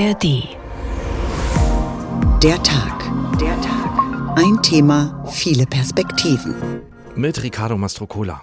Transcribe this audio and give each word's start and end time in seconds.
ARD. 0.00 0.56
Der 2.42 2.62
Tag. 2.62 3.04
Der 3.38 3.60
Tag. 3.60 4.38
Ein 4.38 4.62
Thema, 4.62 5.22
viele 5.30 5.66
Perspektiven. 5.66 6.54
Mit 7.16 7.42
Riccardo 7.42 7.76
Mastrocola. 7.76 8.40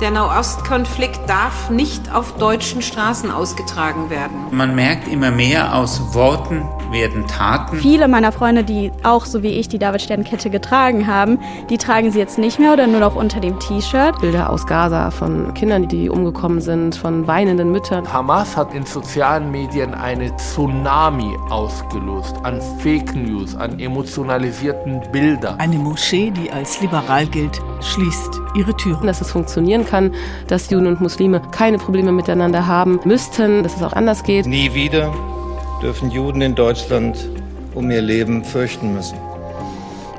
Der 0.00 0.12
Nahostkonflikt 0.12 1.28
darf 1.28 1.68
nicht 1.68 2.14
auf 2.14 2.36
deutschen 2.36 2.80
Straßen 2.80 3.32
ausgetragen 3.32 4.08
werden. 4.08 4.36
Man 4.52 4.76
merkt 4.76 5.08
immer 5.08 5.32
mehr 5.32 5.74
aus 5.74 6.14
Worten 6.14 6.62
werden 6.90 7.26
Taten. 7.26 7.76
Viele 7.76 8.08
meiner 8.08 8.32
Freunde, 8.32 8.64
die 8.64 8.90
auch 9.02 9.24
so 9.24 9.42
wie 9.42 9.48
ich 9.48 9.68
die 9.68 9.78
David-Stern-Kette 9.78 10.50
getragen 10.50 11.06
haben, 11.06 11.38
die 11.70 11.78
tragen 11.78 12.10
sie 12.10 12.18
jetzt 12.18 12.38
nicht 12.38 12.58
mehr 12.58 12.72
oder 12.72 12.86
nur 12.86 13.00
noch 13.00 13.16
unter 13.16 13.40
dem 13.40 13.58
T-Shirt. 13.58 14.20
Bilder 14.20 14.50
aus 14.50 14.66
Gaza 14.66 15.10
von 15.10 15.54
Kindern, 15.54 15.88
die 15.88 16.08
umgekommen 16.08 16.60
sind, 16.60 16.96
von 16.96 17.26
weinenden 17.26 17.72
Müttern. 17.72 18.10
Hamas 18.12 18.56
hat 18.56 18.74
in 18.74 18.84
sozialen 18.84 19.50
Medien 19.50 19.94
eine 19.94 20.34
Tsunami 20.36 21.36
ausgelöst 21.50 22.36
an 22.42 22.60
Fake 22.78 23.14
News, 23.14 23.54
an 23.56 23.78
emotionalisierten 23.78 25.00
Bildern. 25.12 25.58
Eine 25.58 25.76
Moschee, 25.76 26.30
die 26.30 26.50
als 26.50 26.80
liberal 26.80 27.26
gilt, 27.26 27.60
schließt 27.80 28.40
ihre 28.54 28.76
Türen. 28.76 29.06
Dass 29.06 29.20
es 29.20 29.30
funktionieren 29.30 29.86
kann, 29.86 30.14
dass 30.48 30.70
Juden 30.70 30.86
und 30.86 31.00
Muslime 31.00 31.40
keine 31.50 31.78
Probleme 31.78 32.12
miteinander 32.12 32.66
haben 32.66 33.00
müssten, 33.04 33.62
dass 33.62 33.76
es 33.76 33.82
auch 33.82 33.92
anders 33.92 34.22
geht. 34.22 34.46
Nie 34.46 34.74
wieder 34.74 35.12
dürfen 35.82 36.10
Juden 36.10 36.40
in 36.40 36.54
Deutschland 36.54 37.28
um 37.74 37.90
ihr 37.90 38.02
Leben 38.02 38.44
fürchten 38.44 38.94
müssen. 38.94 39.27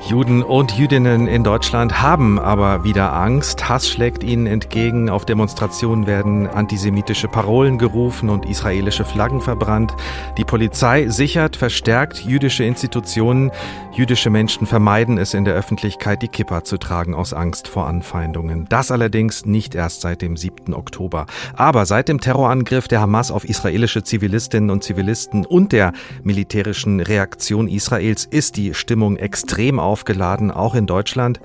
Juden 0.09 0.41
und 0.41 0.71
Jüdinnen 0.71 1.27
in 1.27 1.43
Deutschland 1.43 2.01
haben 2.01 2.39
aber 2.39 2.83
wieder 2.83 3.13
Angst. 3.13 3.69
Hass 3.69 3.87
schlägt 3.87 4.23
ihnen 4.23 4.47
entgegen. 4.47 5.07
Auf 5.07 5.23
Demonstrationen 5.23 6.07
werden 6.07 6.47
antisemitische 6.47 7.27
Parolen 7.27 7.77
gerufen 7.77 8.29
und 8.29 8.49
israelische 8.49 9.05
Flaggen 9.05 9.39
verbrannt. 9.39 9.93
Die 10.39 10.45
Polizei 10.45 11.09
sichert 11.09 11.55
verstärkt 11.55 12.25
jüdische 12.25 12.63
Institutionen. 12.63 13.51
Jüdische 13.91 14.31
Menschen 14.31 14.65
vermeiden 14.65 15.19
es 15.19 15.35
in 15.35 15.45
der 15.45 15.53
Öffentlichkeit, 15.53 16.23
die 16.23 16.27
Kippa 16.27 16.63
zu 16.63 16.79
tragen 16.79 17.13
aus 17.13 17.31
Angst 17.31 17.67
vor 17.67 17.85
Anfeindungen. 17.85 18.65
Das 18.67 18.89
allerdings 18.89 19.45
nicht 19.45 19.75
erst 19.75 20.01
seit 20.01 20.23
dem 20.23 20.37
7. 20.37 20.73
Oktober. 20.73 21.27
Aber 21.55 21.85
seit 21.85 22.09
dem 22.09 22.19
Terrorangriff 22.19 22.87
der 22.87 23.01
Hamas 23.01 23.29
auf 23.29 23.43
israelische 23.47 24.01
Zivilistinnen 24.01 24.71
und 24.71 24.83
Zivilisten 24.83 25.45
und 25.45 25.71
der 25.71 25.93
militärischen 26.23 26.99
Reaktion 26.99 27.67
Israels 27.67 28.25
ist 28.25 28.57
die 28.57 28.73
Stimmung 28.73 29.15
extrem 29.17 29.77
aufgeladen, 29.99 30.49
auch 30.49 30.75
in 30.75 30.85
Deutschland. 30.85 31.41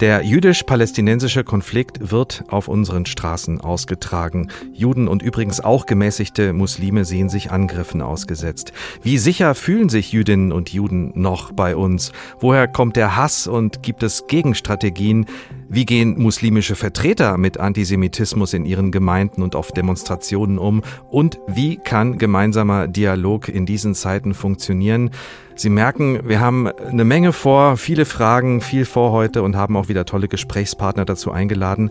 Der 0.00 0.22
jüdisch-palästinensische 0.22 1.42
Konflikt 1.42 2.10
wird 2.10 2.44
auf 2.48 2.68
unseren 2.68 3.06
Straßen 3.06 3.62
ausgetragen. 3.62 4.50
Juden 4.74 5.08
und 5.08 5.22
übrigens 5.22 5.60
auch 5.60 5.86
gemäßigte 5.86 6.52
Muslime 6.52 7.06
sehen 7.06 7.30
sich 7.30 7.50
Angriffen 7.50 8.02
ausgesetzt. 8.02 8.74
Wie 9.02 9.16
sicher 9.16 9.54
fühlen 9.54 9.88
sich 9.88 10.12
Jüdinnen 10.12 10.52
und 10.52 10.70
Juden 10.70 11.12
noch 11.14 11.52
bei 11.52 11.76
uns? 11.76 12.12
Woher 12.40 12.68
kommt 12.68 12.96
der 12.96 13.16
Hass 13.16 13.46
und 13.46 13.82
gibt 13.82 14.02
es 14.02 14.26
Gegenstrategien? 14.26 15.24
Wie 15.70 15.86
gehen 15.86 16.20
muslimische 16.20 16.76
Vertreter 16.76 17.38
mit 17.38 17.58
Antisemitismus 17.58 18.52
in 18.52 18.66
ihren 18.66 18.92
Gemeinden 18.92 19.42
und 19.42 19.56
auf 19.56 19.72
Demonstrationen 19.72 20.58
um? 20.58 20.82
Und 21.10 21.38
wie 21.48 21.76
kann 21.76 22.18
gemeinsamer 22.18 22.86
Dialog 22.86 23.48
in 23.48 23.64
diesen 23.64 23.94
Zeiten 23.94 24.34
funktionieren? 24.34 25.10
Sie 25.58 25.70
merken, 25.70 26.20
wir 26.28 26.38
haben 26.38 26.68
eine 26.68 27.04
Menge 27.04 27.32
vor, 27.32 27.78
viele 27.78 28.04
Fragen, 28.04 28.60
viel 28.60 28.84
vor 28.84 29.12
heute 29.12 29.42
und 29.42 29.56
haben 29.56 29.74
auch 29.78 29.85
wieder 29.88 30.04
tolle 30.04 30.28
Gesprächspartner 30.28 31.04
dazu 31.04 31.32
eingeladen. 31.32 31.90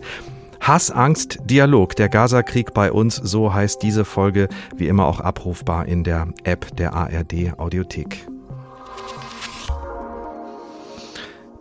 Hass, 0.60 0.90
Angst, 0.90 1.38
Dialog, 1.44 1.94
der 1.96 2.08
Gaza-Krieg 2.08 2.74
bei 2.74 2.90
uns, 2.90 3.16
so 3.16 3.52
heißt 3.52 3.82
diese 3.82 4.04
Folge, 4.04 4.48
wie 4.74 4.88
immer 4.88 5.06
auch 5.06 5.20
abrufbar 5.20 5.86
in 5.86 6.02
der 6.02 6.28
App 6.44 6.76
der 6.76 6.94
ARD 6.94 7.58
Audiothek. 7.58 8.26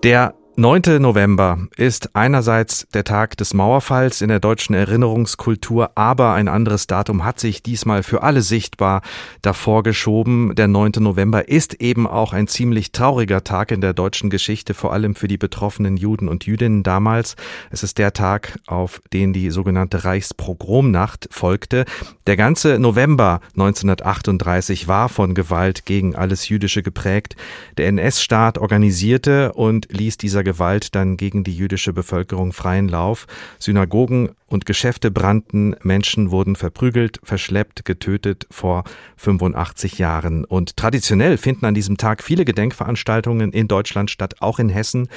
Der 0.03 0.35
9. 0.57 1.01
November 1.01 1.67
ist 1.75 2.15
einerseits 2.15 2.87
der 2.93 3.03
Tag 3.03 3.35
des 3.35 3.53
Mauerfalls 3.53 4.21
in 4.21 4.29
der 4.29 4.39
deutschen 4.39 4.73
Erinnerungskultur, 4.73 5.91
aber 5.95 6.31
ein 6.33 6.47
anderes 6.47 6.87
Datum 6.87 7.25
hat 7.25 7.41
sich 7.41 7.61
diesmal 7.61 8.03
für 8.03 8.23
alle 8.23 8.41
sichtbar 8.41 9.01
davor 9.41 9.83
geschoben. 9.83 10.55
Der 10.55 10.69
9. 10.69 10.93
November 10.99 11.49
ist 11.49 11.81
eben 11.81 12.07
auch 12.07 12.31
ein 12.31 12.47
ziemlich 12.47 12.93
trauriger 12.93 13.43
Tag 13.43 13.69
in 13.71 13.81
der 13.81 13.91
deutschen 13.91 14.29
Geschichte, 14.29 14.73
vor 14.73 14.93
allem 14.93 15.15
für 15.15 15.27
die 15.27 15.37
betroffenen 15.37 15.97
Juden 15.97 16.29
und 16.29 16.45
Jüdinnen 16.45 16.83
damals. 16.83 17.35
Es 17.69 17.83
ist 17.83 17.97
der 17.97 18.13
Tag, 18.13 18.57
auf 18.65 19.01
den 19.11 19.33
die 19.33 19.49
sogenannte 19.49 20.05
Reichspogromnacht 20.05 21.27
folgte. 21.31 21.83
Der 22.27 22.37
ganze 22.37 22.79
November 22.79 23.41
1938 23.55 24.87
war 24.87 25.09
von 25.09 25.33
Gewalt 25.33 25.85
gegen 25.85 26.15
alles 26.15 26.47
Jüdische 26.47 26.81
geprägt. 26.81 27.35
Der 27.77 27.89
NS-Staat 27.89 28.57
organisierte 28.57 29.51
und 29.51 29.89
ließ 29.91 30.15
dieser 30.15 30.44
Gewalt 30.45 30.95
dann 30.95 31.17
gegen 31.17 31.43
die 31.43 31.53
jüdische 31.53 31.91
Bevölkerung 31.91 32.53
freien 32.53 32.87
Lauf. 32.87 33.27
Synagogen 33.59 34.29
und 34.47 34.65
Geschäfte 34.65 35.11
brannten, 35.11 35.75
Menschen 35.83 36.31
wurden 36.31 36.55
verprügelt, 36.55 37.19
verschleppt, 37.23 37.83
getötet 37.83 38.47
vor 38.49 38.85
85 39.17 39.97
Jahren. 39.97 40.45
Und 40.45 40.77
traditionell 40.77 41.37
finden 41.37 41.65
an 41.65 41.75
diesem 41.75 41.97
Tag 41.97 42.23
viele 42.23 42.45
Gedenkveranstaltungen 42.45 43.51
in 43.51 43.67
Deutschland 43.67 44.09
statt, 44.09 44.35
auch 44.39 44.59
in 44.59 44.69
Hessen. 44.69 45.09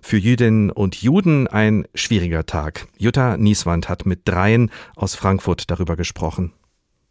Für 0.00 0.18
Jüdinnen 0.18 0.70
und 0.70 1.00
Juden 1.02 1.48
ein 1.48 1.86
schwieriger 1.94 2.46
Tag. 2.46 2.86
Jutta 2.98 3.38
Nieswand 3.38 3.88
hat 3.88 4.06
mit 4.06 4.20
dreien 4.26 4.70
aus 4.94 5.14
Frankfurt 5.14 5.70
darüber 5.70 5.96
gesprochen. 5.96 6.52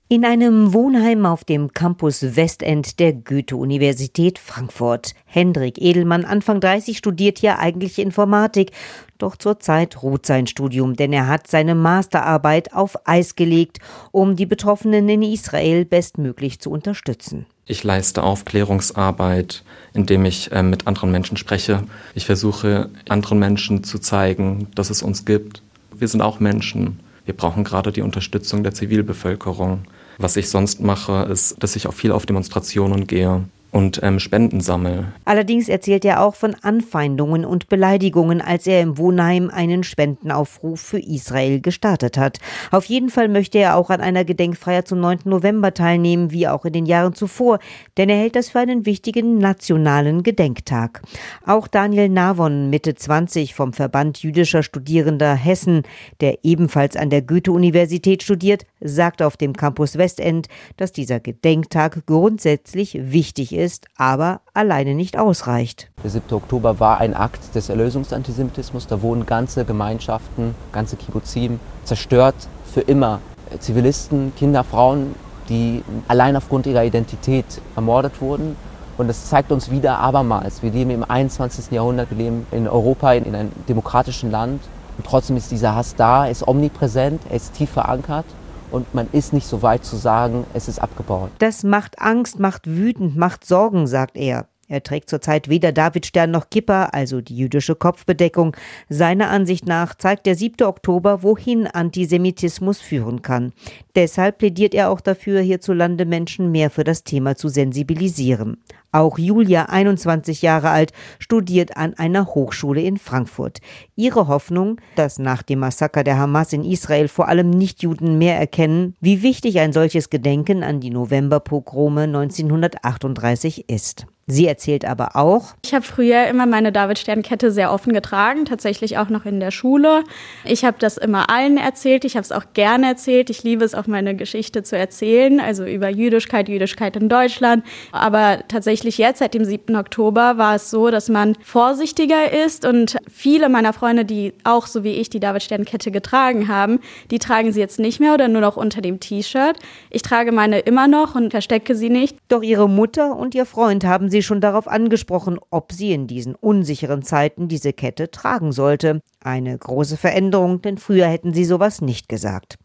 In 0.09 0.25
einem 0.25 0.73
Wohnheim 0.73 1.25
auf 1.25 1.45
dem 1.45 1.71
Campus 1.71 2.35
Westend 2.35 2.99
der 2.99 3.13
Goethe-Universität 3.13 4.37
Frankfurt. 4.37 5.13
Hendrik 5.25 5.81
Edelmann, 5.81 6.25
Anfang 6.25 6.59
30, 6.59 6.97
studiert 6.97 7.39
hier 7.39 7.57
eigentlich 7.57 7.97
Informatik. 7.97 8.71
Doch 9.17 9.37
zurzeit 9.37 10.03
ruht 10.03 10.25
sein 10.25 10.45
Studium, 10.45 10.97
denn 10.97 11.13
er 11.13 11.27
hat 11.27 11.47
seine 11.47 11.73
Masterarbeit 11.73 12.73
auf 12.73 13.07
Eis 13.07 13.35
gelegt, 13.35 13.79
um 14.11 14.35
die 14.35 14.45
Betroffenen 14.45 15.07
in 15.07 15.23
Israel 15.23 15.85
bestmöglich 15.85 16.59
zu 16.59 16.69
unterstützen. 16.69 17.45
Ich 17.65 17.85
leiste 17.85 18.23
Aufklärungsarbeit, 18.23 19.63
indem 19.93 20.25
ich 20.25 20.51
äh, 20.51 20.63
mit 20.63 20.85
anderen 20.85 21.11
Menschen 21.11 21.37
spreche. 21.37 21.83
Ich 22.13 22.25
versuche 22.25 22.89
anderen 23.07 23.39
Menschen 23.39 23.85
zu 23.85 23.99
zeigen, 23.99 24.67
dass 24.75 24.89
es 24.89 25.01
uns 25.01 25.23
gibt. 25.23 25.63
Wir 25.95 26.09
sind 26.09 26.21
auch 26.21 26.41
Menschen. 26.41 26.99
Wir 27.25 27.35
brauchen 27.35 27.63
gerade 27.63 27.91
die 27.91 28.01
Unterstützung 28.01 28.63
der 28.63 28.73
Zivilbevölkerung. 28.73 29.85
Was 30.17 30.35
ich 30.35 30.49
sonst 30.49 30.81
mache, 30.81 31.27
ist, 31.31 31.61
dass 31.63 31.75
ich 31.75 31.87
auch 31.87 31.93
viel 31.93 32.11
auf 32.11 32.25
Demonstrationen 32.25 33.07
gehe 33.07 33.45
und 33.73 33.99
ähm, 34.03 34.19
Spenden 34.19 34.61
sammle. 34.61 35.05
Allerdings 35.25 35.67
erzählt 35.67 36.05
er 36.05 36.21
auch 36.21 36.35
von 36.35 36.55
Anfeindungen 36.61 37.43
und 37.43 37.69
Beleidigungen, 37.69 38.39
als 38.39 38.67
er 38.67 38.81
im 38.81 38.99
Wohnheim 38.99 39.49
einen 39.49 39.83
Spendenaufruf 39.83 40.79
für 40.79 40.99
Israel 40.99 41.59
gestartet 41.59 42.15
hat. 42.15 42.37
Auf 42.69 42.85
jeden 42.85 43.09
Fall 43.09 43.29
möchte 43.29 43.57
er 43.57 43.75
auch 43.75 43.89
an 43.89 43.99
einer 43.99 44.25
Gedenkfeier 44.25 44.85
zum 44.85 44.99
9. 44.99 45.21
November 45.25 45.73
teilnehmen, 45.73 46.31
wie 46.31 46.47
auch 46.47 46.65
in 46.65 46.73
den 46.73 46.85
Jahren 46.85 47.15
zuvor, 47.15 47.57
denn 47.97 48.09
er 48.09 48.17
hält 48.17 48.35
das 48.35 48.51
für 48.51 48.59
einen 48.59 48.85
wichtigen 48.85 49.39
nationalen 49.39 50.21
Gedenktag. 50.21 51.01
Auch 51.43 51.67
Daniel 51.67 52.09
Navon, 52.09 52.69
Mitte 52.69 52.93
20 52.93 53.55
vom 53.55 53.73
Verband 53.73 54.21
jüdischer 54.21 54.61
Studierender 54.61 55.33
Hessen, 55.33 55.81
der 56.21 56.43
ebenfalls 56.43 56.95
an 56.95 57.09
der 57.09 57.23
Goethe-Universität 57.23 58.21
studiert, 58.21 58.65
sagt 58.81 59.23
auf 59.23 59.35
dem 59.35 59.53
Campus 59.53 59.97
Westend, 59.97 60.47
dass 60.77 60.91
dieser 60.91 61.19
Gedenktag 61.19 62.05
grundsätzlich 62.05 62.99
wichtig 63.01 63.51
ist 63.55 63.62
ist, 63.63 63.87
aber 63.97 64.41
alleine 64.53 64.93
nicht 64.93 65.17
ausreicht. 65.17 65.89
Der 66.03 66.09
7. 66.09 66.33
Oktober 66.33 66.79
war 66.79 66.99
ein 66.99 67.15
Akt 67.15 67.55
des 67.55 67.69
Erlösungsantisemitismus. 67.69 68.87
Da 68.87 69.01
wurden 69.01 69.25
ganze 69.25 69.63
Gemeinschaften, 69.63 70.53
ganze 70.73 70.97
Kibbuzim 70.97 71.59
zerstört 71.85 72.35
für 72.65 72.81
immer. 72.81 73.19
Zivilisten, 73.59 74.33
Kinder, 74.35 74.63
Frauen, 74.63 75.15
die 75.47 75.83
allein 76.07 76.35
aufgrund 76.35 76.65
ihrer 76.67 76.83
Identität 76.83 77.45
ermordet 77.75 78.21
wurden. 78.21 78.57
Und 78.97 79.07
das 79.07 79.29
zeigt 79.29 79.51
uns 79.51 79.71
wieder 79.71 79.97
abermals, 79.99 80.61
wir 80.61 80.69
leben 80.69 80.91
im 80.91 81.03
21. 81.03 81.71
Jahrhundert, 81.71 82.11
wir 82.11 82.17
leben 82.17 82.45
in 82.51 82.67
Europa, 82.67 83.13
in 83.13 83.33
einem 83.33 83.51
demokratischen 83.67 84.29
Land. 84.29 84.61
Und 84.97 85.05
trotzdem 85.07 85.37
ist 85.37 85.49
dieser 85.49 85.73
Hass 85.73 85.95
da, 85.95 86.25
er 86.25 86.31
ist 86.31 86.47
omnipräsent, 86.47 87.21
er 87.29 87.37
ist 87.37 87.53
tief 87.53 87.71
verankert 87.71 88.25
und 88.73 88.93
man 88.95 89.07
ist 89.11 89.33
nicht 89.33 89.47
so 89.47 89.61
weit 89.61 89.85
zu 89.85 89.95
sagen, 89.95 90.45
es 90.53 90.67
ist 90.67 90.79
abgebaut. 90.79 91.29
Das 91.37 91.63
macht 91.63 91.99
Angst, 92.01 92.39
macht 92.39 92.65
wütend, 92.65 93.15
macht 93.15 93.45
Sorgen, 93.45 93.85
sagt 93.85 94.17
er. 94.17 94.47
Er 94.67 94.81
trägt 94.81 95.09
zurzeit 95.09 95.49
weder 95.49 95.71
Davidstern 95.71 96.31
noch 96.31 96.49
Kippa, 96.49 96.85
also 96.85 97.21
die 97.21 97.37
jüdische 97.37 97.75
Kopfbedeckung. 97.75 98.55
Seiner 98.89 99.29
Ansicht 99.29 99.67
nach 99.67 99.93
zeigt 99.93 100.25
der 100.25 100.35
7. 100.35 100.65
Oktober, 100.65 101.21
wohin 101.21 101.67
Antisemitismus 101.67 102.79
führen 102.79 103.21
kann. 103.21 103.53
Deshalb 103.93 104.39
plädiert 104.39 104.73
er 104.73 104.89
auch 104.89 105.01
dafür, 105.01 105.41
hierzulande 105.41 106.05
Menschen 106.05 106.51
mehr 106.51 106.71
für 106.71 106.83
das 106.83 107.03
Thema 107.03 107.35
zu 107.35 107.49
sensibilisieren. 107.49 108.57
Auch 108.93 109.17
Julia, 109.17 109.65
21 109.65 110.43
Jahre 110.43 110.69
alt, 110.69 110.93
studiert 111.17 111.75
an 111.75 111.95
einer 111.95 112.27
Hochschule 112.27 112.81
in 112.81 112.97
Frankfurt. 112.97 113.59
Ihre 113.95 114.27
Hoffnung, 114.27 114.79
dass 114.95 115.17
nach 115.17 115.41
dem 115.41 115.59
Massaker 115.59 116.03
der 116.03 116.19
Hamas 116.19 116.53
in 116.53 116.63
Israel 116.63 117.07
vor 117.07 117.27
allem 117.27 117.49
Nichtjuden 117.49 118.19
mehr 118.19 118.39
erkennen, 118.39 118.95
wie 119.01 119.23
wichtig 119.23 119.59
ein 119.59 119.73
solches 119.73 120.11
Gedenken 120.11 120.63
an 120.63 120.79
die 120.79 120.91
Novemberpogrome 120.91 122.03
1938 122.03 123.67
ist. 123.67 124.05
Sie 124.25 124.47
erzählt 124.47 124.85
aber 124.85 125.17
auch, 125.17 125.53
ich 125.65 125.73
habe 125.73 125.83
früher 125.83 126.27
immer 126.27 126.45
meine 126.45 126.71
David-Stern-Kette 126.71 127.51
sehr 127.51 127.73
offen 127.73 127.91
getragen, 127.91 128.45
tatsächlich 128.45 128.97
auch 128.97 129.09
noch 129.09 129.25
in 129.25 129.41
der 129.41 129.51
Schule. 129.51 130.03
Ich 130.45 130.63
habe 130.63 130.77
das 130.79 130.97
immer 130.97 131.29
allen 131.29 131.57
erzählt, 131.57 132.05
ich 132.05 132.15
habe 132.15 132.23
es 132.23 132.31
auch 132.31 132.53
gerne 132.53 132.87
erzählt. 132.87 133.29
Ich 133.29 133.43
liebe 133.43 133.65
es 133.65 133.75
auch, 133.75 133.85
meine 133.85 134.15
Geschichte 134.15 134.63
zu 134.63 134.77
erzählen, 134.77 135.41
also 135.41 135.65
über 135.65 135.89
Jüdischkeit, 135.89 136.47
Jüdischkeit 136.47 136.95
in 136.95 137.09
Deutschland. 137.09 137.65
Aber 137.91 138.43
tatsächlich 138.47 138.97
jetzt, 138.97 139.19
seit 139.19 139.33
dem 139.33 139.43
7. 139.43 139.75
Oktober, 139.75 140.37
war 140.37 140.55
es 140.55 140.69
so, 140.69 140.89
dass 140.89 141.09
man 141.09 141.35
vorsichtiger 141.43 142.31
ist 142.45 142.65
und 142.65 142.97
viele 143.11 143.49
meiner 143.49 143.73
Freunde, 143.73 144.05
die 144.05 144.33
auch 144.45 144.67
so 144.67 144.85
wie 144.85 144.93
ich 144.93 145.09
die 145.09 145.19
David-Stern-Kette 145.19 145.91
getragen 145.91 146.47
haben, 146.47 146.79
die 147.11 147.19
tragen 147.19 147.51
sie 147.51 147.59
jetzt 147.59 147.79
nicht 147.79 147.99
mehr 147.99 148.13
oder 148.13 148.29
nur 148.29 148.41
noch 148.41 148.55
unter 148.55 148.79
dem 148.79 149.01
T-Shirt. 149.01 149.57
Ich 149.89 150.01
trage 150.01 150.31
meine 150.31 150.59
immer 150.59 150.87
noch 150.87 151.15
und 151.15 151.31
verstecke 151.31 151.75
sie 151.75 151.89
nicht. 151.89 152.15
Doch 152.29 152.41
ihre 152.41 152.69
Mutter 152.69 153.17
und 153.17 153.35
ihr 153.35 153.45
Freund 153.45 153.83
haben 153.83 154.12
sie 154.13 154.23
schon 154.23 154.39
darauf 154.39 154.69
angesprochen, 154.69 155.37
ob 155.49 155.73
sie 155.73 155.91
in 155.91 156.07
diesen 156.07 156.35
unsicheren 156.35 157.01
Zeiten 157.03 157.49
diese 157.49 157.73
Kette 157.73 158.11
tragen 158.11 158.53
sollte. 158.53 159.01
Eine 159.21 159.57
große 159.57 159.97
Veränderung, 159.97 160.61
denn 160.61 160.77
früher 160.77 161.07
hätten 161.07 161.33
sie 161.33 161.43
sowas 161.43 161.81
nicht 161.81 162.07
gesagt. 162.07 162.57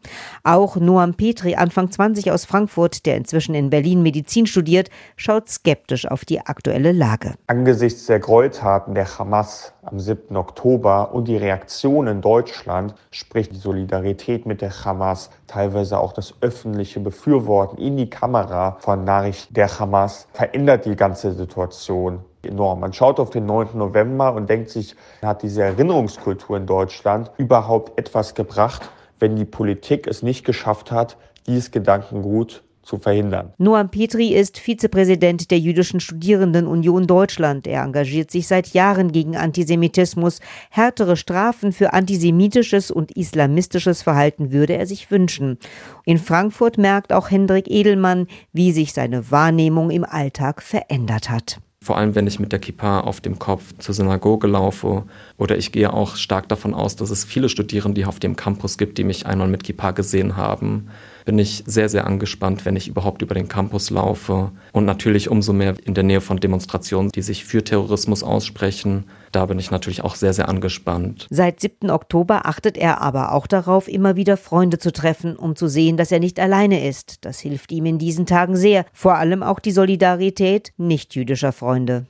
Auch 0.43 0.77
Noam 0.77 1.15
Petri, 1.15 1.55
Anfang 1.55 1.91
20 1.91 2.31
aus 2.31 2.45
Frankfurt, 2.45 3.05
der 3.05 3.17
inzwischen 3.17 3.55
in 3.55 3.69
Berlin 3.69 4.03
Medizin 4.03 4.45
studiert, 4.45 4.89
schaut 5.17 5.49
skeptisch 5.49 6.05
auf 6.05 6.23
die 6.23 6.39
aktuelle 6.39 6.91
Lage. 6.91 7.33
Angesichts 7.47 8.05
der 8.05 8.19
Gräueltaten 8.19 8.93
der 8.93 9.17
Hamas 9.17 9.73
am 9.91 9.99
7. 9.99 10.35
Oktober 10.35 11.13
und 11.13 11.27
die 11.27 11.37
Reaktion 11.37 12.07
in 12.07 12.21
Deutschland 12.21 12.93
spricht 13.11 13.53
die 13.53 13.57
Solidarität 13.57 14.45
mit 14.45 14.61
der 14.61 14.85
Hamas, 14.85 15.29
teilweise 15.47 15.99
auch 15.99 16.13
das 16.13 16.33
öffentliche 16.41 16.99
Befürworten 16.99 17.77
in 17.77 17.97
die 17.97 18.09
Kamera 18.09 18.77
von 18.79 19.03
Nachrichten 19.03 19.53
der 19.53 19.79
Hamas 19.79 20.27
verändert 20.33 20.85
die 20.85 20.95
ganze 20.95 21.31
Situation 21.33 22.19
enorm. 22.43 22.81
Man 22.81 22.93
schaut 22.93 23.19
auf 23.19 23.31
den 23.31 23.45
9. 23.45 23.69
November 23.73 24.33
und 24.33 24.49
denkt 24.49 24.69
sich, 24.69 24.95
hat 25.21 25.41
diese 25.41 25.63
Erinnerungskultur 25.63 26.57
in 26.57 26.65
Deutschland 26.65 27.31
überhaupt 27.37 27.97
etwas 27.97 28.35
gebracht, 28.35 28.89
wenn 29.19 29.35
die 29.35 29.45
Politik 29.45 30.07
es 30.07 30.23
nicht 30.23 30.45
geschafft 30.45 30.91
hat, 30.91 31.17
dieses 31.47 31.71
Gedankengut 31.71 32.63
zu 32.89 32.97
verhindern. 32.97 33.53
Noam 33.59 33.89
Petri 33.91 34.33
ist 34.33 34.57
Vizepräsident 34.57 35.51
der 35.51 35.59
Jüdischen 35.59 35.99
Studierendenunion 35.99 37.05
Deutschland. 37.05 37.67
Er 37.67 37.83
engagiert 37.83 38.31
sich 38.31 38.47
seit 38.47 38.69
Jahren 38.73 39.11
gegen 39.11 39.37
Antisemitismus. 39.37 40.39
Härtere 40.71 41.15
Strafen 41.15 41.71
für 41.71 41.93
antisemitisches 41.93 42.89
und 42.89 43.11
islamistisches 43.11 44.01
Verhalten 44.01 44.51
würde 44.51 44.73
er 44.73 44.87
sich 44.87 45.11
wünschen. 45.11 45.59
In 46.03 46.17
Frankfurt 46.17 46.79
merkt 46.79 47.13
auch 47.13 47.29
Hendrik 47.29 47.69
Edelmann, 47.69 48.25
wie 48.53 48.71
sich 48.71 48.93
seine 48.93 49.29
Wahrnehmung 49.29 49.91
im 49.91 50.03
Alltag 50.03 50.63
verändert 50.63 51.29
hat. 51.29 51.59
Vor 51.81 51.97
allem, 51.97 52.13
wenn 52.13 52.27
ich 52.27 52.39
mit 52.39 52.51
der 52.51 52.59
Kippa 52.59 53.01
auf 53.01 53.21
dem 53.21 53.39
Kopf 53.39 53.73
zur 53.77 53.95
Synagoge 53.95 54.47
laufe. 54.47 55.05
Oder 55.37 55.57
ich 55.57 55.71
gehe 55.71 55.93
auch 55.93 56.17
stark 56.17 56.49
davon 56.49 56.73
aus, 56.73 56.97
dass 56.97 57.09
es 57.09 57.23
viele 57.23 57.47
Studierende 57.47 58.05
auf 58.05 58.19
dem 58.19 58.35
Campus 58.35 58.77
gibt, 58.77 58.97
die 58.97 59.05
mich 59.05 59.25
einmal 59.25 59.47
mit 59.47 59.63
Kippa 59.63 59.91
gesehen 59.91 60.35
haben 60.35 60.89
bin 61.29 61.37
ich 61.37 61.63
sehr, 61.67 61.89
sehr 61.89 62.07
angespannt, 62.07 62.65
wenn 62.65 62.75
ich 62.75 62.87
überhaupt 62.87 63.21
über 63.21 63.35
den 63.35 63.47
Campus 63.47 63.91
laufe. 63.91 64.51
Und 64.71 64.85
natürlich 64.85 65.29
umso 65.29 65.53
mehr 65.53 65.75
in 65.85 65.93
der 65.93 66.03
Nähe 66.03 66.21
von 66.21 66.39
Demonstrationen, 66.39 67.11
die 67.11 67.21
sich 67.21 67.45
für 67.45 67.63
Terrorismus 67.63 68.23
aussprechen. 68.23 69.03
Da 69.31 69.45
bin 69.45 69.59
ich 69.59 69.69
natürlich 69.69 70.03
auch 70.03 70.15
sehr, 70.15 70.33
sehr 70.33 70.49
angespannt. 70.49 71.27
Seit 71.29 71.59
7. 71.59 71.91
Oktober 71.91 72.47
achtet 72.47 72.77
er 72.77 73.01
aber 73.01 73.33
auch 73.33 73.45
darauf, 73.45 73.87
immer 73.87 74.15
wieder 74.15 74.37
Freunde 74.37 74.79
zu 74.79 74.91
treffen, 74.91 75.35
um 75.35 75.55
zu 75.55 75.67
sehen, 75.67 75.97
dass 75.97 76.11
er 76.11 76.19
nicht 76.19 76.39
alleine 76.39 76.87
ist. 76.87 77.23
Das 77.23 77.39
hilft 77.39 77.71
ihm 77.71 77.85
in 77.85 77.99
diesen 77.99 78.25
Tagen 78.25 78.55
sehr. 78.55 78.87
Vor 78.91 79.13
allem 79.13 79.43
auch 79.43 79.59
die 79.59 79.71
Solidarität 79.71 80.73
nicht-jüdischer 80.77 81.51
Freunde. 81.51 82.07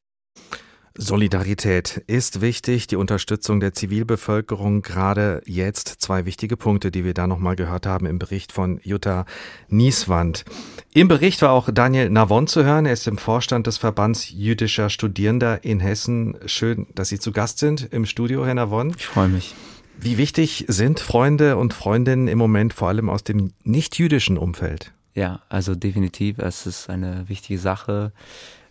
Solidarität 0.96 2.04
ist 2.08 2.42
wichtig, 2.42 2.88
die 2.88 2.96
Unterstützung 2.96 3.60
der 3.60 3.74
Zivilbevölkerung, 3.74 4.82
gerade 4.82 5.42
jetzt 5.46 5.88
zwei 6.00 6.26
wichtige 6.26 6.58
Punkte, 6.58 6.92
die 6.92 7.06
wir 7.06 7.14
da 7.14 7.28
nochmal 7.28 7.56
gehört 7.56 7.86
haben 7.86 8.06
im 8.06 8.20
Bericht 8.20 8.52
von 8.52 8.80
Jutta 8.84 9.26
Nieswand. 9.70 10.46
Im 10.94 11.08
Bericht 11.08 11.42
war 11.42 11.52
auch 11.52 11.70
Daniel 11.72 12.10
Navon 12.10 12.48
zu 12.48 12.64
hören, 12.64 12.86
er 12.86 12.94
ist 12.94 13.08
im 13.08 13.18
Vorstand 13.18 13.68
des 13.68 13.78
Verbands 13.78 14.30
jüdischer 14.30 14.90
Studierender 14.90 15.64
in 15.64 15.80
Hessen. 15.80 16.38
Schön, 16.46 16.88
dass 16.96 17.10
Sie 17.10 17.20
zu 17.20 17.32
Gast 17.32 17.60
sind 17.60 17.88
im 17.92 18.06
Studio, 18.06 18.46
Herr 18.46 18.56
Navon. 18.56 18.94
Ich 18.98 19.06
freue 19.06 19.30
mich. 19.30 19.56
Wie 20.02 20.18
wichtig 20.18 20.66
sind 20.70 21.02
Freunde 21.02 21.58
und 21.58 21.74
Freundinnen 21.74 22.28
im 22.28 22.38
Moment 22.38 22.74
vor 22.74 22.88
allem 22.88 23.10
aus 23.10 23.24
dem 23.24 23.52
nicht-jüdischen 23.64 24.38
Umfeld? 24.38 24.94
Ja, 25.14 25.42
also 25.50 25.76
definitiv, 25.76 26.40
es 26.40 26.66
ist 26.66 26.90
eine 26.90 27.28
wichtige 27.28 27.60
Sache. 27.60 28.14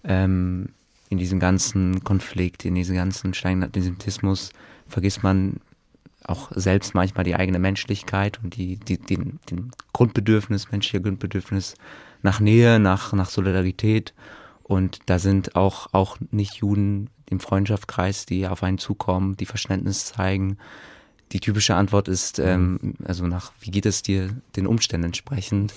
Ähm, 0.04 0.70
in 1.10 1.18
diesem 1.18 1.40
ganzen 1.40 2.04
Konflikt, 2.04 2.64
in 2.64 2.74
diesem 2.74 2.96
ganzen 2.96 3.32
Antisemitismus 3.34 4.50
vergisst 4.88 5.22
man 5.22 5.60
auch 6.24 6.50
selbst 6.54 6.94
manchmal 6.94 7.24
die 7.24 7.34
eigene 7.34 7.58
Menschlichkeit 7.58 8.38
und 8.42 8.56
die, 8.56 8.76
die, 8.76 8.98
den, 8.98 9.38
den 9.50 9.70
Grundbedürfnis, 9.92 10.70
menschliche 10.70 11.00
Grundbedürfnis 11.00 11.74
nach 12.22 12.40
Nähe, 12.40 12.78
nach, 12.78 13.12
nach 13.12 13.30
Solidarität. 13.30 14.12
Und 14.62 14.98
da 15.06 15.18
sind 15.18 15.56
auch, 15.56 15.88
auch 15.92 16.18
Nicht-Juden 16.30 17.08
im 17.30 17.40
Freundschaftskreis, 17.40 18.26
die 18.26 18.46
auf 18.46 18.62
einen 18.62 18.78
zukommen, 18.78 19.36
die 19.36 19.46
Verständnis 19.46 20.04
zeigen. 20.04 20.58
Die 21.32 21.40
typische 21.40 21.74
Antwort 21.74 22.08
ist, 22.08 22.38
ähm, 22.38 22.94
also 23.04 23.26
nach, 23.26 23.52
wie 23.60 23.70
geht 23.70 23.86
es 23.86 24.02
dir 24.02 24.30
den 24.56 24.66
Umständen 24.66 25.06
entsprechend? 25.06 25.72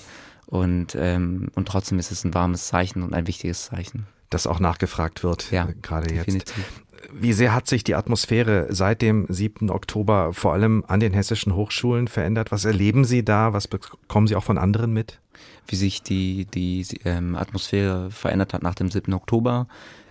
Und, 0.47 0.97
ähm, 0.99 1.49
und 1.55 1.67
trotzdem 1.67 1.99
ist 1.99 2.11
es 2.11 2.25
ein 2.25 2.33
warmes 2.33 2.67
Zeichen 2.67 3.03
und 3.03 3.13
ein 3.13 3.27
wichtiges 3.27 3.65
Zeichen 3.65 4.07
das 4.31 4.47
auch 4.47 4.59
nachgefragt 4.59 5.23
wird, 5.23 5.51
ja, 5.51 5.67
äh, 5.67 5.75
gerade 5.81 6.07
definitiv. 6.07 6.57
jetzt. 6.57 6.81
Wie 7.13 7.33
sehr 7.33 7.53
hat 7.53 7.67
sich 7.67 7.83
die 7.83 7.95
Atmosphäre 7.95 8.67
seit 8.69 9.01
dem 9.01 9.25
7. 9.27 9.69
Oktober 9.69 10.33
vor 10.33 10.53
allem 10.53 10.83
an 10.87 10.99
den 10.99 11.13
hessischen 11.13 11.55
Hochschulen 11.55 12.07
verändert? 12.07 12.51
Was 12.51 12.65
erleben 12.65 13.05
Sie 13.05 13.25
da? 13.25 13.53
Was 13.53 13.67
bekommen 13.67 14.27
Sie 14.27 14.35
auch 14.35 14.43
von 14.43 14.57
anderen 14.57 14.93
mit? 14.93 15.19
Wie 15.67 15.75
sich 15.75 16.03
die, 16.03 16.45
die 16.45 16.85
ähm, 17.03 17.35
Atmosphäre 17.35 18.11
verändert 18.11 18.53
hat 18.53 18.63
nach 18.63 18.75
dem 18.75 18.89
7. 18.89 19.13
Oktober. 19.13 19.67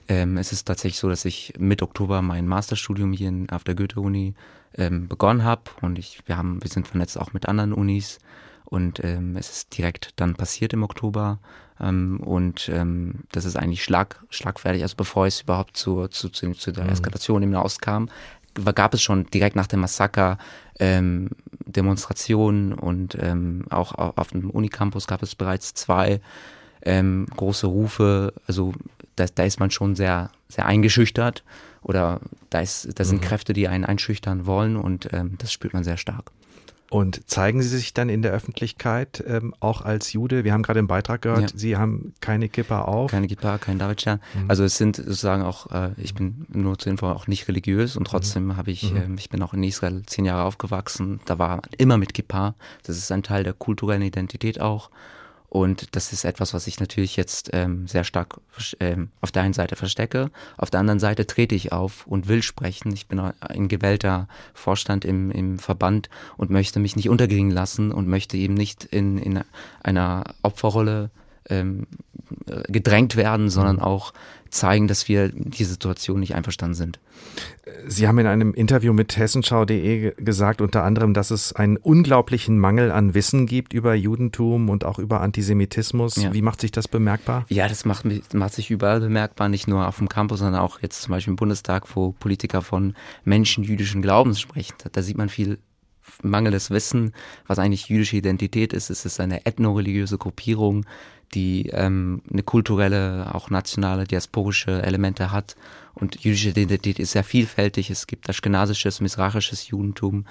Ähm, 0.08 0.36
es 0.36 0.52
ist 0.52 0.64
tatsächlich 0.64 0.98
so, 0.98 1.08
dass 1.08 1.24
ich 1.24 1.54
mit 1.58 1.82
Oktober 1.82 2.22
mein 2.22 2.46
Masterstudium 2.46 3.12
hier 3.12 3.28
in, 3.28 3.48
auf 3.50 3.62
der 3.62 3.76
Goethe-Uni 3.76 4.34
ähm, 4.74 5.08
begonnen 5.08 5.44
habe 5.44 5.62
und 5.80 5.98
ich, 5.98 6.20
wir, 6.26 6.36
haben, 6.36 6.62
wir 6.62 6.70
sind 6.70 6.88
vernetzt 6.88 7.18
auch 7.18 7.32
mit 7.32 7.46
anderen 7.46 7.72
Unis 7.72 8.18
und 8.64 9.02
ähm, 9.04 9.36
es 9.36 9.50
ist 9.50 9.76
direkt 9.76 10.10
dann 10.16 10.34
passiert 10.34 10.72
im 10.72 10.82
Oktober. 10.82 11.38
Ähm, 11.80 12.20
und 12.20 12.68
ähm, 12.72 13.20
das 13.32 13.44
ist 13.44 13.56
eigentlich 13.56 13.82
schlag, 13.82 14.22
schlagfertig, 14.30 14.82
also 14.82 14.96
bevor 14.96 15.26
es 15.26 15.42
überhaupt 15.42 15.76
zu, 15.76 16.08
zu, 16.08 16.28
zu, 16.28 16.52
zu 16.52 16.72
der 16.72 16.84
mhm. 16.84 16.90
Eskalation 16.90 17.42
hinauskam, 17.42 18.06
gab 18.74 18.94
es 18.94 19.02
schon 19.02 19.26
direkt 19.26 19.56
nach 19.56 19.66
dem 19.66 19.80
Massaker 19.80 20.38
ähm, 20.78 21.30
Demonstrationen 21.66 22.72
und 22.72 23.16
ähm, 23.20 23.64
auch 23.70 23.94
auf 23.94 24.28
dem 24.28 24.50
Unicampus 24.50 25.06
gab 25.06 25.22
es 25.22 25.34
bereits 25.34 25.74
zwei 25.74 26.20
ähm, 26.82 27.26
große 27.36 27.66
Rufe. 27.66 28.32
Also 28.46 28.72
da, 29.16 29.26
da 29.32 29.44
ist 29.44 29.60
man 29.60 29.70
schon 29.70 29.94
sehr, 29.94 30.30
sehr 30.48 30.66
eingeschüchtert 30.66 31.44
oder 31.82 32.20
da, 32.50 32.60
ist, 32.60 32.98
da 32.98 33.04
sind 33.04 33.22
mhm. 33.22 33.26
Kräfte, 33.26 33.52
die 33.52 33.68
einen 33.68 33.84
einschüchtern 33.84 34.46
wollen 34.46 34.76
und 34.76 35.12
ähm, 35.12 35.36
das 35.38 35.52
spürt 35.52 35.74
man 35.74 35.84
sehr 35.84 35.96
stark. 35.96 36.32
Und 36.90 37.28
zeigen 37.30 37.62
Sie 37.62 37.68
sich 37.68 37.94
dann 37.94 38.08
in 38.08 38.20
der 38.20 38.32
Öffentlichkeit 38.32 39.22
ähm, 39.24 39.54
auch 39.60 39.82
als 39.82 40.12
Jude? 40.12 40.42
Wir 40.42 40.52
haben 40.52 40.64
gerade 40.64 40.80
im 40.80 40.88
Beitrag 40.88 41.22
gehört, 41.22 41.42
ja. 41.42 41.48
Sie 41.54 41.76
haben 41.76 42.14
keine 42.20 42.48
Kippa 42.48 42.82
auf. 42.82 43.12
Keine 43.12 43.28
Kippa, 43.28 43.58
kein 43.58 43.78
Davidstern. 43.78 44.20
Mhm. 44.34 44.50
Also 44.50 44.64
es 44.64 44.76
sind 44.76 44.96
sozusagen 44.96 45.44
auch, 45.44 45.70
äh, 45.70 45.92
ich 45.98 46.14
bin 46.14 46.46
nur 46.52 46.78
zur 46.80 46.90
Info 46.90 47.06
auch 47.06 47.28
nicht 47.28 47.46
religiös 47.46 47.96
und 47.96 48.08
trotzdem 48.08 48.46
mhm. 48.46 48.56
habe 48.56 48.72
ich, 48.72 48.92
mhm. 48.92 49.16
äh, 49.16 49.20
ich 49.20 49.30
bin 49.30 49.40
auch 49.40 49.54
in 49.54 49.62
Israel 49.62 50.02
zehn 50.06 50.24
Jahre 50.24 50.42
aufgewachsen. 50.42 51.20
Da 51.26 51.38
war 51.38 51.62
immer 51.78 51.96
mit 51.96 52.12
Kippa. 52.12 52.56
Das 52.82 52.96
ist 52.96 53.12
ein 53.12 53.22
Teil 53.22 53.44
der 53.44 53.52
kulturellen 53.52 54.02
Identität 54.02 54.60
auch. 54.60 54.90
Und 55.50 55.96
das 55.96 56.12
ist 56.12 56.24
etwas, 56.24 56.54
was 56.54 56.68
ich 56.68 56.78
natürlich 56.78 57.16
jetzt 57.16 57.50
ähm, 57.52 57.88
sehr 57.88 58.04
stark 58.04 58.40
ähm, 58.78 59.10
auf 59.20 59.32
der 59.32 59.42
einen 59.42 59.52
Seite 59.52 59.74
verstecke. 59.74 60.30
Auf 60.56 60.70
der 60.70 60.78
anderen 60.78 61.00
Seite 61.00 61.26
trete 61.26 61.56
ich 61.56 61.72
auf 61.72 62.06
und 62.06 62.28
will 62.28 62.40
sprechen. 62.40 62.92
Ich 62.92 63.08
bin 63.08 63.18
ein 63.18 63.66
gewählter 63.66 64.28
Vorstand 64.54 65.04
im, 65.04 65.32
im 65.32 65.58
Verband 65.58 66.08
und 66.36 66.50
möchte 66.50 66.78
mich 66.78 66.94
nicht 66.94 67.08
unterkriegen 67.08 67.50
lassen 67.50 67.90
und 67.90 68.06
möchte 68.06 68.36
eben 68.36 68.54
nicht 68.54 68.84
in, 68.84 69.18
in 69.18 69.40
einer 69.82 70.22
Opferrolle 70.42 71.10
ähm, 71.48 71.88
gedrängt 72.68 73.16
werden, 73.16 73.50
sondern 73.50 73.76
mhm. 73.76 73.82
auch 73.82 74.12
zeigen, 74.50 74.88
dass 74.88 75.08
wir 75.08 75.28
die 75.28 75.64
Situation 75.64 76.20
nicht 76.20 76.34
einverstanden 76.34 76.74
sind. 76.74 77.00
Sie 77.86 78.08
haben 78.08 78.18
in 78.18 78.26
einem 78.26 78.52
Interview 78.54 78.92
mit 78.92 79.16
hessenschau.de 79.16 80.14
gesagt, 80.16 80.60
unter 80.60 80.82
anderem, 80.82 81.14
dass 81.14 81.30
es 81.30 81.52
einen 81.52 81.76
unglaublichen 81.76 82.58
Mangel 82.58 82.90
an 82.90 83.14
Wissen 83.14 83.46
gibt 83.46 83.72
über 83.72 83.94
Judentum 83.94 84.68
und 84.68 84.84
auch 84.84 84.98
über 84.98 85.20
Antisemitismus. 85.20 86.16
Ja. 86.16 86.32
Wie 86.32 86.42
macht 86.42 86.60
sich 86.60 86.72
das 86.72 86.88
bemerkbar? 86.88 87.46
Ja, 87.48 87.68
das 87.68 87.84
macht, 87.84 88.04
macht 88.34 88.54
sich 88.54 88.70
überall 88.70 89.00
bemerkbar, 89.00 89.48
nicht 89.48 89.68
nur 89.68 89.86
auf 89.86 89.98
dem 89.98 90.08
Campus, 90.08 90.40
sondern 90.40 90.60
auch 90.60 90.80
jetzt 90.82 91.02
zum 91.02 91.12
Beispiel 91.12 91.32
im 91.32 91.36
Bundestag, 91.36 91.84
wo 91.94 92.12
Politiker 92.12 92.62
von 92.62 92.94
Menschen 93.24 93.64
jüdischen 93.64 94.02
Glaubens 94.02 94.40
sprechen. 94.40 94.74
Da 94.92 95.02
sieht 95.02 95.16
man 95.16 95.28
viel 95.28 95.58
mangelndes 96.22 96.70
Wissen, 96.70 97.12
was 97.46 97.58
eigentlich 97.58 97.88
jüdische 97.88 98.16
Identität 98.16 98.72
ist. 98.72 98.90
Es 98.90 99.04
ist 99.04 99.20
eine 99.20 99.46
ethnoreligiöse 99.46 100.18
Gruppierung, 100.18 100.84
die 101.34 101.68
ähm, 101.68 102.22
eine 102.30 102.42
kulturelle, 102.42 103.34
auch 103.34 103.50
nationale, 103.50 104.04
diasporische 104.04 104.82
Elemente 104.82 105.30
hat. 105.30 105.56
Und 105.94 106.20
jüdische 106.20 106.50
Identität 106.50 106.98
ist 106.98 107.12
sehr 107.12 107.24
vielfältig. 107.24 107.90
Es 107.90 108.06
gibt 108.06 108.28
aschkenasisches, 108.28 109.00
misrachisches 109.00 109.68
Judentum. 109.68 110.24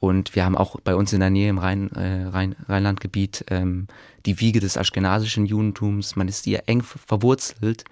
Und 0.00 0.36
wir 0.36 0.44
haben 0.44 0.56
auch 0.56 0.80
bei 0.80 0.94
uns 0.94 1.12
in 1.12 1.20
der 1.20 1.30
Nähe 1.30 1.50
im 1.50 1.58
Rhein, 1.58 1.90
äh, 1.92 2.26
Rhein, 2.26 2.54
Rheinlandgebiet 2.68 3.44
ähm, 3.50 3.88
die 4.26 4.40
Wiege 4.40 4.60
des 4.60 4.76
aschkenasischen 4.78 5.44
Judentums. 5.44 6.14
Man 6.14 6.28
ist 6.28 6.44
hier 6.44 6.62
eng 6.66 6.82
verwurzelt. 6.82 7.84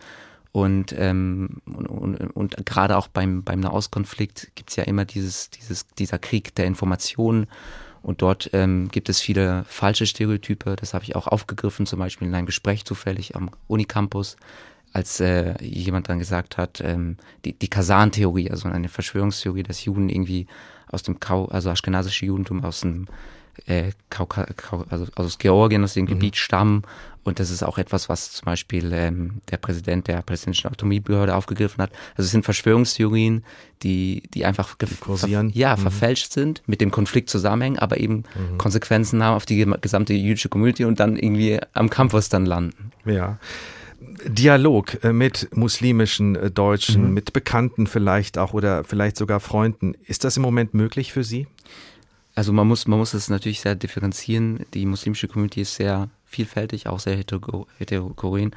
Und, 0.53 0.95
ähm, 0.97 1.61
und, 1.67 1.87
und, 1.87 2.17
und 2.31 2.67
gerade 2.67 2.97
auch 2.97 3.09
beim, 3.09 3.43
beim 3.43 3.61
Nahostkonflikt 3.61 4.53
gibt 4.55 4.71
es 4.71 4.77
ja 4.77 4.85
immer 4.85 5.05
dieses, 5.05 5.51
dieses, 5.51 5.87
dieser 5.99 6.19
Krieg 6.19 6.55
der 6.55 6.65
Informationen. 6.65 7.47
Und 8.07 8.23
dort 8.23 8.51
ähm, 8.53 8.87
gibt 8.93 9.09
es 9.09 9.21
viele 9.21 9.65
falsche 9.65 10.07
Stereotype. 10.07 10.77
Das 10.77 10.95
habe 10.95 11.03
ich 11.03 11.17
auch 11.17 11.27
aufgegriffen, 11.27 11.87
zum 11.87 11.99
Beispiel 11.99 12.29
in 12.29 12.37
einem 12.37 12.47
Gespräch 12.47 12.85
zufällig 12.85 13.35
am 13.35 13.51
Unicampus, 13.67 14.37
als 14.93 15.19
äh, 15.19 15.61
jemand 15.61 16.09
dann 16.09 16.21
gesagt 16.21 16.57
hat, 16.57 16.81
ähm, 16.81 17.17
die, 17.45 17.55
die 17.55 17.67
Kasan-Theorie, 17.67 18.49
also 18.49 18.69
eine 18.69 18.89
Verschwörungstheorie, 18.89 19.65
dass 19.65 19.85
Juden 19.85 20.09
irgendwie 20.09 20.47
aus 20.87 21.03
dem 21.03 21.19
Kau, 21.19 21.47
also 21.47 21.69
aschkenasische 21.69 22.27
Judentum 22.27 22.65
aus 22.65 22.83
dem 22.83 23.07
äh, 23.67 23.93
Kauka, 24.11 24.47
also 24.89 25.07
aus 25.15 25.39
Georgien, 25.39 25.85
aus 25.85 25.95
dem 25.95 26.05
mhm. 26.05 26.11
Gebiet 26.11 26.37
stammen. 26.37 26.83
Und 27.25 27.41
das 27.41 27.51
ist 27.51 27.65
auch 27.65 27.77
etwas, 27.77 28.09
was 28.09 28.31
zum 28.31 28.45
Beispiel 28.47 28.93
ähm, 28.93 29.41
der 29.51 29.57
Präsident 29.57 30.07
der 30.07 30.23
palästinensischen 30.23 30.71
Autonomiebehörde 30.71 31.35
aufgegriffen 31.35 31.83
hat. 31.83 31.91
Also 32.11 32.27
es 32.27 32.31
sind 32.31 32.45
Verschwörungstheorien, 32.45 33.45
die, 33.83 34.23
die 34.33 34.45
einfach 34.45 34.77
die 34.77 34.87
kursieren. 34.95 35.51
Ver 35.51 35.59
ja, 35.59 35.77
mhm. 35.77 35.81
verfälscht 35.81 36.33
sind, 36.33 36.63
mit 36.67 36.81
dem 36.81 36.93
Konflikt 36.93 37.29
zusammenhängen, 37.29 37.81
aber 37.81 37.99
eben 37.99 38.19
mhm. 38.19 38.59
Konsequenzen 38.59 39.25
haben 39.25 39.35
auf 39.35 39.45
die 39.45 39.67
gesamte 39.81 40.15
jüdische 40.15 40.49
Community 40.49 40.85
und 40.85 41.01
dann 41.01 41.17
irgendwie 41.17 41.59
am 41.73 41.91
Campus 41.91 42.29
dann 42.29 42.47
landen. 42.47 42.93
Ja. 43.05 43.39
Dialog 44.25 45.03
äh, 45.03 45.13
mit 45.13 45.49
muslimischen 45.53 46.37
äh, 46.37 46.51
Deutschen, 46.53 47.09
mhm. 47.09 47.15
mit 47.15 47.33
Bekannten 47.33 47.89
vielleicht 47.89 48.39
auch 48.39 48.53
oder 48.53 48.85
vielleicht 48.85 49.17
sogar 49.17 49.41
Freunden. 49.41 49.95
Ist 50.05 50.23
das 50.23 50.37
im 50.37 50.45
Moment 50.45 50.75
möglich 50.75 51.13
für 51.13 51.25
Sie? 51.25 51.49
Also 52.37 52.53
man 52.53 52.69
muss, 52.69 52.87
man 52.87 52.99
muss 52.99 53.15
es 53.15 53.31
natürlich 53.31 53.63
sehr 53.63 53.75
differenzieren. 53.75 54.67
Die 54.75 54.85
muslimische 54.85 55.27
Community 55.27 55.63
ist 55.63 55.75
sehr 55.75 56.11
vielfältig, 56.27 56.87
auch 56.87 57.01
sehr 57.01 57.17
heterogen. 57.17 58.55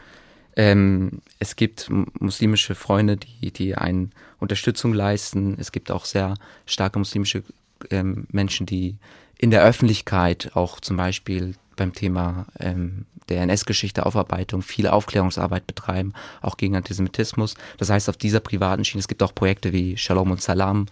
Ähm, 0.57 1.21
es 1.39 1.55
gibt 1.55 1.89
muslimische 1.89 2.75
Freunde, 2.75 3.15
die, 3.15 3.51
die 3.51 3.75
einen 3.75 4.12
Unterstützung 4.39 4.93
leisten. 4.93 5.55
Es 5.57 5.71
gibt 5.71 5.91
auch 5.91 6.03
sehr 6.03 6.33
starke 6.65 7.00
muslimische 7.00 7.43
ähm, 7.89 8.27
Menschen, 8.31 8.65
die 8.65 8.98
in 9.38 9.50
der 9.50 9.63
Öffentlichkeit 9.63 10.51
auch 10.55 10.81
zum 10.81 10.98
Beispiel 10.98 11.55
beim 11.77 11.93
Thema 11.93 12.48
ähm, 12.59 13.05
der 13.29 13.43
NS-Geschichte 13.43 14.05
Aufarbeitung 14.05 14.62
viel 14.62 14.88
Aufklärungsarbeit 14.88 15.65
betreiben, 15.65 16.13
auch 16.41 16.57
gegen 16.57 16.75
Antisemitismus. 16.75 17.55
Das 17.77 17.89
heißt, 17.89 18.09
auf 18.09 18.17
dieser 18.17 18.41
privaten 18.41 18.83
Schiene, 18.83 19.00
es 19.00 19.07
gibt 19.07 19.24
auch 19.24 19.33
Projekte 19.33 19.71
wie 19.71 19.95
Shalom 19.95 20.31
und 20.31 20.41
Salam, 20.41 20.88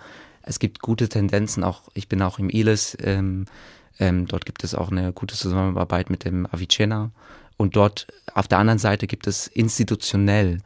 es 0.47 0.59
gibt 0.59 0.81
gute 0.81 1.09
Tendenzen, 1.09 1.63
auch 1.63 1.83
ich 1.93 2.07
bin 2.07 2.21
auch 2.21 2.39
im 2.39 2.49
ILIS, 2.49 2.97
ähm, 3.01 3.45
ähm, 3.99 4.27
dort 4.27 4.45
gibt 4.45 4.63
es 4.63 4.75
auch 4.75 4.91
eine 4.91 5.11
gute 5.11 5.35
Zusammenarbeit 5.35 6.09
mit 6.09 6.23
dem 6.23 6.45
Avicenna. 6.45 7.11
Und 7.57 7.75
dort 7.75 8.07
auf 8.33 8.47
der 8.47 8.59
anderen 8.59 8.79
Seite 8.79 9.07
gibt 9.07 9.27
es 9.27 9.47
institutionell 9.47 10.59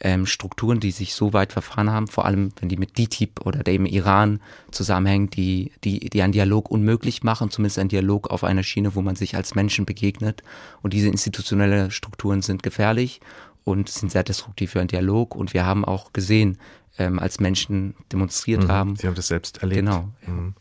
ähm, 0.00 0.26
Strukturen, 0.26 0.80
die 0.80 0.90
sich 0.90 1.14
so 1.14 1.32
weit 1.32 1.52
verfahren 1.52 1.90
haben, 1.90 2.08
vor 2.08 2.26
allem 2.26 2.52
wenn 2.60 2.68
die 2.68 2.76
mit 2.76 2.98
DTIP 2.98 3.40
oder 3.46 3.62
dem 3.62 3.86
Iran 3.86 4.40
zusammenhängen, 4.70 5.30
die, 5.30 5.72
die, 5.82 6.10
die 6.10 6.22
einen 6.22 6.32
Dialog 6.32 6.70
unmöglich 6.70 7.22
machen, 7.22 7.50
zumindest 7.50 7.78
einen 7.78 7.88
Dialog 7.88 8.28
auf 8.30 8.44
einer 8.44 8.62
Schiene, 8.62 8.94
wo 8.94 9.00
man 9.00 9.16
sich 9.16 9.34
als 9.34 9.54
Menschen 9.54 9.86
begegnet. 9.86 10.42
Und 10.82 10.92
diese 10.92 11.08
institutionellen 11.08 11.90
Strukturen 11.90 12.42
sind 12.42 12.62
gefährlich 12.62 13.20
und 13.64 13.88
sind 13.88 14.12
sehr 14.12 14.22
destruktiv 14.22 14.72
für 14.72 14.80
einen 14.80 14.88
Dialog. 14.88 15.34
Und 15.34 15.54
wir 15.54 15.64
haben 15.64 15.84
auch 15.84 16.12
gesehen, 16.12 16.58
ähm, 16.98 17.18
als 17.18 17.40
Menschen 17.40 17.94
demonstriert 18.12 18.64
mhm. 18.64 18.68
haben. 18.68 18.96
Sie 18.96 19.06
haben 19.06 19.14
das 19.14 19.28
selbst 19.28 19.62
erlebt. 19.62 19.80
Genau. 19.80 20.08
Mhm. 20.26 20.54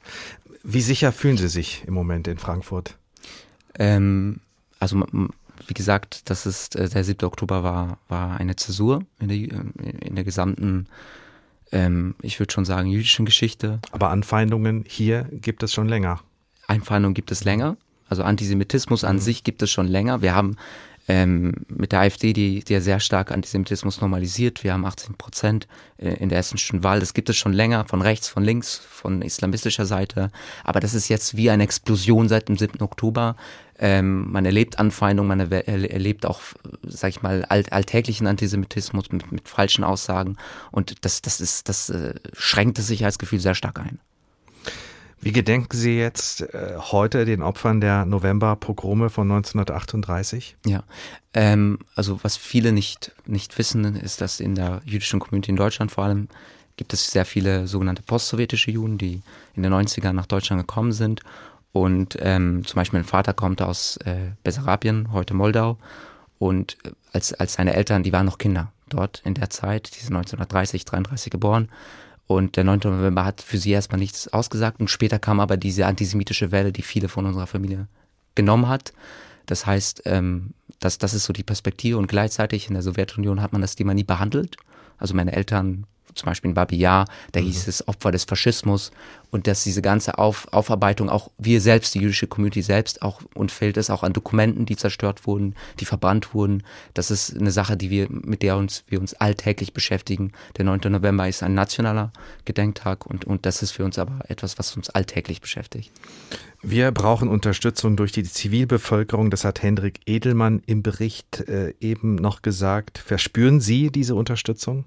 Wie 0.63 0.81
sicher 0.81 1.11
fühlen 1.11 1.37
Sie 1.37 1.49
sich 1.49 1.83
im 1.85 1.93
Moment 1.93 2.27
in 2.27 2.37
Frankfurt? 2.37 2.97
Ähm, 3.77 4.39
also 4.79 5.03
wie 5.67 5.73
gesagt, 5.73 6.29
das 6.29 6.45
ist 6.45 6.75
äh, 6.75 6.89
der 6.89 7.03
7. 7.03 7.25
Oktober 7.25 7.63
war 7.63 7.97
war 8.07 8.39
eine 8.39 8.55
Zäsur 8.55 9.05
in 9.19 9.27
der 9.27 9.37
in 9.37 10.15
der 10.15 10.23
gesamten 10.23 10.87
ähm, 11.71 12.15
ich 12.21 12.39
würde 12.39 12.53
schon 12.53 12.65
sagen 12.65 12.89
jüdischen 12.89 13.25
Geschichte. 13.25 13.79
Aber 13.91 14.09
Anfeindungen 14.09 14.85
hier 14.87 15.27
gibt 15.31 15.63
es 15.63 15.73
schon 15.73 15.89
länger. 15.89 16.21
Anfeindungen 16.67 17.13
gibt 17.13 17.31
es 17.31 17.43
länger. 17.43 17.77
Also 18.07 18.23
Antisemitismus 18.23 19.03
an 19.03 19.17
mhm. 19.17 19.21
sich 19.21 19.43
gibt 19.43 19.61
es 19.63 19.71
schon 19.71 19.87
länger. 19.87 20.21
Wir 20.21 20.35
haben 20.35 20.55
ähm, 21.07 21.53
mit 21.67 21.91
der 21.91 22.01
AfD, 22.01 22.31
die, 22.33 22.63
die 22.63 22.73
ja 22.73 22.81
sehr 22.81 22.99
stark 22.99 23.31
Antisemitismus 23.31 23.99
normalisiert. 23.99 24.63
Wir 24.63 24.73
haben 24.73 24.85
18 24.85 25.15
Prozent 25.15 25.67
äh, 25.97 26.13
in 26.13 26.29
der 26.29 26.37
hessischen 26.37 26.83
Wahl. 26.83 26.99
Das 26.99 27.13
gibt 27.13 27.29
es 27.29 27.35
schon 27.35 27.53
länger, 27.53 27.85
von 27.85 28.01
rechts, 28.01 28.29
von 28.29 28.43
links, 28.43 28.77
von 28.77 29.21
islamistischer 29.21 29.85
Seite. 29.85 30.31
Aber 30.63 30.79
das 30.79 30.93
ist 30.93 31.09
jetzt 31.09 31.35
wie 31.35 31.49
eine 31.49 31.63
Explosion 31.63 32.29
seit 32.29 32.47
dem 32.47 32.57
7. 32.57 32.81
Oktober. 32.81 33.35
Ähm, 33.79 34.31
man 34.31 34.45
erlebt 34.45 34.79
Anfeindungen, 34.79 35.37
man 35.37 35.51
erlebt 35.51 36.25
auch, 36.25 36.39
sag 36.83 37.09
ich 37.09 37.21
mal, 37.21 37.43
alt, 37.45 37.73
alltäglichen 37.73 38.27
Antisemitismus 38.27 39.11
mit, 39.11 39.29
mit 39.31 39.49
falschen 39.49 39.83
Aussagen. 39.83 40.37
Und 40.71 41.03
das, 41.03 41.21
das 41.21 41.41
ist, 41.41 41.67
das 41.67 41.89
äh, 41.89 42.13
schränkt 42.33 42.77
das 42.77 42.87
Sicherheitsgefühl 42.87 43.39
sehr 43.39 43.55
stark 43.55 43.79
ein. 43.79 43.99
Wie 45.23 45.31
gedenken 45.31 45.77
Sie 45.77 45.97
jetzt 45.97 46.41
äh, 46.41 46.75
heute 46.77 47.23
den 47.23 47.41
Opfern 47.41 47.79
der 47.79 48.03
November-Pogrome 48.03 49.09
von 49.09 49.31
1938? 49.31 50.57
Ja, 50.65 50.83
ähm, 51.33 51.79
also 51.95 52.19
was 52.23 52.35
viele 52.35 52.73
nicht, 52.73 53.13
nicht 53.25 53.57
wissen, 53.57 53.95
ist, 53.95 54.19
dass 54.19 54.41
in 54.41 54.55
der 54.55 54.81
jüdischen 54.83 55.21
Community 55.21 55.51
in 55.51 55.55
Deutschland 55.55 55.91
vor 55.93 56.03
allem 56.03 56.27
gibt 56.75 56.91
es 56.91 57.09
sehr 57.09 57.23
viele 57.23 57.67
sogenannte 57.67 58.01
postsowjetische 58.01 58.71
Juden, 58.71 58.97
die 58.97 59.21
in 59.55 59.63
den 59.63 59.73
90ern 59.73 60.11
nach 60.11 60.25
Deutschland 60.25 60.61
gekommen 60.61 60.91
sind. 60.91 61.21
Und 61.71 62.17
ähm, 62.19 62.65
zum 62.65 62.75
Beispiel 62.75 62.99
mein 62.99 63.07
Vater 63.07 63.33
kommt 63.33 63.61
aus 63.61 63.95
äh, 63.97 64.31
Bessarabien, 64.43 65.13
heute 65.13 65.33
Moldau. 65.33 65.77
Und 66.37 66.75
äh, 66.83 66.91
als, 67.13 67.33
als 67.33 67.53
seine 67.53 67.75
Eltern, 67.75 68.03
die 68.03 68.11
waren 68.11 68.25
noch 68.25 68.39
Kinder 68.39 68.73
dort 68.89 69.21
in 69.23 69.35
der 69.35 69.49
Zeit, 69.49 69.95
die 69.95 70.01
sind 70.01 70.15
1930, 70.17 70.83
33 70.83 71.31
geboren. 71.31 71.69
Und 72.27 72.55
der 72.55 72.63
9. 72.63 72.79
November 72.85 73.25
hat 73.25 73.41
für 73.41 73.57
sie 73.57 73.71
erstmal 73.71 73.99
nichts 73.99 74.31
ausgesagt. 74.31 74.79
Und 74.79 74.89
später 74.89 75.19
kam 75.19 75.39
aber 75.39 75.57
diese 75.57 75.85
antisemitische 75.85 76.51
Welle, 76.51 76.71
die 76.71 76.81
viele 76.81 77.09
von 77.09 77.25
unserer 77.25 77.47
Familie 77.47 77.87
genommen 78.35 78.67
hat. 78.67 78.93
Das 79.45 79.65
heißt, 79.65 80.03
ähm, 80.05 80.53
das, 80.79 80.97
das 80.97 81.13
ist 81.13 81.25
so 81.25 81.33
die 81.33 81.43
Perspektive. 81.43 81.97
Und 81.97 82.07
gleichzeitig 82.07 82.67
in 82.67 82.73
der 82.73 82.83
Sowjetunion 82.83 83.41
hat 83.41 83.51
man 83.51 83.61
das 83.61 83.75
Thema 83.75 83.93
nie 83.93 84.03
behandelt. 84.03 84.57
Also 84.97 85.13
meine 85.13 85.33
Eltern 85.33 85.85
zum 86.15 86.27
Beispiel 86.27 86.49
in 86.49 86.55
Babi 86.55 86.77
Yar, 86.77 87.05
da 87.31 87.41
mhm. 87.41 87.45
hieß 87.45 87.67
es 87.67 87.87
Opfer 87.87 88.11
des 88.11 88.23
Faschismus 88.25 88.91
und 89.31 89.47
dass 89.47 89.63
diese 89.63 89.81
ganze 89.81 90.19
Auf, 90.19 90.47
Aufarbeitung, 90.51 91.09
auch 91.09 91.31
wir 91.37 91.59
selbst, 91.59 91.95
die 91.95 91.99
jüdische 91.99 92.27
Community 92.27 92.61
selbst, 92.61 93.01
auch 93.01 93.21
und 93.33 93.51
fällt 93.51 93.77
es 93.77 93.89
auch 93.89 94.03
an 94.03 94.13
Dokumenten, 94.13 94.65
die 94.65 94.75
zerstört 94.75 95.25
wurden, 95.25 95.55
die 95.79 95.85
verbrannt 95.85 96.33
wurden. 96.33 96.63
Das 96.93 97.09
ist 97.09 97.35
eine 97.35 97.51
Sache, 97.51 97.75
die 97.75 97.89
wir, 97.89 98.07
mit 98.09 98.43
der 98.43 98.57
uns, 98.57 98.83
wir 98.87 98.99
uns 98.99 99.15
alltäglich 99.15 99.73
beschäftigen. 99.73 100.33
Der 100.57 100.65
9. 100.65 100.81
November 100.91 101.27
ist 101.27 101.41
ein 101.41 101.55
nationaler 101.55 102.11
Gedenktag 102.45 103.05
und, 103.05 103.25
und 103.25 103.45
das 103.45 103.63
ist 103.63 103.71
für 103.71 103.83
uns 103.85 103.97
aber 103.97 104.19
etwas, 104.29 104.59
was 104.59 104.75
uns 104.75 104.89
alltäglich 104.91 105.41
beschäftigt. 105.41 105.91
Wir 106.61 106.91
brauchen 106.91 107.27
Unterstützung 107.27 107.97
durch 107.97 108.13
die 108.13 108.23
Zivilbevölkerung. 108.23 109.29
Das 109.29 109.43
hat 109.43 109.61
Hendrik 109.61 109.99
Edelmann 110.05 110.61
im 110.65 110.81
Bericht 110.81 111.41
äh, 111.41 111.73
eben 111.81 112.15
noch 112.15 112.41
gesagt. 112.41 112.99
Verspüren 112.99 113.59
Sie 113.59 113.89
diese 113.89 114.15
Unterstützung? 114.15 114.85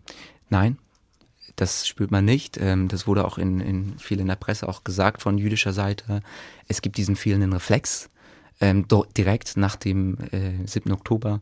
Nein, 0.48 0.78
das 1.56 1.88
spürt 1.88 2.10
man 2.10 2.24
nicht. 2.24 2.58
Ähm, 2.58 2.88
das 2.88 3.06
wurde 3.06 3.24
auch 3.24 3.38
in, 3.38 3.60
in 3.60 3.98
viel 3.98 4.20
in 4.20 4.28
der 4.28 4.36
Presse 4.36 4.68
auch 4.68 4.84
gesagt 4.84 5.22
von 5.22 5.38
jüdischer 5.38 5.72
Seite. 5.72 6.20
Es 6.68 6.82
gibt 6.82 6.96
diesen 6.96 7.16
fehlenden 7.16 7.52
Reflex 7.52 8.10
ähm, 8.60 8.86
direkt 9.16 9.56
nach 9.56 9.76
dem 9.76 10.18
äh, 10.30 10.66
7. 10.66 10.92
Oktober, 10.92 11.40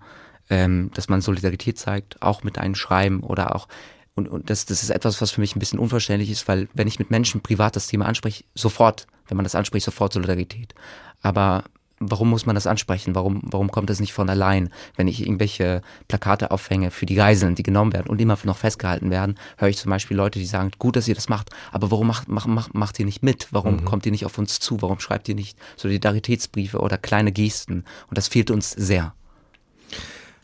ähm, 0.50 0.90
dass 0.94 1.08
man 1.08 1.20
Solidarität 1.20 1.78
zeigt, 1.78 2.22
auch 2.22 2.42
mit 2.42 2.58
einem 2.58 2.74
Schreiben 2.74 3.20
oder 3.20 3.54
auch 3.54 3.68
und, 4.16 4.28
und 4.28 4.48
das, 4.48 4.64
das 4.64 4.82
ist 4.82 4.90
etwas, 4.90 5.20
was 5.20 5.32
für 5.32 5.40
mich 5.40 5.56
ein 5.56 5.58
bisschen 5.58 5.80
unverständlich 5.80 6.30
ist, 6.30 6.46
weil 6.46 6.68
wenn 6.72 6.86
ich 6.86 7.00
mit 7.00 7.10
Menschen 7.10 7.40
privat 7.40 7.74
das 7.74 7.88
Thema 7.88 8.06
anspreche, 8.06 8.44
sofort, 8.54 9.08
wenn 9.26 9.36
man 9.36 9.44
das 9.44 9.56
anspricht, 9.56 9.84
sofort 9.84 10.12
Solidarität. 10.12 10.74
Aber 11.20 11.64
warum 12.10 12.30
muss 12.30 12.46
man 12.46 12.54
das 12.54 12.66
ansprechen? 12.66 13.14
Warum, 13.14 13.40
warum 13.44 13.70
kommt 13.70 13.90
das 13.90 14.00
nicht 14.00 14.12
von 14.12 14.28
allein? 14.28 14.70
Wenn 14.96 15.08
ich 15.08 15.22
irgendwelche 15.22 15.82
Plakate 16.08 16.50
aufhänge 16.50 16.90
für 16.90 17.06
die 17.06 17.14
Geiseln, 17.14 17.54
die 17.54 17.62
genommen 17.62 17.92
werden 17.92 18.08
und 18.08 18.20
immer 18.20 18.38
noch 18.44 18.58
festgehalten 18.58 19.10
werden, 19.10 19.36
höre 19.58 19.68
ich 19.68 19.78
zum 19.78 19.90
Beispiel 19.90 20.16
Leute, 20.16 20.38
die 20.38 20.46
sagen, 20.46 20.70
gut, 20.78 20.96
dass 20.96 21.08
ihr 21.08 21.14
das 21.14 21.28
macht, 21.28 21.50
aber 21.72 21.90
warum 21.90 22.06
macht, 22.06 22.28
macht, 22.28 22.48
macht, 22.48 22.74
macht 22.74 22.98
ihr 22.98 23.06
nicht 23.06 23.22
mit? 23.22 23.48
Warum 23.50 23.76
mhm. 23.76 23.84
kommt 23.84 24.06
ihr 24.06 24.12
nicht 24.12 24.26
auf 24.26 24.38
uns 24.38 24.60
zu? 24.60 24.80
Warum 24.82 25.00
schreibt 25.00 25.28
ihr 25.28 25.34
nicht 25.34 25.58
Solidaritätsbriefe 25.76 26.78
oder 26.78 26.98
kleine 26.98 27.32
Gesten? 27.32 27.84
Und 28.08 28.18
das 28.18 28.28
fehlt 28.28 28.50
uns 28.50 28.70
sehr. 28.70 29.14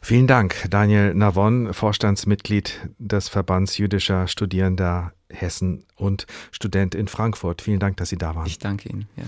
Vielen 0.03 0.27
Dank, 0.27 0.67
Daniel 0.71 1.15
Navon, 1.15 1.75
Vorstandsmitglied 1.75 2.89
des 2.99 3.29
Verbands 3.29 3.77
jüdischer 3.77 4.29
Studierender 4.29 5.13
Hessen 5.29 5.85
und 5.95 6.27
Student 6.53 6.95
in 6.95 7.09
Frankfurt. 7.09 7.63
Vielen 7.63 7.81
Dank, 7.81 7.97
dass 7.99 8.09
Sie 8.09 8.19
da 8.19 8.35
waren. 8.35 8.47
Ich 8.47 8.59
danke 8.59 8.89
Ihnen. 8.89 9.09
Ja. 9.17 9.25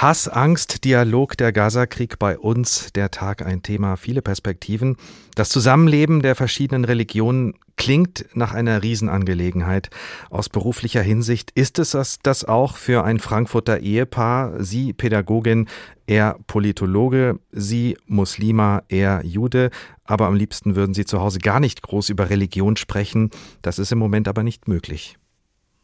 Hass, 0.00 0.28
Angst, 0.28 0.84
Dialog, 0.84 1.36
der 1.36 1.52
Gazakrieg 1.52 2.20
bei 2.20 2.38
uns, 2.38 2.92
der 2.92 3.10
Tag 3.10 3.44
ein 3.44 3.64
Thema, 3.64 3.96
viele 3.96 4.22
Perspektiven. 4.22 4.96
Das 5.34 5.48
Zusammenleben 5.48 6.22
der 6.22 6.36
verschiedenen 6.36 6.84
Religionen 6.84 7.54
klingt 7.74 8.24
nach 8.32 8.54
einer 8.54 8.84
Riesenangelegenheit. 8.84 9.90
Aus 10.30 10.50
beruflicher 10.50 11.02
Hinsicht 11.02 11.50
ist 11.50 11.80
es 11.80 11.90
das, 11.90 12.20
das 12.22 12.44
auch 12.44 12.76
für 12.76 13.02
ein 13.02 13.18
Frankfurter 13.18 13.80
Ehepaar. 13.80 14.62
Sie 14.62 14.92
Pädagogin, 14.92 15.66
er 16.06 16.38
Politologe, 16.46 17.40
sie 17.50 17.98
Muslima, 18.06 18.84
er 18.88 19.24
Jude. 19.24 19.70
Aber 20.04 20.28
am 20.28 20.36
liebsten 20.36 20.76
würden 20.76 20.94
sie 20.94 21.06
zu 21.06 21.20
Hause 21.20 21.40
gar 21.40 21.58
nicht 21.58 21.82
groß 21.82 22.10
über 22.10 22.30
Religion 22.30 22.76
sprechen. 22.76 23.30
Das 23.62 23.80
ist 23.80 23.90
im 23.90 23.98
Moment 23.98 24.28
aber 24.28 24.44
nicht 24.44 24.68
möglich. 24.68 25.18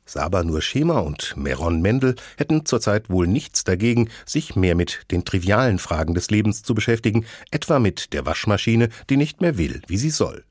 Saba 0.07 0.45
Nur 0.45 0.61
Schema 0.61 0.99
und 0.99 1.35
Meron 1.37 1.81
Mendel 1.81 2.15
hätten 2.37 2.67
zurzeit 2.67 3.09
wohl 3.09 3.27
nichts 3.27 3.65
dagegen, 3.65 4.11
sich 4.27 4.55
mehr 4.55 4.75
mit 4.75 5.01
den 5.11 5.25
trivialen 5.25 5.79
Fragen 5.79 6.15
des 6.15 6.31
Lebens 6.31 6.63
zu 6.63 6.75
beschäftigen, 6.75 7.25
etwa 7.51 7.79
mit 7.79 8.13
der 8.13 8.27
Waschmaschine, 8.27 8.91
die 9.09 9.17
nicht 9.17 9.41
mehr 9.41 9.57
will, 9.57 9.81
wie 9.87 9.97
sie 9.97 10.11
soll. 10.11 10.45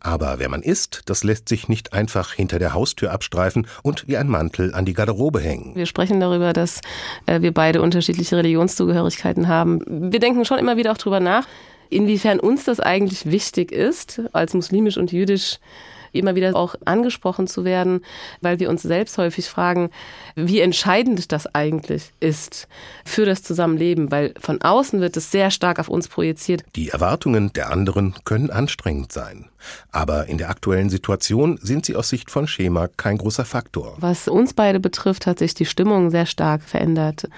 Aber 0.00 0.38
wer 0.38 0.48
man 0.48 0.62
ist, 0.62 1.02
das 1.06 1.24
lässt 1.24 1.48
sich 1.48 1.68
nicht 1.68 1.92
einfach 1.92 2.32
hinter 2.32 2.58
der 2.58 2.72
Haustür 2.72 3.12
abstreifen 3.12 3.66
und 3.82 4.06
wie 4.08 4.16
ein 4.16 4.28
Mantel 4.28 4.74
an 4.74 4.84
die 4.84 4.94
Garderobe 4.94 5.40
hängen. 5.40 5.74
Wir 5.74 5.86
sprechen 5.86 6.20
darüber, 6.20 6.52
dass 6.52 6.80
äh, 7.26 7.40
wir 7.40 7.52
beide 7.52 7.82
unterschiedliche 7.82 8.36
Religionszugehörigkeiten 8.36 9.48
haben. 9.48 9.80
Wir 10.12 10.20
denken 10.20 10.44
schon 10.44 10.58
immer 10.58 10.76
wieder 10.76 10.92
auch 10.92 10.98
darüber 10.98 11.20
nach, 11.20 11.46
inwiefern 11.88 12.38
uns 12.38 12.64
das 12.64 12.80
eigentlich 12.80 13.26
wichtig 13.26 13.72
ist, 13.72 14.22
als 14.32 14.54
muslimisch 14.54 14.96
und 14.96 15.12
jüdisch 15.12 15.58
immer 16.12 16.34
wieder 16.34 16.54
auch 16.56 16.74
angesprochen 16.84 17.46
zu 17.46 17.64
werden, 17.64 18.02
weil 18.40 18.60
wir 18.60 18.70
uns 18.70 18.82
selbst 18.82 19.18
häufig 19.18 19.48
fragen, 19.48 19.90
wie 20.36 20.60
entscheidend 20.60 21.32
das 21.32 21.52
eigentlich 21.54 22.12
ist 22.20 22.68
für 23.04 23.24
das 23.24 23.42
Zusammenleben, 23.42 24.10
weil 24.10 24.34
von 24.38 24.60
außen 24.62 25.00
wird 25.00 25.16
es 25.16 25.30
sehr 25.30 25.50
stark 25.50 25.78
auf 25.78 25.88
uns 25.88 26.08
projiziert. 26.08 26.64
Die 26.76 26.90
Erwartungen 26.90 27.52
der 27.52 27.70
anderen 27.70 28.14
können 28.24 28.50
anstrengend 28.50 29.12
sein. 29.12 29.46
Aber 29.90 30.26
in 30.26 30.38
der 30.38 30.50
aktuellen 30.50 30.90
Situation 30.90 31.58
sind 31.60 31.84
sie 31.84 31.96
aus 31.96 32.08
Sicht 32.08 32.30
von 32.30 32.46
Schema 32.46 32.88
kein 32.88 33.18
großer 33.18 33.44
Faktor. 33.44 33.96
Was 33.98 34.28
uns 34.28 34.54
beide 34.54 34.80
betrifft, 34.80 35.26
hat 35.26 35.38
sich 35.38 35.54
die 35.54 35.66
Stimmung 35.66 36.10
sehr 36.10 36.26
stark 36.26 36.62
verändert. 36.62 37.28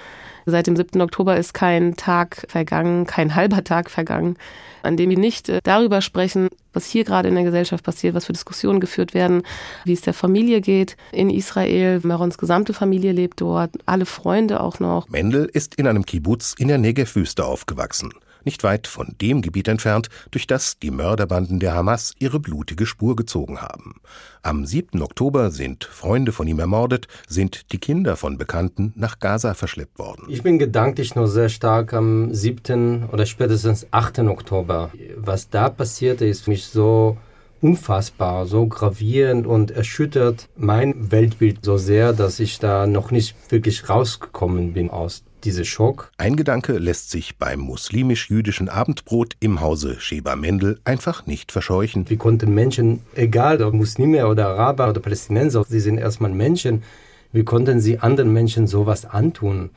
Seit 0.45 0.67
dem 0.67 0.75
7. 0.75 1.01
Oktober 1.01 1.37
ist 1.37 1.53
kein 1.53 1.95
Tag 1.95 2.45
vergangen, 2.47 3.05
kein 3.05 3.35
halber 3.35 3.63
Tag 3.63 3.89
vergangen, 3.89 4.35
an 4.81 4.97
dem 4.97 5.09
wir 5.09 5.17
nicht 5.17 5.49
äh, 5.49 5.59
darüber 5.63 6.01
sprechen, 6.01 6.49
was 6.73 6.85
hier 6.85 7.03
gerade 7.03 7.29
in 7.29 7.35
der 7.35 7.43
Gesellschaft 7.43 7.83
passiert, 7.83 8.15
was 8.15 8.25
für 8.25 8.33
Diskussionen 8.33 8.79
geführt 8.79 9.13
werden, 9.13 9.43
wie 9.85 9.93
es 9.93 10.01
der 10.01 10.13
Familie 10.13 10.61
geht 10.61 10.97
in 11.11 11.29
Israel. 11.29 12.01
Marons 12.03 12.37
gesamte 12.37 12.73
Familie 12.73 13.11
lebt 13.11 13.41
dort, 13.41 13.71
alle 13.85 14.05
Freunde 14.05 14.61
auch 14.61 14.79
noch. 14.79 15.07
Mendel 15.09 15.49
ist 15.51 15.75
in 15.75 15.87
einem 15.87 16.05
Kibbutz 16.05 16.55
in 16.57 16.67
der 16.67 16.77
Negev-Wüste 16.77 17.45
aufgewachsen 17.45 18.11
nicht 18.45 18.63
weit 18.63 18.87
von 18.87 19.15
dem 19.21 19.41
Gebiet 19.41 19.67
entfernt, 19.67 20.09
durch 20.31 20.47
das 20.47 20.79
die 20.79 20.91
Mörderbanden 20.91 21.59
der 21.59 21.73
Hamas 21.73 22.13
ihre 22.19 22.39
blutige 22.39 22.85
Spur 22.85 23.15
gezogen 23.15 23.61
haben. 23.61 23.95
Am 24.41 24.65
7. 24.65 25.01
Oktober 25.01 25.51
sind 25.51 25.85
Freunde 25.85 26.31
von 26.31 26.47
ihm 26.47 26.59
ermordet, 26.59 27.07
sind 27.27 27.71
die 27.71 27.77
Kinder 27.77 28.15
von 28.15 28.37
Bekannten 28.37 28.93
nach 28.95 29.19
Gaza 29.19 29.53
verschleppt 29.53 29.99
worden. 29.99 30.25
Ich 30.27 30.43
bin 30.43 30.59
gedanklich 30.59 31.15
noch 31.15 31.27
sehr 31.27 31.49
stark 31.49 31.93
am 31.93 32.33
7. 32.33 33.09
oder 33.11 33.25
spätestens 33.25 33.87
8. 33.91 34.19
Oktober. 34.19 34.91
Was 35.15 35.49
da 35.49 35.69
passierte, 35.69 36.25
ist 36.25 36.47
mich 36.47 36.65
so 36.65 37.17
unfassbar, 37.61 38.45
so 38.45 38.67
gravierend 38.67 39.47
und 39.47 39.71
erschüttert 39.71 40.49
mein 40.57 41.11
Weltbild 41.11 41.63
so 41.63 41.77
sehr, 41.77 42.11
dass 42.11 42.39
ich 42.41 42.59
da 42.59 42.85
noch 42.85 43.09
nicht 43.09 43.35
wirklich 43.49 43.89
rausgekommen 43.89 44.73
bin 44.73 44.89
aus 44.89 45.23
diese 45.43 45.65
Schock. 45.65 46.11
Ein 46.17 46.35
Gedanke 46.35 46.77
lässt 46.77 47.11
sich 47.11 47.37
beim 47.37 47.59
muslimisch-jüdischen 47.59 48.69
Abendbrot 48.69 49.35
im 49.39 49.61
Hause 49.61 49.97
Sheba 49.99 50.35
Mendel 50.35 50.79
einfach 50.85 51.25
nicht 51.25 51.51
verscheuchen. 51.51 52.09
Wie 52.09 52.17
konnten 52.17 52.53
Menschen, 52.53 53.01
egal 53.15 53.61
ob 53.61 53.73
Muslime 53.73 54.27
oder 54.27 54.47
Araber 54.47 54.89
oder 54.89 55.01
Palästinenser, 55.01 55.65
sie 55.67 55.79
sind 55.79 55.97
erstmal 55.97 56.31
Menschen, 56.31 56.83
wie 57.31 57.43
konnten 57.43 57.79
sie 57.79 57.99
anderen 57.99 58.31
Menschen 58.31 58.67
sowas 58.67 59.05
antun? 59.05 59.71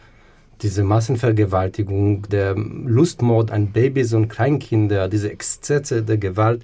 Diese 0.62 0.84
Massenvergewaltigung, 0.84 2.28
der 2.28 2.54
Lustmord 2.54 3.50
an 3.50 3.68
Babys 3.68 4.14
und 4.14 4.28
Kleinkinder, 4.28 5.08
diese 5.08 5.30
Exzesse 5.30 6.02
der 6.02 6.18
Gewalt, 6.18 6.62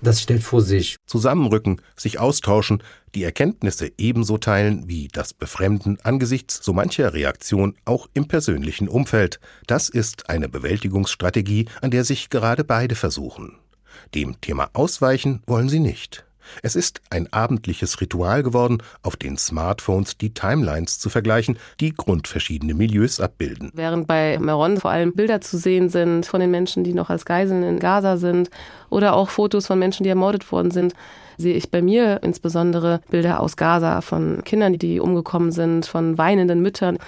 das 0.00 0.22
stellt 0.22 0.42
vor 0.42 0.62
sich. 0.62 0.96
Zusammenrücken, 1.06 1.80
sich 1.96 2.18
austauschen, 2.18 2.82
die 3.14 3.24
Erkenntnisse 3.24 3.90
ebenso 3.98 4.38
teilen 4.38 4.88
wie 4.88 5.08
das 5.08 5.34
Befremden 5.34 5.98
angesichts 6.02 6.60
so 6.62 6.72
mancher 6.72 7.14
Reaktion 7.14 7.74
auch 7.84 8.08
im 8.14 8.28
persönlichen 8.28 8.88
Umfeld. 8.88 9.40
Das 9.66 9.88
ist 9.88 10.28
eine 10.28 10.48
Bewältigungsstrategie, 10.48 11.66
an 11.80 11.90
der 11.90 12.04
sich 12.04 12.30
gerade 12.30 12.64
beide 12.64 12.94
versuchen. 12.94 13.58
Dem 14.14 14.40
Thema 14.40 14.70
ausweichen 14.72 15.42
wollen 15.46 15.68
sie 15.68 15.80
nicht. 15.80 16.27
Es 16.62 16.76
ist 16.76 17.00
ein 17.10 17.32
abendliches 17.32 18.00
Ritual 18.00 18.42
geworden, 18.42 18.78
auf 19.02 19.16
den 19.16 19.36
Smartphones 19.36 20.18
die 20.18 20.34
Timelines 20.34 20.98
zu 20.98 21.10
vergleichen, 21.10 21.58
die 21.80 21.94
grundverschiedene 21.94 22.74
Milieus 22.74 23.20
abbilden. 23.20 23.70
Während 23.74 24.06
bei 24.06 24.38
Meron 24.38 24.78
vor 24.78 24.90
allem 24.90 25.12
Bilder 25.12 25.40
zu 25.40 25.58
sehen 25.58 25.88
sind 25.88 26.26
von 26.26 26.40
den 26.40 26.50
Menschen, 26.50 26.84
die 26.84 26.94
noch 26.94 27.10
als 27.10 27.24
Geiseln 27.24 27.62
in 27.62 27.78
Gaza 27.78 28.16
sind 28.16 28.50
oder 28.90 29.14
auch 29.14 29.28
Fotos 29.28 29.66
von 29.66 29.78
Menschen, 29.78 30.04
die 30.04 30.10
ermordet 30.10 30.50
worden 30.50 30.70
sind, 30.70 30.94
sehe 31.38 31.54
ich 31.54 31.70
bei 31.70 31.80
mir 31.80 32.20
insbesondere 32.22 33.00
Bilder 33.10 33.40
aus 33.40 33.56
Gaza 33.56 34.00
von 34.00 34.42
Kindern, 34.44 34.74
die 34.74 35.00
umgekommen 35.00 35.52
sind, 35.52 35.86
von 35.86 36.18
weinenden 36.18 36.60
Müttern. 36.60 36.98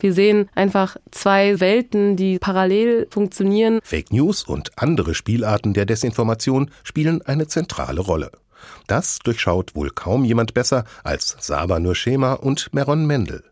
Wir 0.00 0.12
sehen 0.12 0.48
einfach 0.54 0.96
zwei 1.12 1.60
Welten, 1.60 2.16
die 2.16 2.38
parallel 2.38 3.06
funktionieren. 3.10 3.80
Fake 3.82 4.12
News 4.12 4.42
und 4.42 4.72
andere 4.76 5.14
Spielarten 5.14 5.72
der 5.72 5.86
Desinformation 5.86 6.70
spielen 6.82 7.22
eine 7.22 7.46
zentrale 7.46 8.00
Rolle. 8.00 8.32
Das 8.86 9.18
durchschaut 9.18 9.74
wohl 9.74 9.90
kaum 9.90 10.24
jemand 10.24 10.54
besser 10.54 10.84
als 11.02 11.36
Saba 11.40 11.80
Nurshema 11.80 12.34
und 12.34 12.72
Meron 12.74 13.06
Mendel. 13.06 13.42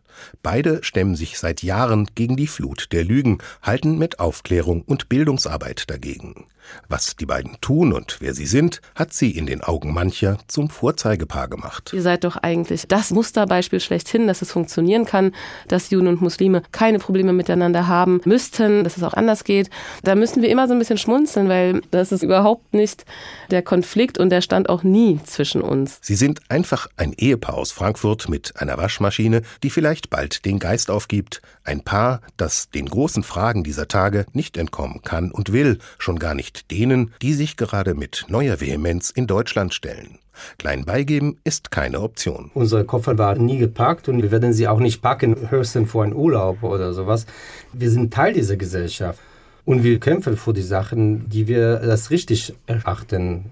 Beide 0.41 0.83
stemmen 0.83 1.15
sich 1.15 1.39
seit 1.39 1.63
Jahren 1.63 2.07
gegen 2.15 2.37
die 2.37 2.47
Flut 2.47 2.91
der 2.91 3.03
Lügen, 3.03 3.39
halten 3.61 3.97
mit 3.97 4.19
Aufklärung 4.19 4.83
und 4.83 5.09
Bildungsarbeit 5.09 5.89
dagegen. 5.89 6.45
Was 6.87 7.15
die 7.15 7.25
beiden 7.25 7.59
tun 7.61 7.93
und 7.93 8.17
wer 8.19 8.33
sie 8.33 8.45
sind, 8.45 8.81
hat 8.95 9.13
sie 9.13 9.31
in 9.31 9.45
den 9.45 9.61
Augen 9.61 9.93
mancher 9.93 10.37
zum 10.47 10.69
Vorzeigepaar 10.69 11.47
gemacht. 11.47 11.91
Ihr 11.93 12.01
seid 12.01 12.23
doch 12.23 12.37
eigentlich 12.37 12.87
das 12.87 13.11
Musterbeispiel 13.11 13.79
schlechthin, 13.79 14.27
dass 14.27 14.41
es 14.41 14.51
funktionieren 14.51 15.05
kann, 15.05 15.33
dass 15.67 15.89
Juden 15.89 16.07
und 16.07 16.21
Muslime 16.21 16.63
keine 16.71 16.99
Probleme 16.99 17.33
miteinander 17.33 17.87
haben 17.87 18.21
müssten, 18.25 18.83
dass 18.83 18.97
es 18.97 19.03
auch 19.03 19.13
anders 19.13 19.43
geht. 19.43 19.69
Da 20.03 20.15
müssen 20.15 20.41
wir 20.41 20.49
immer 20.49 20.67
so 20.67 20.73
ein 20.73 20.79
bisschen 20.79 20.97
schmunzeln, 20.97 21.49
weil 21.49 21.81
das 21.91 22.11
ist 22.11 22.23
überhaupt 22.23 22.73
nicht 22.73 23.05
der 23.51 23.61
Konflikt 23.61 24.17
und 24.17 24.29
der 24.29 24.41
stand 24.41 24.69
auch 24.69 24.83
nie 24.83 25.19
zwischen 25.25 25.61
uns. 25.61 25.99
Sie 26.01 26.15
sind 26.15 26.41
einfach 26.49 26.87
ein 26.97 27.13
Ehepaar 27.13 27.55
aus 27.55 27.71
Frankfurt 27.71 28.29
mit 28.29 28.59
einer 28.61 28.77
Waschmaschine, 28.77 29.41
die 29.63 29.69
vielleicht 29.69 30.09
bald 30.09 30.45
den 30.45 30.59
Geist 30.59 30.89
aufgibt. 30.89 31.41
Ein 31.63 31.83
Paar, 31.83 32.21
das 32.37 32.69
den 32.69 32.87
großen 32.87 33.23
Fragen 33.23 33.63
dieser 33.63 33.87
Tage 33.87 34.25
nicht 34.33 34.57
entkommen 34.57 35.01
kann 35.03 35.31
und 35.31 35.53
will, 35.53 35.79
schon 35.97 36.19
gar 36.19 36.33
nicht 36.33 36.52
nicht 36.53 36.71
denen, 36.71 37.11
die 37.21 37.33
sich 37.33 37.57
gerade 37.57 37.95
mit 37.95 38.25
neuer 38.27 38.61
Vehemenz 38.61 39.09
in 39.09 39.27
Deutschland 39.27 39.73
stellen. 39.73 40.19
Klein 40.57 40.85
beigeben 40.85 41.37
ist 41.43 41.71
keine 41.71 42.01
Option. 42.01 42.51
Unsere 42.53 42.85
Koffer 42.85 43.17
waren 43.17 43.45
nie 43.45 43.57
gepackt 43.57 44.09
und 44.09 44.21
wir 44.21 44.31
werden 44.31 44.53
sie 44.53 44.67
auch 44.67 44.79
nicht 44.79 45.01
packen, 45.01 45.49
höchstens 45.49 45.89
vor 45.89 46.03
einen 46.03 46.13
Urlaub 46.13 46.63
oder 46.63 46.93
sowas. 46.93 47.25
Wir 47.71 47.89
sind 47.89 48.13
Teil 48.13 48.33
dieser 48.33 48.57
Gesellschaft 48.57 49.19
und 49.65 49.83
wir 49.83 49.99
kämpfen 49.99 50.37
für 50.37 50.53
die 50.53 50.61
Sachen, 50.61 51.29
die 51.29 51.47
wir 51.47 51.77
das 51.77 52.09
richtig 52.09 52.53
erachten. 52.65 53.51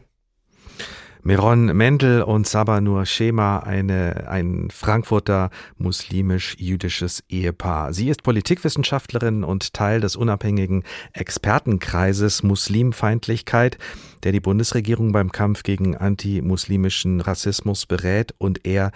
Meron 1.24 1.66
Mendel 1.66 2.24
und 2.24 2.48
Sabanur 2.48 3.06
Schema, 3.06 3.60
eine, 3.60 4.28
ein 4.28 4.70
Frankfurter 4.72 5.52
muslimisch-jüdisches 5.78 7.24
Ehepaar. 7.30 7.94
Sie 7.94 8.10
ist 8.10 8.24
Politikwissenschaftlerin 8.24 9.44
und 9.44 9.74
Teil 9.74 10.02
des 10.02 10.16
unabhängigen 10.16 10.84
Expertenkreises 11.14 12.42
Muslimfeindlichkeit, 12.42 13.78
der 14.24 14.32
die 14.32 14.40
Bundesregierung 14.40 15.12
beim 15.12 15.32
Kampf 15.32 15.62
gegen 15.62 15.96
antimuslimischen 15.96 17.22
Rassismus 17.22 17.86
berät 17.86 18.34
und 18.40 18.66
er, 18.66 18.92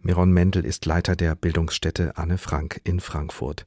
Meron 0.00 0.32
Mendel, 0.32 0.64
ist 0.64 0.86
Leiter 0.86 1.14
der 1.14 1.34
Bildungsstätte 1.34 2.16
Anne 2.16 2.38
Frank 2.38 2.80
in 2.84 3.00
Frankfurt. 3.00 3.66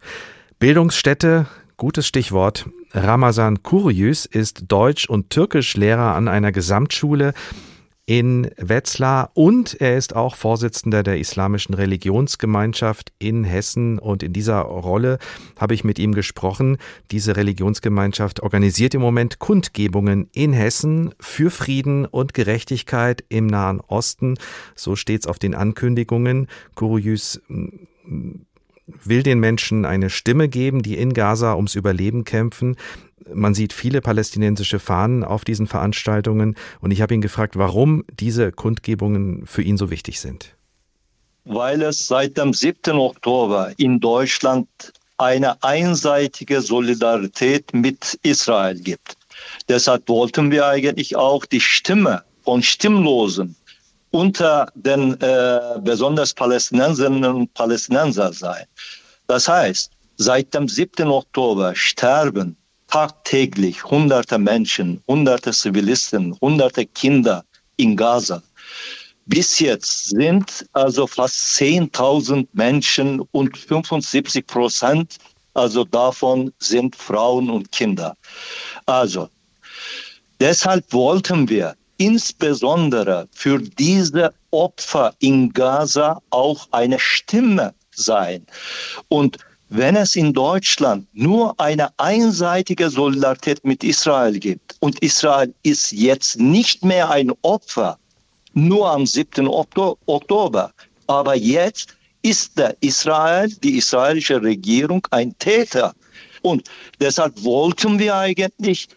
Bildungsstätte, 0.57 1.45
Gutes 1.79 2.07
Stichwort. 2.07 2.65
Ramazan 2.91 3.63
Kuryüz 3.63 4.25
ist 4.25 4.63
Deutsch- 4.67 5.07
und 5.07 5.29
Türkischlehrer 5.29 6.13
an 6.13 6.27
einer 6.27 6.51
Gesamtschule 6.51 7.33
in 8.09 8.49
Wetzlar 8.57 9.29
und 9.35 9.79
er 9.79 9.95
ist 9.95 10.15
auch 10.15 10.35
Vorsitzender 10.35 11.03
der 11.03 11.19
Islamischen 11.19 11.75
Religionsgemeinschaft 11.75 13.13
in 13.19 13.43
Hessen 13.43 13.99
und 13.99 14.23
in 14.23 14.33
dieser 14.33 14.61
Rolle 14.61 15.19
habe 15.59 15.75
ich 15.75 15.83
mit 15.83 15.99
ihm 15.99 16.15
gesprochen. 16.15 16.77
Diese 17.11 17.35
Religionsgemeinschaft 17.35 18.39
organisiert 18.39 18.95
im 18.95 19.01
Moment 19.01 19.37
Kundgebungen 19.37 20.27
in 20.33 20.53
Hessen 20.53 21.13
für 21.19 21.51
Frieden 21.51 22.05
und 22.05 22.33
Gerechtigkeit 22.33 23.23
im 23.29 23.45
Nahen 23.45 23.79
Osten. 23.79 24.39
So 24.73 24.95
steht 24.95 25.21
es 25.21 25.27
auf 25.27 25.37
den 25.37 25.53
Ankündigungen. 25.53 26.47
Kurujus 26.73 27.39
will 29.03 29.23
den 29.23 29.39
Menschen 29.39 29.85
eine 29.85 30.09
Stimme 30.09 30.49
geben, 30.49 30.81
die 30.81 30.97
in 30.97 31.13
Gaza 31.13 31.55
ums 31.55 31.75
Überleben 31.75 32.23
kämpfen. 32.23 32.75
Man 33.33 33.53
sieht 33.53 33.73
viele 33.73 34.01
palästinensische 34.01 34.79
Fahnen 34.79 35.23
auf 35.23 35.45
diesen 35.45 35.67
Veranstaltungen 35.67 36.55
und 36.81 36.91
ich 36.91 37.01
habe 37.01 37.13
ihn 37.13 37.21
gefragt, 37.21 37.57
warum 37.57 38.03
diese 38.11 38.51
Kundgebungen 38.51 39.45
für 39.45 39.61
ihn 39.61 39.77
so 39.77 39.89
wichtig 39.89 40.19
sind. 40.19 40.55
Weil 41.45 41.81
es 41.81 42.07
seit 42.07 42.37
dem 42.37 42.53
7. 42.53 42.97
Oktober 42.97 43.71
in 43.77 43.99
Deutschland 43.99 44.67
eine 45.17 45.61
einseitige 45.63 46.61
Solidarität 46.61 47.73
mit 47.73 48.19
Israel 48.23 48.79
gibt. 48.79 49.17
Deshalb 49.67 50.07
wollten 50.07 50.51
wir 50.51 50.65
eigentlich 50.67 51.15
auch 51.15 51.45
die 51.45 51.61
Stimme 51.61 52.23
von 52.43 52.63
Stimmlosen 52.63 53.55
unter 54.11 54.71
den 54.75 55.19
äh, 55.21 55.59
besonders 55.81 56.33
Palästinenserinnen 56.33 57.35
und 57.35 57.53
Palästinenser 57.53 58.33
sein. 58.33 58.65
Das 59.27 59.47
heißt, 59.47 59.91
seit 60.17 60.53
dem 60.53 60.67
7. 60.67 61.07
Oktober 61.07 61.75
sterben 61.75 62.57
tagtäglich 62.89 63.83
hunderte 63.83 64.37
Menschen, 64.37 65.01
hunderte 65.07 65.51
Zivilisten, 65.51 66.35
hunderte 66.41 66.85
Kinder 66.85 67.43
in 67.77 67.95
Gaza. 67.95 68.41
Bis 69.25 69.59
jetzt 69.59 70.09
sind 70.09 70.65
also 70.73 71.05
fast 71.05 71.37
10.000 71.59 72.47
Menschen 72.53 73.21
und 73.31 73.55
75 73.55 74.47
Prozent, 74.47 75.17
also 75.53 75.83
davon 75.83 76.51
sind 76.57 76.95
Frauen 76.95 77.49
und 77.49 77.71
Kinder. 77.71 78.15
Also, 78.87 79.29
deshalb 80.39 80.91
wollten 80.91 81.47
wir 81.47 81.75
insbesondere 81.97 83.27
für 83.31 83.59
diese 83.59 84.33
Opfer 84.51 85.13
in 85.19 85.53
Gaza 85.53 86.19
auch 86.31 86.67
eine 86.71 86.97
Stimme 86.97 87.75
sein. 87.91 88.47
Und 89.09 89.37
wenn 89.69 89.95
es 89.95 90.15
in 90.15 90.33
Deutschland 90.33 91.07
nur 91.13 91.59
eine 91.59 91.89
einseitige 91.97 92.89
Solidarität 92.89 93.63
mit 93.63 93.83
Israel 93.83 94.37
gibt 94.39 94.75
und 94.79 94.99
Israel 94.99 95.53
ist 95.63 95.91
jetzt 95.91 96.39
nicht 96.39 96.83
mehr 96.83 97.09
ein 97.09 97.31
Opfer, 97.43 97.97
nur 98.53 98.89
am 98.89 99.05
7. 99.05 99.47
Oktober, 99.47 100.73
aber 101.07 101.35
jetzt 101.35 101.95
ist 102.23 102.57
der 102.57 102.75
Israel, 102.81 103.49
die 103.63 103.77
israelische 103.77 104.41
Regierung 104.41 105.05
ein 105.11 105.37
Täter. 105.39 105.93
Und 106.41 106.69
deshalb 106.99 107.41
wollten 107.43 107.99
wir 107.99 108.15
eigentlich 108.15 108.89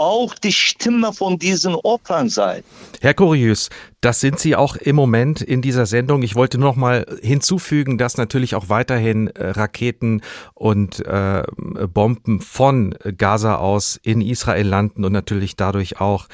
auch 0.00 0.34
die 0.34 0.52
Stimme 0.52 1.12
von 1.12 1.38
diesen 1.38 1.74
Opfern 1.74 2.30
sein. 2.30 2.64
Herr 3.02 3.14
Kurius, 3.14 3.68
das 4.00 4.20
sind 4.20 4.38
Sie 4.38 4.56
auch 4.56 4.76
im 4.76 4.96
Moment 4.96 5.42
in 5.42 5.60
dieser 5.60 5.84
Sendung. 5.84 6.22
Ich 6.22 6.34
wollte 6.34 6.56
noch 6.58 6.74
mal 6.74 7.04
hinzufügen, 7.22 7.98
dass 7.98 8.16
natürlich 8.16 8.54
auch 8.54 8.70
weiterhin 8.70 9.28
äh, 9.28 9.50
Raketen 9.50 10.22
und 10.54 11.04
äh, 11.06 11.42
Bomben 11.92 12.40
von 12.40 12.94
Gaza 13.18 13.56
aus 13.56 14.00
in 14.02 14.22
Israel 14.22 14.66
landen 14.66 15.04
und 15.04 15.12
natürlich 15.12 15.54
dadurch 15.54 16.00
auch 16.00 16.28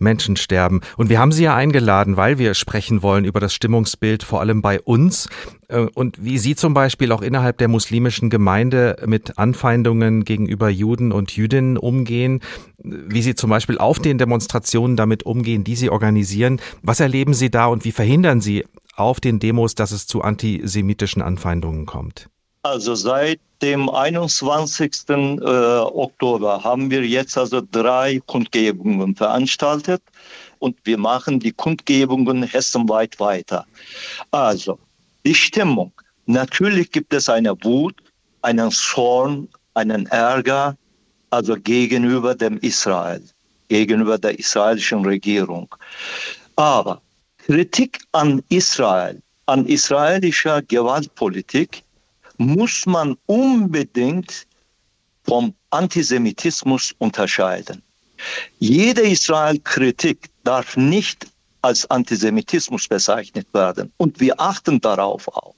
Menschen 0.00 0.36
sterben. 0.36 0.80
Und 0.96 1.10
wir 1.10 1.18
haben 1.18 1.32
Sie 1.32 1.44
ja 1.44 1.54
eingeladen, 1.54 2.16
weil 2.16 2.38
wir 2.38 2.54
sprechen 2.54 3.02
wollen 3.02 3.24
über 3.24 3.40
das 3.40 3.54
Stimmungsbild, 3.54 4.22
vor 4.22 4.40
allem 4.40 4.62
bei 4.62 4.80
uns 4.80 5.28
äh, 5.68 5.80
und 5.94 6.24
wie 6.24 6.38
Sie 6.38 6.56
zum 6.56 6.74
Beispiel 6.74 7.12
auch 7.12 7.22
innerhalb 7.22 7.58
der 7.58 7.68
muslimischen 7.68 8.30
Gemeinde 8.30 8.96
mit 9.06 9.38
Anfeindungen 9.38 10.24
gegenüber 10.24 10.68
Juden 10.68 11.12
und 11.12 11.36
Jüdinnen 11.36 11.76
umgehen, 11.76 12.40
wie 12.82 13.22
Sie 13.22 13.34
zum 13.34 13.50
Beispiel 13.50 13.78
auf 13.78 13.98
den 13.98 14.18
Demonstrationen 14.18 14.96
damit 14.96 15.24
umgehen, 15.24 15.64
die 15.64 15.76
Sie 15.76 15.90
organisieren. 15.90 16.60
Was 16.82 17.00
erleben 17.00 17.34
Sie 17.34 17.50
da 17.50 17.66
und 17.66 17.84
wie 17.84 17.92
verhindern 17.92 18.40
Sie 18.40 18.64
auf 18.96 19.20
den 19.20 19.38
Demos, 19.38 19.74
dass 19.74 19.92
es 19.92 20.06
zu 20.06 20.22
antisemitischen 20.22 21.22
Anfeindungen 21.22 21.84
kommt? 21.84 22.29
Also 22.62 22.94
seit 22.94 23.40
dem 23.62 23.88
21. 23.88 25.08
Äh, 25.08 25.14
Oktober 25.14 26.62
haben 26.62 26.90
wir 26.90 27.06
jetzt 27.06 27.38
also 27.38 27.62
drei 27.72 28.20
Kundgebungen 28.26 29.16
veranstaltet 29.16 30.02
und 30.58 30.76
wir 30.84 30.98
machen 30.98 31.40
die 31.40 31.52
Kundgebungen 31.52 32.42
hessenweit 32.42 33.18
weiter. 33.18 33.64
Also 34.30 34.78
die 35.24 35.34
Stimmung. 35.34 35.92
Natürlich 36.26 36.92
gibt 36.92 37.14
es 37.14 37.30
eine 37.30 37.56
Wut, 37.64 37.96
einen 38.42 38.70
Zorn, 38.70 39.48
einen 39.72 40.04
Ärger, 40.06 40.76
also 41.30 41.56
gegenüber 41.56 42.34
dem 42.34 42.58
Israel, 42.58 43.22
gegenüber 43.68 44.18
der 44.18 44.38
israelischen 44.38 45.04
Regierung. 45.06 45.74
Aber 46.56 47.00
Kritik 47.38 48.00
an 48.12 48.42
Israel, 48.50 49.22
an 49.46 49.64
israelischer 49.64 50.60
Gewaltpolitik 50.60 51.82
muss 52.40 52.86
man 52.86 53.16
unbedingt 53.26 54.46
vom 55.24 55.54
Antisemitismus 55.68 56.94
unterscheiden. 56.96 57.82
Jede 58.58 59.02
Israel-Kritik 59.02 60.30
darf 60.42 60.74
nicht 60.76 61.26
als 61.60 61.88
Antisemitismus 61.90 62.88
bezeichnet 62.88 63.46
werden. 63.52 63.92
Und 63.98 64.20
wir 64.20 64.40
achten 64.40 64.80
darauf 64.80 65.28
auch. 65.28 65.54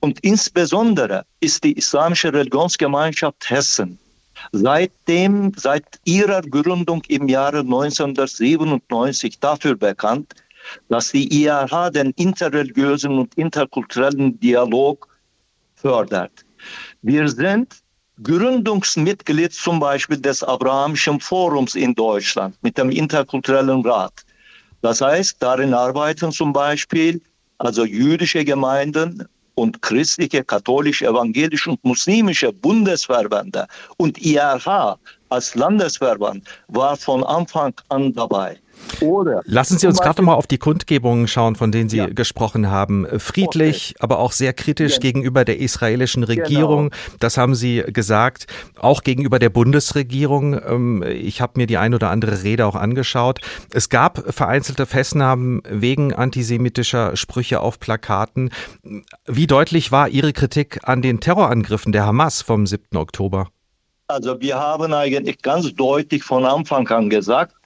Und 0.00 0.20
insbesondere 0.20 1.24
ist 1.40 1.64
die 1.64 1.72
Islamische 1.72 2.30
Religionsgemeinschaft 2.30 3.48
Hessen 3.48 3.98
seitdem, 4.52 5.52
seit 5.56 5.86
ihrer 6.04 6.42
Gründung 6.42 7.02
im 7.08 7.26
Jahre 7.26 7.60
1997 7.60 9.40
dafür 9.40 9.76
bekannt, 9.76 10.34
dass 10.90 11.10
die 11.10 11.42
IRH 11.42 11.90
den 11.90 12.10
interreligiösen 12.10 13.18
und 13.18 13.34
interkulturellen 13.36 14.38
Dialog 14.38 15.08
fördert. 15.86 16.44
Wir 17.02 17.28
sind 17.28 17.68
Gründungsmitglied 18.20 19.52
zum 19.52 19.78
Beispiel 19.78 20.20
des 20.28 20.42
Abrahamischen 20.42 21.20
Forums 21.20 21.76
in 21.76 21.94
Deutschland 21.94 22.56
mit 22.62 22.76
dem 22.76 22.90
Interkulturellen 22.90 23.82
Rat. 23.86 24.16
Das 24.82 25.00
heißt, 25.00 25.36
darin 25.38 25.72
arbeiten 25.74 26.32
zum 26.32 26.52
Beispiel 26.52 27.20
also 27.58 27.84
jüdische 27.84 28.44
Gemeinden 28.44 29.28
und 29.54 29.80
christliche, 29.80 30.42
katholische, 30.42 31.06
evangelische 31.06 31.70
und 31.70 31.84
muslimische 31.84 32.52
Bundesverbände 32.52 33.68
und 33.96 34.18
IRH 34.18 34.98
als 35.28 35.54
Landesverband 35.54 36.42
war 36.66 36.96
von 36.96 37.22
Anfang 37.22 37.74
an 37.90 38.12
dabei. 38.12 38.58
Oder 39.00 39.42
Lassen 39.44 39.78
Sie 39.78 39.86
uns 39.86 39.98
gerade 40.00 40.22
mal 40.22 40.34
auf 40.34 40.46
die 40.46 40.58
Kundgebungen 40.58 41.28
schauen, 41.28 41.56
von 41.56 41.72
denen 41.72 41.88
Sie 41.88 41.98
ja. 41.98 42.06
gesprochen 42.06 42.70
haben. 42.70 43.06
Friedlich, 43.18 43.94
okay. 43.96 44.04
aber 44.04 44.18
auch 44.18 44.32
sehr 44.32 44.52
kritisch 44.52 44.94
ja. 44.94 45.00
gegenüber 45.00 45.44
der 45.44 45.58
israelischen 45.58 46.24
genau. 46.24 46.42
Regierung. 46.42 46.90
Genau. 46.90 47.16
Das 47.20 47.36
haben 47.36 47.54
Sie 47.54 47.82
gesagt. 47.86 48.46
Auch 48.78 49.02
gegenüber 49.02 49.38
der 49.38 49.50
Bundesregierung. 49.50 50.54
Ähm, 50.54 51.02
ich 51.02 51.40
habe 51.40 51.54
mir 51.56 51.66
die 51.66 51.78
ein 51.78 51.94
oder 51.94 52.10
andere 52.10 52.42
Rede 52.42 52.66
auch 52.66 52.76
angeschaut. 52.76 53.40
Es 53.72 53.88
gab 53.88 54.32
vereinzelte 54.32 54.86
Festnahmen 54.86 55.62
wegen 55.68 56.14
antisemitischer 56.14 57.16
Sprüche 57.16 57.60
auf 57.60 57.78
Plakaten. 57.78 58.50
Wie 59.26 59.46
deutlich 59.46 59.92
war 59.92 60.08
Ihre 60.08 60.32
Kritik 60.32 60.80
an 60.84 61.02
den 61.02 61.20
Terrorangriffen 61.20 61.92
der 61.92 62.06
Hamas 62.06 62.42
vom 62.42 62.66
7. 62.66 62.96
Oktober? 62.96 63.48
Also 64.08 64.40
wir 64.40 64.56
haben 64.56 64.94
eigentlich 64.94 65.42
ganz 65.42 65.74
deutlich 65.74 66.22
von 66.22 66.44
Anfang 66.44 66.86
an 66.88 67.10
gesagt, 67.10 67.56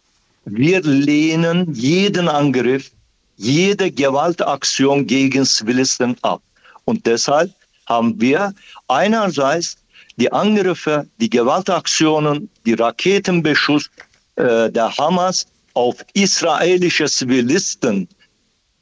wir 0.44 0.80
lehnen 0.82 1.72
jeden 1.74 2.28
Angriff, 2.28 2.90
jede 3.36 3.90
Gewaltaktion 3.90 5.06
gegen 5.06 5.44
Zivilisten 5.44 6.16
ab. 6.22 6.42
Und 6.84 7.06
deshalb 7.06 7.50
haben 7.86 8.20
wir 8.20 8.54
einerseits 8.88 9.76
die 10.16 10.30
Angriffe, 10.30 11.06
die 11.18 11.30
Gewaltaktionen, 11.30 12.50
die 12.66 12.74
Raketenbeschuss 12.74 13.90
äh, 14.36 14.70
der 14.70 14.96
Hamas 14.96 15.46
auf 15.74 15.96
israelische 16.14 17.06
Zivilisten 17.06 18.08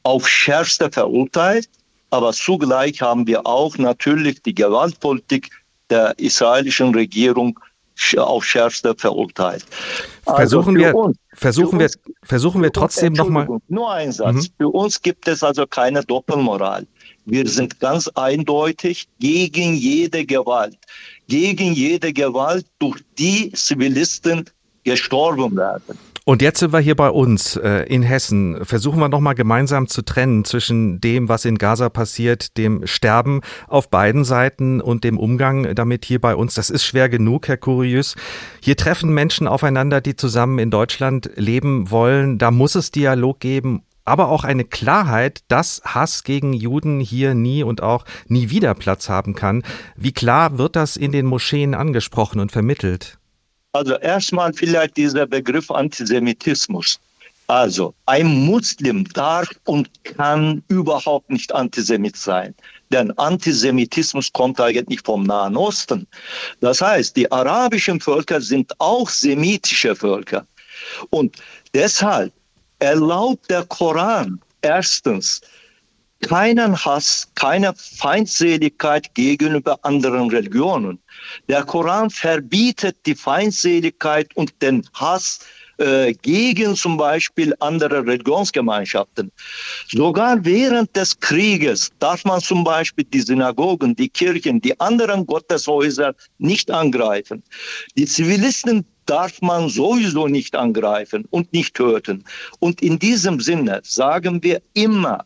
auf 0.02 0.28
schärfste 0.28 0.90
verurteilt, 0.90 1.68
aber 2.10 2.32
zugleich 2.32 3.02
haben 3.02 3.26
wir 3.26 3.46
auch 3.46 3.76
natürlich 3.76 4.42
die 4.42 4.54
Gewaltpolitik 4.54 5.50
der 5.90 6.18
israelischen 6.18 6.94
Regierung 6.94 7.58
auf 8.16 8.44
schärfste 8.44 8.94
verurteilt. 8.96 9.64
Versuchen 10.24 10.76
also 10.76 10.86
wir, 10.86 10.94
uns, 10.94 11.16
versuchen 11.34 11.78
wir, 11.78 11.90
versuchen 12.22 12.62
wir 12.62 12.72
trotzdem 12.72 13.12
nochmal. 13.12 13.48
Nur 13.68 13.92
ein 13.92 14.12
Satz. 14.12 14.48
Mhm. 14.48 14.52
Für 14.58 14.68
uns 14.68 15.02
gibt 15.02 15.28
es 15.28 15.42
also 15.42 15.66
keine 15.66 16.02
Doppelmoral. 16.02 16.86
Wir 17.24 17.46
sind 17.46 17.78
ganz 17.80 18.08
eindeutig 18.08 19.08
gegen 19.18 19.74
jede 19.74 20.24
Gewalt, 20.24 20.78
gegen 21.28 21.74
jede 21.74 22.12
Gewalt 22.12 22.66
durch 22.78 23.00
die 23.18 23.52
Zivilisten 23.52 24.48
gestorben 24.84 25.56
werden. 25.56 25.98
Und 26.28 26.42
jetzt 26.42 26.60
sind 26.60 26.74
wir 26.74 26.80
hier 26.80 26.94
bei 26.94 27.08
uns 27.08 27.56
äh, 27.56 27.84
in 27.84 28.02
Hessen. 28.02 28.62
Versuchen 28.62 28.98
wir 28.98 29.08
nochmal 29.08 29.34
gemeinsam 29.34 29.88
zu 29.88 30.02
trennen 30.02 30.44
zwischen 30.44 31.00
dem, 31.00 31.30
was 31.30 31.46
in 31.46 31.56
Gaza 31.56 31.88
passiert, 31.88 32.58
dem 32.58 32.86
Sterben 32.86 33.40
auf 33.66 33.88
beiden 33.88 34.24
Seiten 34.24 34.82
und 34.82 35.04
dem 35.04 35.18
Umgang 35.18 35.74
damit 35.74 36.04
hier 36.04 36.20
bei 36.20 36.36
uns. 36.36 36.52
Das 36.52 36.68
ist 36.68 36.84
schwer 36.84 37.08
genug, 37.08 37.48
Herr 37.48 37.56
Kurius. 37.56 38.14
Hier 38.62 38.76
treffen 38.76 39.14
Menschen 39.14 39.48
aufeinander, 39.48 40.02
die 40.02 40.16
zusammen 40.16 40.58
in 40.58 40.70
Deutschland 40.70 41.30
leben 41.36 41.90
wollen. 41.90 42.36
Da 42.36 42.50
muss 42.50 42.74
es 42.74 42.90
Dialog 42.90 43.40
geben 43.40 43.80
aber 44.04 44.28
auch 44.28 44.44
eine 44.44 44.64
Klarheit, 44.64 45.40
dass 45.48 45.82
Hass 45.84 46.24
gegen 46.24 46.54
Juden 46.54 46.98
hier 46.98 47.34
nie 47.34 47.62
und 47.62 47.82
auch 47.82 48.06
nie 48.26 48.48
wieder 48.48 48.72
Platz 48.72 49.10
haben 49.10 49.34
kann. 49.34 49.62
Wie 49.96 50.12
klar 50.12 50.56
wird 50.56 50.76
das 50.76 50.96
in 50.96 51.12
den 51.12 51.26
Moscheen 51.26 51.74
angesprochen 51.74 52.40
und 52.40 52.50
vermittelt? 52.50 53.17
Also 53.72 53.96
erstmal 53.96 54.52
vielleicht 54.52 54.96
dieser 54.96 55.26
Begriff 55.26 55.70
Antisemitismus. 55.70 56.98
Also 57.48 57.94
ein 58.06 58.26
Muslim 58.26 59.04
darf 59.14 59.48
und 59.64 59.88
kann 60.04 60.62
überhaupt 60.68 61.30
nicht 61.30 61.54
Antisemit 61.54 62.16
sein. 62.16 62.54
Denn 62.90 63.10
Antisemitismus 63.18 64.32
kommt 64.32 64.60
eigentlich 64.60 65.00
vom 65.02 65.22
Nahen 65.24 65.56
Osten. 65.56 66.06
Das 66.60 66.80
heißt, 66.80 67.16
die 67.16 67.30
arabischen 67.30 68.00
Völker 68.00 68.40
sind 68.40 68.72
auch 68.80 69.08
semitische 69.08 69.94
Völker. 69.96 70.46
Und 71.10 71.36
deshalb 71.72 72.32
erlaubt 72.78 73.50
der 73.50 73.64
Koran 73.64 74.40
erstens 74.62 75.40
keinen 76.20 76.76
Hass, 76.84 77.28
keine 77.34 77.72
Feindseligkeit 77.74 79.14
gegenüber 79.14 79.78
anderen 79.82 80.30
Religionen. 80.30 80.98
Der 81.48 81.64
Koran 81.64 82.10
verbietet 82.10 82.96
die 83.06 83.14
Feindseligkeit 83.14 84.36
und 84.36 84.60
den 84.60 84.86
Hass 84.94 85.40
äh, 85.78 86.12
gegen 86.12 86.74
zum 86.74 86.96
Beispiel 86.96 87.54
andere 87.60 88.04
Religionsgemeinschaften. 88.04 89.30
Sogar 89.88 90.44
während 90.44 90.94
des 90.96 91.18
Krieges 91.20 91.92
darf 92.00 92.24
man 92.24 92.40
zum 92.40 92.64
Beispiel 92.64 93.04
die 93.04 93.20
Synagogen, 93.20 93.94
die 93.94 94.08
Kirchen, 94.08 94.60
die 94.60 94.78
anderen 94.80 95.24
Gotteshäuser 95.24 96.14
nicht 96.38 96.70
angreifen. 96.70 97.44
Die 97.96 98.06
Zivilisten 98.06 98.84
darf 99.06 99.40
man 99.40 99.68
sowieso 99.68 100.26
nicht 100.26 100.56
angreifen 100.56 101.24
und 101.30 101.52
nicht 101.52 101.74
töten. 101.74 102.24
Und 102.58 102.82
in 102.82 102.98
diesem 102.98 103.38
Sinne 103.38 103.80
sagen 103.84 104.42
wir 104.42 104.60
immer, 104.74 105.24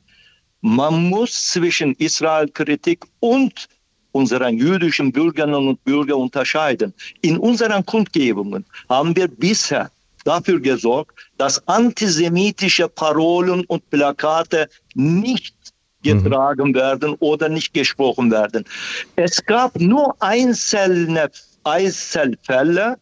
man 0.63 1.11
muss 1.11 1.51
zwischen 1.51 1.95
Israel-Kritik 1.97 3.05
und 3.21 3.69
unseren 4.13 4.57
jüdischen 4.57 5.13
Bürgerinnen 5.13 5.69
und 5.69 5.85
Bürgern 5.85 6.21
unterscheiden. 6.21 6.95
In 7.21 7.39
unseren 7.39 7.85
Kundgebungen 7.85 8.65
haben 8.89 9.15
wir 9.17 9.29
bisher 9.29 9.91
dafür 10.25 10.61
gesorgt, 10.61 11.19
dass 11.37 11.67
antisemitische 11.67 12.89
Parolen 12.89 13.65
und 13.67 13.89
Plakate 13.91 14.69
nicht 14.95 15.55
getragen 16.03 16.69
mhm. 16.69 16.75
werden 16.75 17.15
oder 17.21 17.49
nicht 17.49 17.75
gesprochen 17.75 18.31
werden. 18.31 18.65
Es 19.17 19.45
gab 19.45 19.79
nur 19.81 20.15
einzelne 20.21 21.31
Einzelfälle, 21.65 22.99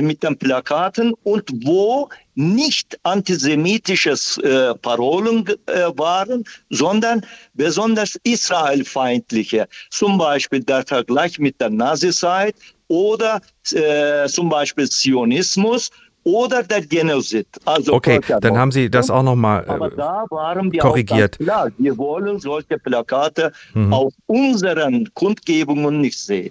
mit 0.00 0.22
den 0.22 0.36
Plakaten 0.38 1.14
und 1.22 1.50
wo 1.64 2.08
nicht 2.34 2.98
antisemitisches 3.02 4.38
äh, 4.38 4.74
Parolen 4.74 5.46
äh, 5.66 5.90
waren, 5.96 6.44
sondern 6.70 7.24
besonders 7.54 8.18
israelfeindliche. 8.24 9.66
Zum 9.90 10.18
Beispiel 10.18 10.60
der 10.60 10.84
Vergleich 10.86 11.38
mit 11.38 11.60
der 11.60 11.70
Nazizeit 11.70 12.54
oder 12.88 13.40
äh, 13.72 14.28
zum 14.28 14.48
Beispiel 14.48 14.88
Zionismus 14.88 15.90
oder 16.26 16.64
der 16.64 16.84
Genozid. 16.84 17.46
Also 17.64 17.92
okay, 17.92 18.20
dann 18.40 18.58
haben 18.58 18.72
Sie 18.72 18.90
das 18.90 19.10
auch 19.10 19.22
nochmal 19.22 19.62
äh, 19.62 20.78
korrigiert. 20.78 21.38
klar, 21.38 21.70
wir 21.78 21.96
wollen 21.96 22.40
solche 22.40 22.78
Plakate 22.78 23.52
mhm. 23.74 23.92
auf 23.92 24.12
unseren 24.26 25.08
Kundgebungen 25.14 26.00
nicht 26.00 26.18
sehen. 26.18 26.50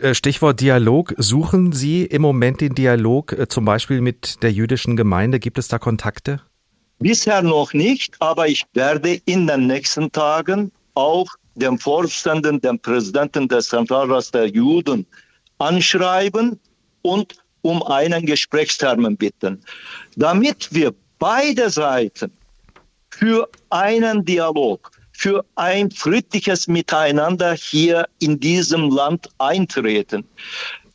Äh, 0.00 0.14
Stichwort 0.14 0.60
Dialog. 0.60 1.14
Suchen 1.18 1.70
Sie 1.70 2.04
im 2.04 2.22
Moment 2.22 2.60
den 2.60 2.74
Dialog 2.74 3.32
äh, 3.32 3.46
zum 3.46 3.64
Beispiel 3.64 4.00
mit 4.00 4.42
der 4.42 4.50
jüdischen 4.50 4.96
Gemeinde? 4.96 5.38
Gibt 5.38 5.56
es 5.58 5.68
da 5.68 5.78
Kontakte? 5.78 6.40
Bisher 6.98 7.42
noch 7.42 7.72
nicht, 7.74 8.16
aber 8.18 8.48
ich 8.48 8.64
werde 8.74 9.20
in 9.24 9.46
den 9.46 9.68
nächsten 9.68 10.10
Tagen 10.10 10.72
auch 10.94 11.28
dem 11.54 11.78
Vorständen, 11.78 12.60
dem 12.60 12.80
Präsidenten 12.80 13.46
des 13.46 13.68
Zentralrats 13.68 14.32
der 14.32 14.48
Juden 14.48 15.06
anschreiben 15.58 16.58
und 17.02 17.41
um 17.62 17.82
einen 17.82 18.26
Gesprächstermin 18.26 19.16
bitten, 19.16 19.62
damit 20.16 20.68
wir 20.72 20.94
beide 21.18 21.70
Seiten 21.70 22.32
für 23.10 23.48
einen 23.70 24.24
Dialog, 24.24 24.90
für 25.12 25.44
ein 25.54 25.90
friedliches 25.90 26.66
Miteinander 26.66 27.54
hier 27.54 28.08
in 28.18 28.40
diesem 28.40 28.90
Land 28.90 29.28
eintreten. 29.38 30.26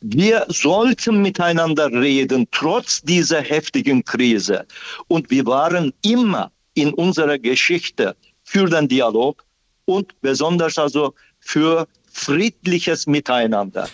Wir 0.00 0.44
sollten 0.48 1.22
miteinander 1.22 1.90
reden, 1.90 2.46
trotz 2.52 3.00
dieser 3.02 3.40
heftigen 3.40 4.04
Krise. 4.04 4.66
Und 5.08 5.30
wir 5.30 5.46
waren 5.46 5.92
immer 6.02 6.52
in 6.74 6.92
unserer 6.94 7.38
Geschichte 7.38 8.14
für 8.44 8.68
den 8.68 8.86
Dialog 8.86 9.44
und 9.86 10.20
besonders 10.20 10.78
also 10.78 11.14
für 11.40 11.88
friedliches 12.12 13.06
Miteinander. 13.06 13.88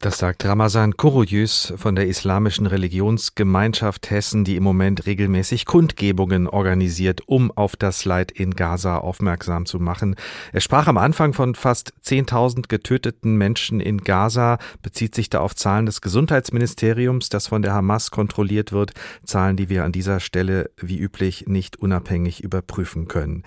Das 0.00 0.18
sagt 0.18 0.44
Ramazan 0.44 0.96
Kuruyüz 0.96 1.72
von 1.76 1.94
der 1.94 2.06
Islamischen 2.06 2.66
Religionsgemeinschaft 2.66 4.10
Hessen, 4.10 4.44
die 4.44 4.56
im 4.56 4.62
Moment 4.62 5.06
regelmäßig 5.06 5.64
Kundgebungen 5.64 6.46
organisiert, 6.46 7.22
um 7.26 7.50
auf 7.50 7.74
das 7.76 8.04
Leid 8.04 8.30
in 8.30 8.50
Gaza 8.50 8.98
aufmerksam 8.98 9.64
zu 9.64 9.78
machen. 9.78 10.16
Er 10.52 10.60
sprach 10.60 10.88
am 10.88 10.98
Anfang 10.98 11.32
von 11.32 11.54
fast 11.54 11.94
10.000 12.04 12.68
getöteten 12.68 13.36
Menschen 13.36 13.80
in 13.80 13.98
Gaza, 13.98 14.58
bezieht 14.82 15.14
sich 15.14 15.30
da 15.30 15.40
auf 15.40 15.54
Zahlen 15.54 15.86
des 15.86 16.02
Gesundheitsministeriums, 16.02 17.30
das 17.30 17.46
von 17.46 17.62
der 17.62 17.72
Hamas 17.72 18.10
kontrolliert 18.10 18.72
wird, 18.72 18.92
Zahlen, 19.24 19.56
die 19.56 19.70
wir 19.70 19.84
an 19.84 19.92
dieser 19.92 20.20
Stelle 20.20 20.70
wie 20.76 20.98
üblich 20.98 21.46
nicht 21.46 21.76
unabhängig 21.76 22.44
überprüfen 22.44 23.08
können. 23.08 23.42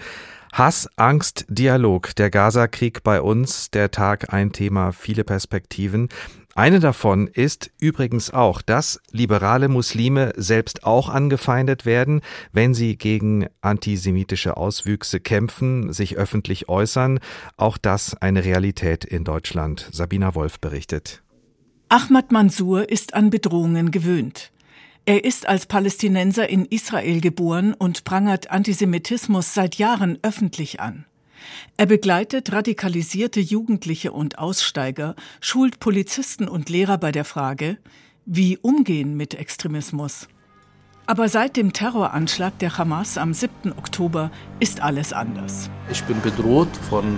Hass, 0.53 0.89
Angst, 0.95 1.45
Dialog, 1.49 2.15
der 2.15 2.29
Gaza-Krieg 2.29 3.03
bei 3.03 3.21
uns, 3.21 3.71
der 3.71 3.91
Tag 3.91 4.33
ein 4.33 4.51
Thema, 4.51 4.91
viele 4.91 5.23
Perspektiven. 5.23 6.10
Eine 6.55 6.79
davon 6.79 7.27
ist 7.27 7.69
übrigens 7.79 8.31
auch, 8.33 8.63
dass 8.63 8.99
liberale 9.12 9.67
Muslime 9.67 10.33
selbst 10.38 10.83
auch 10.86 11.07
angefeindet 11.07 11.86
werden, 11.86 12.21
wenn 12.51 12.73
sie 12.73 12.97
gegen 12.97 13.45
antisemitische 13.62 14.57
Auswüchse 14.57 15.19
kämpfen, 15.19 15.93
sich 15.93 16.17
öffentlich 16.17 16.67
äußern. 16.67 17.19
Auch 17.57 17.77
das 17.77 18.19
eine 18.19 18.43
Realität 18.43 19.05
in 19.05 19.23
Deutschland. 19.23 19.88
Sabina 19.91 20.33
Wolf 20.33 20.60
berichtet. 20.60 21.21
Ahmad 21.89 22.31
Mansour 22.31 22.89
ist 22.89 23.13
an 23.13 23.29
Bedrohungen 23.29 23.91
gewöhnt. 23.91 24.51
Er 25.08 25.24
ist 25.24 25.48
als 25.48 25.67
Palästinenser 25.67 26.50
in 26.50 26.65
Israel 26.65 27.22
geboren 27.22 27.74
und 27.74 28.04
prangert 28.04 28.52
Antisemitismus 28.52 29.54
seit 29.54 29.76
Jahren 29.76 30.20
öffentlich 30.22 30.82
an. 30.82 31.06
Er 31.78 31.86
begleitet 31.86 32.52
radikalisierte 32.52 33.39
Jugendliche 33.39 34.12
und 34.12 34.38
Aussteiger, 34.38 35.15
schult 35.39 35.80
Polizisten 35.80 36.50
und 36.50 36.67
Lehrer 36.67 36.98
bei 36.98 37.13
der 37.13 37.24
Frage, 37.24 37.78
wie 38.26 38.58
umgehen 38.58 39.15
mit 39.15 39.34
Extremismus. 39.34 40.28
Aber 41.06 41.30
seit 41.30 41.56
dem 41.56 41.72
Terroranschlag 41.72 42.60
der 42.60 42.78
Hamas 42.78 43.17
am 43.17 43.34
7. 43.34 43.72
Oktober 43.78 44.30
ist 44.60 44.82
alles 44.82 45.13
anders. 45.13 45.70
Ich 45.89 46.04
bin 46.04 46.20
bedroht 46.20 46.76
von 46.89 47.17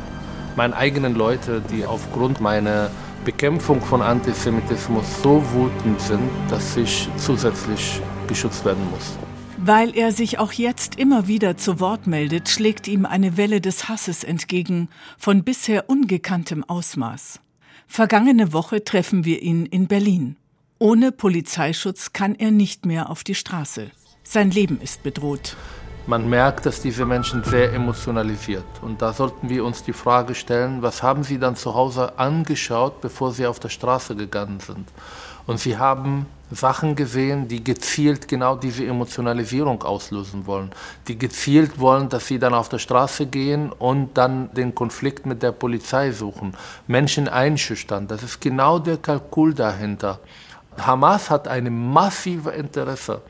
meinen 0.56 0.73
eigenen 0.73 1.15
Leuten, 1.15 1.63
die 1.71 1.88
aufgrund 1.88 2.39
meiner 2.39 2.91
Bekämpfung 3.25 3.82
von 3.82 4.01
Antisemitismus 4.01 5.21
so 5.21 5.43
wütend 5.53 5.99
sind, 6.01 6.29
dass 6.49 6.77
ich 6.77 7.08
zusätzlich 7.17 8.01
geschützt 8.27 8.65
werden 8.65 8.84
muss. 8.91 9.17
Weil 9.58 9.95
er 9.95 10.12
sich 10.13 10.39
auch 10.39 10.53
jetzt 10.53 10.97
immer 10.97 11.27
wieder 11.27 11.58
zu 11.58 11.79
Wort 11.79 12.08
meldet, 12.08 12.47
schlägt 12.47 12.88
ihm 12.88 13.05
eine 13.05 13.36
Welle 13.36 13.60
des 13.60 13.89
Hasses 13.89 14.23
entgegen, 14.23 14.89
von 15.17 15.43
bisher 15.43 15.89
ungekanntem 15.89 16.63
Ausmaß. 16.63 17.41
Vergangene 17.86 18.53
Woche 18.53 18.84
treffen 18.84 19.25
wir 19.25 19.41
ihn 19.41 19.65
in 19.65 19.88
Berlin. 19.88 20.38
Ohne 20.77 21.12
Polizeischutz 21.12 22.13
kann 22.13 22.36
er 22.36 22.51
nicht 22.51 22.86
mehr 22.86 23.10
auf 23.10 23.25
die 23.25 23.36
Straße. 23.36 23.91
Sein 24.23 24.51
Leben 24.51 24.79
ist 24.79 25.03
bedroht. 25.03 25.58
Man 26.07 26.29
merkt, 26.29 26.65
dass 26.65 26.81
diese 26.81 27.05
Menschen 27.05 27.43
sehr 27.43 27.71
emotionalisiert. 27.73 28.65
Und 28.81 29.01
da 29.01 29.13
sollten 29.13 29.49
wir 29.49 29.63
uns 29.63 29.83
die 29.83 29.93
Frage 29.93 30.33
stellen, 30.33 30.81
was 30.81 31.03
haben 31.03 31.23
sie 31.23 31.38
dann 31.38 31.55
zu 31.55 31.75
Hause 31.75 32.17
angeschaut, 32.17 33.01
bevor 33.01 33.31
sie 33.31 33.45
auf 33.45 33.59
der 33.59 33.69
Straße 33.69 34.15
gegangen 34.15 34.59
sind? 34.59 34.88
Und 35.45 35.59
sie 35.59 35.77
haben 35.77 36.25
Sachen 36.51 36.95
gesehen, 36.95 37.47
die 37.47 37.63
gezielt 37.63 38.27
genau 38.27 38.55
diese 38.55 38.85
Emotionalisierung 38.85 39.83
auslösen 39.83 40.47
wollen, 40.47 40.71
die 41.07 41.17
gezielt 41.17 41.79
wollen, 41.79 42.09
dass 42.09 42.27
sie 42.27 42.39
dann 42.39 42.53
auf 42.53 42.69
der 42.69 42.79
Straße 42.79 43.27
gehen 43.27 43.71
und 43.71 44.17
dann 44.17 44.51
den 44.53 44.73
Konflikt 44.73 45.25
mit 45.25 45.43
der 45.43 45.51
Polizei 45.51 46.12
suchen, 46.12 46.55
Menschen 46.88 47.27
einschüchtern. 47.27 48.07
Das 48.07 48.23
ist 48.23 48.41
genau 48.41 48.79
der 48.79 48.97
Kalkul 48.97 49.53
dahinter. 49.53 50.19
Hamas 50.79 51.29
hat 51.29 51.47
ein 51.47 51.91
massives 51.91 52.53
Interesse, 52.55 53.21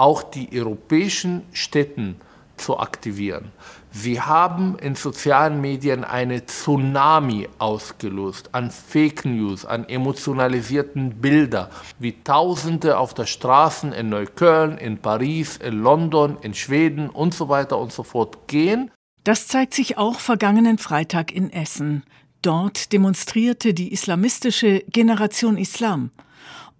auch 0.00 0.22
die 0.22 0.48
europäischen 0.58 1.42
Städte 1.52 2.14
zu 2.56 2.78
aktivieren. 2.78 3.52
Sie 3.92 4.20
haben 4.20 4.78
in 4.78 4.94
sozialen 4.94 5.60
Medien 5.60 6.04
eine 6.04 6.46
Tsunami 6.46 7.48
ausgelöst 7.58 8.50
an 8.52 8.70
Fake 8.70 9.24
News, 9.24 9.64
an 9.64 9.88
emotionalisierten 9.88 11.20
Bildern, 11.20 11.68
wie 11.98 12.12
Tausende 12.22 12.98
auf 12.98 13.14
der 13.14 13.26
Straßen 13.26 13.92
in 13.92 14.08
Neukölln, 14.08 14.78
in 14.78 14.98
Paris, 14.98 15.56
in 15.56 15.82
London, 15.82 16.38
in 16.42 16.54
Schweden 16.54 17.10
und 17.10 17.34
so 17.34 17.48
weiter 17.48 17.78
und 17.78 17.92
so 17.92 18.04
fort 18.04 18.46
gehen. 18.46 18.90
Das 19.24 19.48
zeigt 19.48 19.74
sich 19.74 19.98
auch 19.98 20.20
vergangenen 20.20 20.78
Freitag 20.78 21.32
in 21.32 21.52
Essen. 21.52 22.04
Dort 22.42 22.92
demonstrierte 22.92 23.74
die 23.74 23.92
islamistische 23.92 24.82
Generation 24.88 25.58
Islam. 25.58 26.10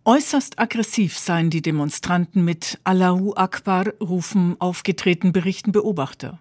Äußerst 0.07 0.59
aggressiv 0.59 1.19
seien 1.19 1.51
die 1.51 1.61
Demonstranten 1.61 2.43
mit 2.43 2.79
Allahu 2.85 3.35
Akbar 3.35 3.89
Rufen 4.01 4.57
aufgetreten, 4.59 5.33
berichten 5.33 5.73
Beobachter. 5.73 6.39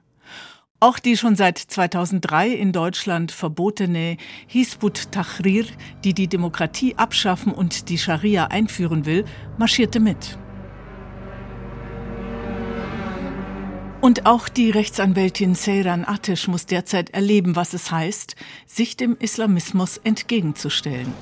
Auch 0.80 0.98
die 0.98 1.18
schon 1.18 1.36
seit 1.36 1.58
2003 1.58 2.52
in 2.52 2.72
Deutschland 2.72 3.34
verbotene 3.34 4.16
Hisbut 4.48 5.12
Tahrir, 5.12 5.66
die 6.06 6.14
die 6.14 6.30
Demokratie 6.30 6.96
abschaffen 6.96 7.52
und 7.52 7.90
die 7.90 7.98
Scharia 7.98 8.46
einführen 8.46 9.06
will, 9.06 9.26
marschierte 9.58 10.00
mit. 10.00 10.38
Und 14.00 14.26
auch 14.26 14.48
die 14.48 14.72
Rechtsanwältin 14.72 15.54
Seyran 15.54 16.06
Atesh 16.06 16.48
muss 16.48 16.66
derzeit 16.66 17.10
erleben, 17.10 17.58
was 17.58 17.74
es 17.74 17.92
heißt, 17.92 18.38
sich 18.66 18.96
dem 18.96 19.18
Islamismus 19.20 19.98
entgegenzustellen. 19.98 21.14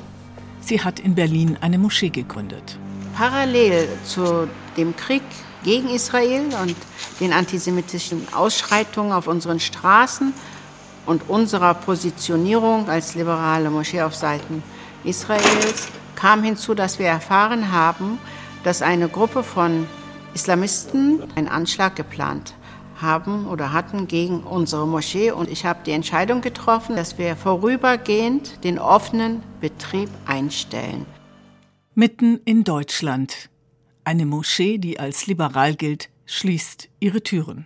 Sie 0.67 0.81
hat 0.83 0.99
in 0.99 1.15
Berlin 1.15 1.57
eine 1.61 1.77
Moschee 1.77 2.09
gegründet. 2.09 2.77
Parallel 3.15 3.87
zu 4.03 4.49
dem 4.75 4.93
Krieg 4.97 5.23
gegen 5.63 5.87
Israel 5.87 6.49
und 6.61 6.75
den 7.21 7.31
antisemitischen 7.31 8.27
Ausschreitungen 8.33 9.13
auf 9.13 9.27
unseren 9.27 9.61
Straßen 9.61 10.33
und 11.05 11.29
unserer 11.29 11.73
Positionierung 11.73 12.89
als 12.89 13.15
liberale 13.15 13.69
Moschee 13.69 14.01
auf 14.01 14.13
Seiten 14.13 14.61
Israels 15.05 15.87
kam 16.17 16.43
hinzu, 16.43 16.75
dass 16.75 16.99
wir 16.99 17.07
erfahren 17.07 17.71
haben, 17.71 18.19
dass 18.65 18.81
eine 18.81 19.07
Gruppe 19.07 19.43
von 19.43 19.87
Islamisten 20.33 21.23
einen 21.35 21.47
Anschlag 21.47 21.95
geplant 21.95 22.56
haben 23.01 23.47
oder 23.47 23.73
hatten 23.73 24.07
gegen 24.07 24.41
unsere 24.41 24.87
Moschee. 24.87 25.31
Und 25.31 25.49
ich 25.49 25.65
habe 25.65 25.79
die 25.85 25.91
Entscheidung 25.91 26.41
getroffen, 26.41 26.95
dass 26.95 27.17
wir 27.17 27.35
vorübergehend 27.35 28.63
den 28.63 28.79
offenen 28.79 29.43
Betrieb 29.61 30.09
einstellen. 30.25 31.05
Mitten 31.95 32.39
in 32.45 32.63
Deutschland. 32.63 33.49
Eine 34.03 34.25
Moschee, 34.25 34.77
die 34.77 34.99
als 34.99 35.27
liberal 35.27 35.75
gilt, 35.75 36.09
schließt 36.25 36.89
ihre 36.99 37.21
Türen. 37.21 37.65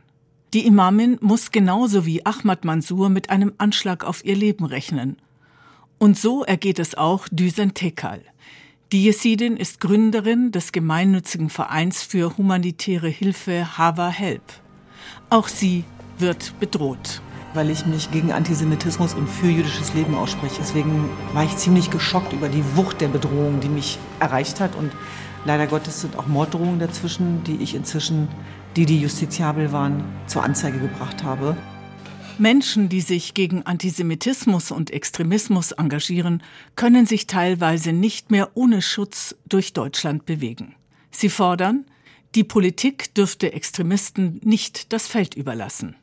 Die 0.54 0.65
Imamin 0.65 1.17
muss 1.22 1.52
genauso 1.52 2.06
wie 2.06 2.26
Ahmad 2.26 2.65
Mansour 2.65 3.10
mit 3.10 3.30
einem 3.30 3.54
Anschlag 3.58 4.04
auf 4.04 4.26
ihr 4.26 4.36
Leben 4.36 4.65
rechnen. 4.65 5.17
Und 5.98 6.17
so 6.17 6.44
ergeht 6.44 6.80
es 6.80 6.96
auch 6.96 7.28
Düsen 7.30 7.74
Tekal. 7.74 8.22
Die 8.91 9.04
Jesidin 9.04 9.56
ist 9.56 9.80
Gründerin 9.80 10.52
des 10.52 10.74
gemeinnützigen 10.74 11.50
Vereins 11.50 12.04
für 12.04 12.38
humanitäre 12.38 13.08
Hilfe 13.08 13.78
Hava 13.78 14.10
Help. 14.10 14.61
Auch 15.30 15.47
sie 15.47 15.84
wird 16.17 16.60
bedroht. 16.60 17.21
Weil 17.54 17.69
ich 17.69 17.86
mich 17.86 18.12
gegen 18.12 18.32
Antisemitismus 18.32 19.13
und 19.13 19.28
für 19.28 19.47
jüdisches 19.47 19.93
Leben 19.93 20.15
ausspreche. 20.15 20.56
Deswegen 20.60 21.10
war 21.34 21.43
ich 21.43 21.58
ziemlich 21.58 21.89
geschockt 21.89 22.32
über 22.32 22.47
die 22.47 22.63
Wucht 22.76 23.02
der 23.02 23.10
Bedrohung, 23.10 23.60
die 23.60 23.69
mich 23.69 24.00
erreicht 24.19 24.60
hat. 24.60 24.76
Und 24.76 24.91
leider 25.45 25.67
Gottes 25.67 26.02
sind 26.02 26.15
auch 26.15 26.28
Morddrohungen 26.28 26.80
dazwischen, 26.80 27.43
die 27.43 27.58
ich 27.58 27.76
inzwischen, 27.76 28.30
die 28.78 28.86
die 28.86 29.02
justiziabel 29.02 29.74
waren, 29.74 30.04
zur 30.28 30.43
Anzeige 30.43 30.80
gebracht 30.80 31.24
habe. 31.24 31.58
Menschen, 32.38 32.89
die 32.89 33.02
sich 33.02 33.34
gegen 33.34 33.65
Antisemitismus 33.67 34.71
und 34.71 34.89
Extremismus 34.89 35.74
engagieren, 35.74 36.41
können 36.76 37.06
sich 37.06 37.28
teilweise 37.28 37.93
nicht 37.93 38.32
mehr 38.32 38.50
ohne 38.56 38.82
Schutz 38.82 39.36
durch 39.47 39.74
Deutschland 39.74 40.26
bewegen. 40.26 40.76
Sie 41.12 41.30
fordern, 41.30 41.86
die 42.36 42.44
Politik 42.44 43.13
dürfte 43.13 43.54
Extremisten 43.54 44.39
nicht 44.44 44.94
das 44.94 45.08
Feld 45.08 45.36
überlassen. 45.36 45.96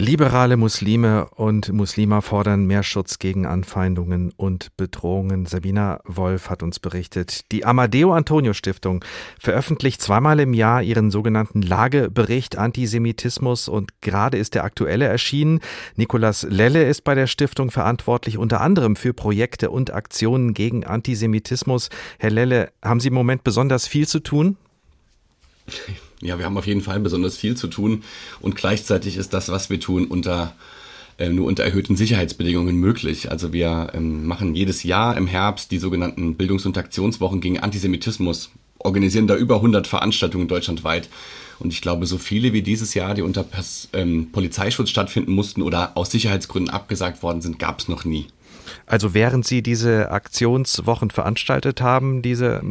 Liberale 0.00 0.56
Muslime 0.56 1.26
und 1.30 1.72
Muslima 1.72 2.20
fordern 2.20 2.66
mehr 2.66 2.84
Schutz 2.84 3.18
gegen 3.18 3.46
Anfeindungen 3.46 4.32
und 4.36 4.76
Bedrohungen. 4.76 5.44
Sabina 5.44 5.98
Wolf 6.04 6.50
hat 6.50 6.62
uns 6.62 6.78
berichtet. 6.78 7.50
Die 7.50 7.64
Amadeo 7.64 8.12
Antonio 8.12 8.52
Stiftung 8.52 9.04
veröffentlicht 9.40 10.00
zweimal 10.00 10.38
im 10.38 10.54
Jahr 10.54 10.84
ihren 10.84 11.10
sogenannten 11.10 11.62
Lagebericht 11.62 12.56
Antisemitismus 12.56 13.66
und 13.66 14.00
gerade 14.00 14.38
ist 14.38 14.54
der 14.54 14.62
aktuelle 14.62 15.06
erschienen. 15.06 15.58
Nicolas 15.96 16.44
Lelle 16.44 16.84
ist 16.84 17.02
bei 17.02 17.16
der 17.16 17.26
Stiftung 17.26 17.72
verantwortlich 17.72 18.38
unter 18.38 18.60
anderem 18.60 18.94
für 18.94 19.12
Projekte 19.12 19.68
und 19.68 19.92
Aktionen 19.92 20.54
gegen 20.54 20.84
Antisemitismus. 20.86 21.88
Herr 22.20 22.30
Lelle, 22.30 22.70
haben 22.84 23.00
Sie 23.00 23.08
im 23.08 23.14
Moment 23.14 23.42
besonders 23.42 23.88
viel 23.88 24.06
zu 24.06 24.20
tun? 24.20 24.58
Ja, 26.22 26.38
wir 26.38 26.44
haben 26.44 26.58
auf 26.58 26.66
jeden 26.66 26.80
Fall 26.80 27.00
besonders 27.00 27.36
viel 27.36 27.56
zu 27.56 27.68
tun 27.68 28.02
und 28.40 28.56
gleichzeitig 28.56 29.16
ist 29.16 29.32
das, 29.34 29.50
was 29.50 29.70
wir 29.70 29.78
tun, 29.78 30.06
unter 30.06 30.54
äh, 31.18 31.30
nur 31.30 31.46
unter 31.46 31.64
erhöhten 31.64 31.96
Sicherheitsbedingungen 31.96 32.76
möglich. 32.76 33.30
Also 33.30 33.52
wir 33.52 33.90
ähm, 33.92 34.26
machen 34.26 34.54
jedes 34.54 34.84
Jahr 34.84 35.16
im 35.16 35.26
Herbst 35.26 35.70
die 35.70 35.78
sogenannten 35.78 36.36
Bildungs- 36.36 36.66
und 36.66 36.78
Aktionswochen 36.78 37.40
gegen 37.40 37.58
Antisemitismus, 37.58 38.50
organisieren 38.78 39.26
da 39.26 39.36
über 39.36 39.56
100 39.56 39.86
Veranstaltungen 39.86 40.48
deutschlandweit. 40.48 41.08
Und 41.58 41.72
ich 41.72 41.82
glaube, 41.82 42.06
so 42.06 42.18
viele 42.18 42.52
wie 42.52 42.62
dieses 42.62 42.94
Jahr, 42.94 43.14
die 43.14 43.22
unter 43.22 43.42
Pers 43.42 43.88
ähm, 43.92 44.30
Polizeischutz 44.30 44.90
stattfinden 44.90 45.32
mussten 45.32 45.62
oder 45.62 45.96
aus 45.96 46.12
Sicherheitsgründen 46.12 46.72
abgesagt 46.72 47.22
worden 47.24 47.40
sind, 47.40 47.58
gab 47.58 47.80
es 47.80 47.88
noch 47.88 48.04
nie. 48.04 48.26
Also 48.88 49.12
während 49.12 49.46
Sie 49.46 49.62
diese 49.62 50.10
Aktionswochen 50.10 51.10
veranstaltet 51.10 51.82
haben, 51.82 52.22
diese, 52.22 52.62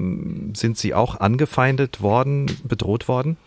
sind 0.53 0.77
Sie 0.77 0.95
auch 0.95 1.19
angefeindet 1.19 2.01
worden, 2.01 2.47
bedroht 2.63 3.07
worden? 3.07 3.37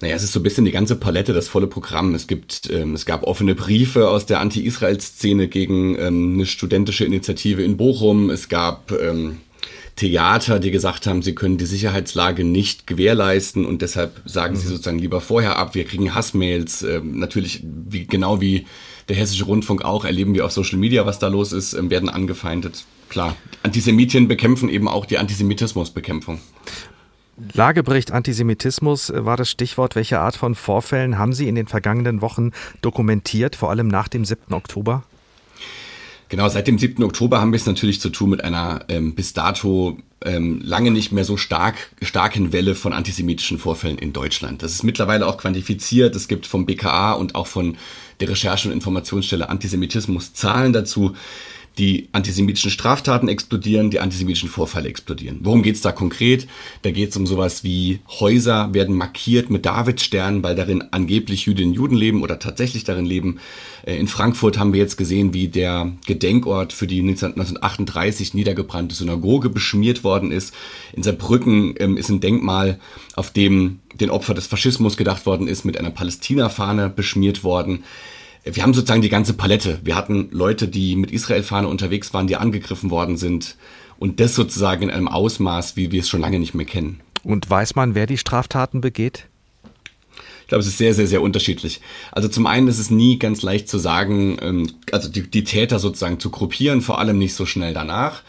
Naja, 0.00 0.16
es 0.16 0.24
ist 0.24 0.32
so 0.32 0.40
ein 0.40 0.42
bisschen 0.42 0.64
die 0.64 0.72
ganze 0.72 0.96
Palette, 0.96 1.32
das 1.32 1.46
volle 1.46 1.68
Programm. 1.68 2.16
Es 2.16 2.26
gibt, 2.26 2.68
ähm, 2.68 2.94
es 2.94 3.06
gab 3.06 3.22
offene 3.22 3.54
Briefe 3.54 4.08
aus 4.08 4.26
der 4.26 4.40
Anti-Israel-Szene 4.40 5.46
gegen 5.46 5.96
ähm, 5.96 6.34
eine 6.34 6.46
studentische 6.46 7.04
Initiative 7.04 7.62
in 7.62 7.76
Bochum. 7.76 8.28
Es 8.28 8.48
gab 8.48 8.90
ähm, 8.90 9.38
Theater, 9.94 10.58
die 10.58 10.72
gesagt 10.72 11.06
haben, 11.06 11.22
sie 11.22 11.36
können 11.36 11.58
die 11.58 11.64
Sicherheitslage 11.64 12.42
nicht 12.42 12.88
gewährleisten 12.88 13.64
und 13.64 13.82
deshalb 13.82 14.20
sagen 14.24 14.54
mhm. 14.54 14.58
sie 14.58 14.66
sozusagen 14.66 14.98
lieber 14.98 15.20
vorher 15.20 15.56
ab. 15.56 15.76
Wir 15.76 15.84
kriegen 15.84 16.12
Hassmails, 16.12 16.82
ähm, 16.82 17.20
natürlich 17.20 17.62
wie, 17.62 18.04
genau 18.04 18.40
wie 18.40 18.66
der 19.08 19.16
Hessische 19.16 19.44
Rundfunk 19.44 19.84
auch, 19.84 20.04
erleben 20.04 20.34
wir 20.34 20.44
auf 20.44 20.52
Social 20.52 20.78
Media, 20.78 21.06
was 21.06 21.18
da 21.18 21.28
los 21.28 21.52
ist, 21.52 21.74
ähm, 21.74 21.90
werden 21.90 22.08
angefeindet. 22.08 22.84
Klar, 23.08 23.36
Antisemitien 23.62 24.28
bekämpfen 24.28 24.68
eben 24.68 24.88
auch 24.88 25.06
die 25.06 25.18
Antisemitismusbekämpfung. 25.18 26.40
Lagebericht 27.52 28.12
Antisemitismus 28.12 29.12
war 29.14 29.36
das 29.36 29.50
Stichwort. 29.50 29.96
Welche 29.96 30.20
Art 30.20 30.36
von 30.36 30.54
Vorfällen 30.54 31.18
haben 31.18 31.32
Sie 31.32 31.48
in 31.48 31.56
den 31.56 31.66
vergangenen 31.66 32.20
Wochen 32.20 32.52
dokumentiert, 32.80 33.56
vor 33.56 33.70
allem 33.70 33.88
nach 33.88 34.08
dem 34.08 34.24
7. 34.24 34.54
Oktober? 34.54 35.02
Genau, 36.28 36.48
seit 36.48 36.66
dem 36.66 36.78
7. 36.78 37.02
Oktober 37.02 37.40
haben 37.40 37.52
wir 37.52 37.58
es 37.58 37.66
natürlich 37.66 38.00
zu 38.00 38.08
tun 38.08 38.30
mit 38.30 38.42
einer 38.42 38.84
ähm, 38.88 39.14
bis 39.14 39.34
dato 39.34 39.98
ähm, 40.24 40.60
lange 40.64 40.90
nicht 40.90 41.12
mehr 41.12 41.24
so 41.24 41.36
stark, 41.36 41.92
starken 42.02 42.52
Welle 42.52 42.74
von 42.74 42.92
antisemitischen 42.92 43.58
Vorfällen 43.58 43.98
in 43.98 44.12
Deutschland. 44.12 44.62
Das 44.62 44.72
ist 44.72 44.82
mittlerweile 44.82 45.26
auch 45.26 45.36
quantifiziert. 45.36 46.16
Es 46.16 46.28
gibt 46.28 46.46
vom 46.46 46.66
BKA 46.66 47.12
und 47.12 47.34
auch 47.34 47.46
von 47.46 47.76
der 48.20 48.28
Recherche- 48.28 48.68
und 48.68 48.74
Informationsstelle 48.74 49.48
Antisemitismus 49.48 50.34
Zahlen 50.34 50.72
dazu. 50.72 51.14
Die 51.78 52.08
antisemitischen 52.12 52.70
Straftaten 52.70 53.28
explodieren, 53.28 53.90
die 53.90 54.00
antisemitischen 54.00 54.48
Vorfälle 54.48 54.88
explodieren. 54.88 55.40
Worum 55.42 55.62
geht 55.62 55.74
es 55.74 55.80
da 55.80 55.92
konkret? 55.92 56.46
Da 56.82 56.90
geht 56.90 57.10
es 57.10 57.16
um 57.16 57.26
sowas 57.26 57.64
wie 57.64 58.00
Häuser 58.20 58.72
werden 58.72 58.94
markiert 58.96 59.50
mit 59.50 59.66
Davidsternen, 59.66 60.42
weil 60.42 60.54
darin 60.54 60.84
angeblich 60.92 61.46
Jüdinnen 61.46 61.70
und 61.70 61.74
Juden 61.74 61.96
leben 61.96 62.22
oder 62.22 62.38
tatsächlich 62.38 62.84
darin 62.84 63.06
leben. 63.06 63.40
Äh, 63.84 63.96
in 63.96 64.06
Frankfurt 64.06 64.58
haben 64.58 64.72
wir 64.72 64.80
jetzt 64.80 64.96
gesehen, 64.96 65.34
wie 65.34 65.48
der 65.48 65.92
Gedenkort 66.06 66.72
für 66.72 66.86
die 66.86 67.00
1938 67.00 68.34
niedergebrannte 68.34 68.94
Synagoge 68.94 69.50
beschmiert 69.50 70.04
worden 70.04 70.30
ist. 70.30 70.54
In 70.92 71.02
Saarbrücken 71.02 71.74
ähm, 71.78 71.96
ist 71.96 72.08
ein 72.08 72.20
Denkmal, 72.20 72.78
auf 73.16 73.32
dem 73.32 73.80
den 73.94 74.10
Opfer 74.10 74.34
des 74.34 74.46
Faschismus 74.46 74.96
gedacht 74.96 75.24
worden 75.26 75.46
ist, 75.46 75.64
mit 75.64 75.78
einer 75.78 75.90
Palästina-Fahne 75.90 76.88
beschmiert 76.88 77.44
worden 77.44 77.84
wir 78.44 78.62
haben 78.62 78.74
sozusagen 78.74 79.02
die 79.02 79.08
ganze 79.08 79.32
Palette. 79.32 79.80
Wir 79.82 79.96
hatten 79.96 80.28
Leute, 80.30 80.68
die 80.68 80.96
mit 80.96 81.10
Israel-Fahne 81.10 81.68
unterwegs 81.68 82.12
waren, 82.12 82.26
die 82.26 82.36
angegriffen 82.36 82.90
worden 82.90 83.16
sind. 83.16 83.56
Und 83.98 84.20
das 84.20 84.34
sozusagen 84.34 84.82
in 84.82 84.90
einem 84.90 85.08
Ausmaß, 85.08 85.76
wie 85.76 85.90
wir 85.92 86.00
es 86.00 86.08
schon 86.08 86.20
lange 86.20 86.38
nicht 86.38 86.54
mehr 86.54 86.66
kennen. 86.66 87.00
Und 87.22 87.48
weiß 87.48 87.74
man, 87.74 87.94
wer 87.94 88.06
die 88.06 88.18
Straftaten 88.18 88.80
begeht? 88.80 89.26
Ich 90.42 90.48
glaube, 90.48 90.60
es 90.60 90.66
ist 90.66 90.76
sehr, 90.76 90.92
sehr, 90.92 91.06
sehr 91.06 91.22
unterschiedlich. 91.22 91.80
Also 92.12 92.28
zum 92.28 92.46
einen 92.46 92.68
ist 92.68 92.78
es 92.78 92.90
nie 92.90 93.18
ganz 93.18 93.40
leicht 93.40 93.66
zu 93.66 93.78
sagen, 93.78 94.36
ähm, 94.42 94.70
also 94.92 95.08
die, 95.08 95.22
die 95.22 95.44
Täter 95.44 95.78
sozusagen 95.78 96.20
zu 96.20 96.28
gruppieren, 96.30 96.82
vor 96.82 96.98
allem 96.98 97.18
nicht 97.18 97.34
so 97.34 97.46
schnell 97.46 97.72
danach. 97.72 98.22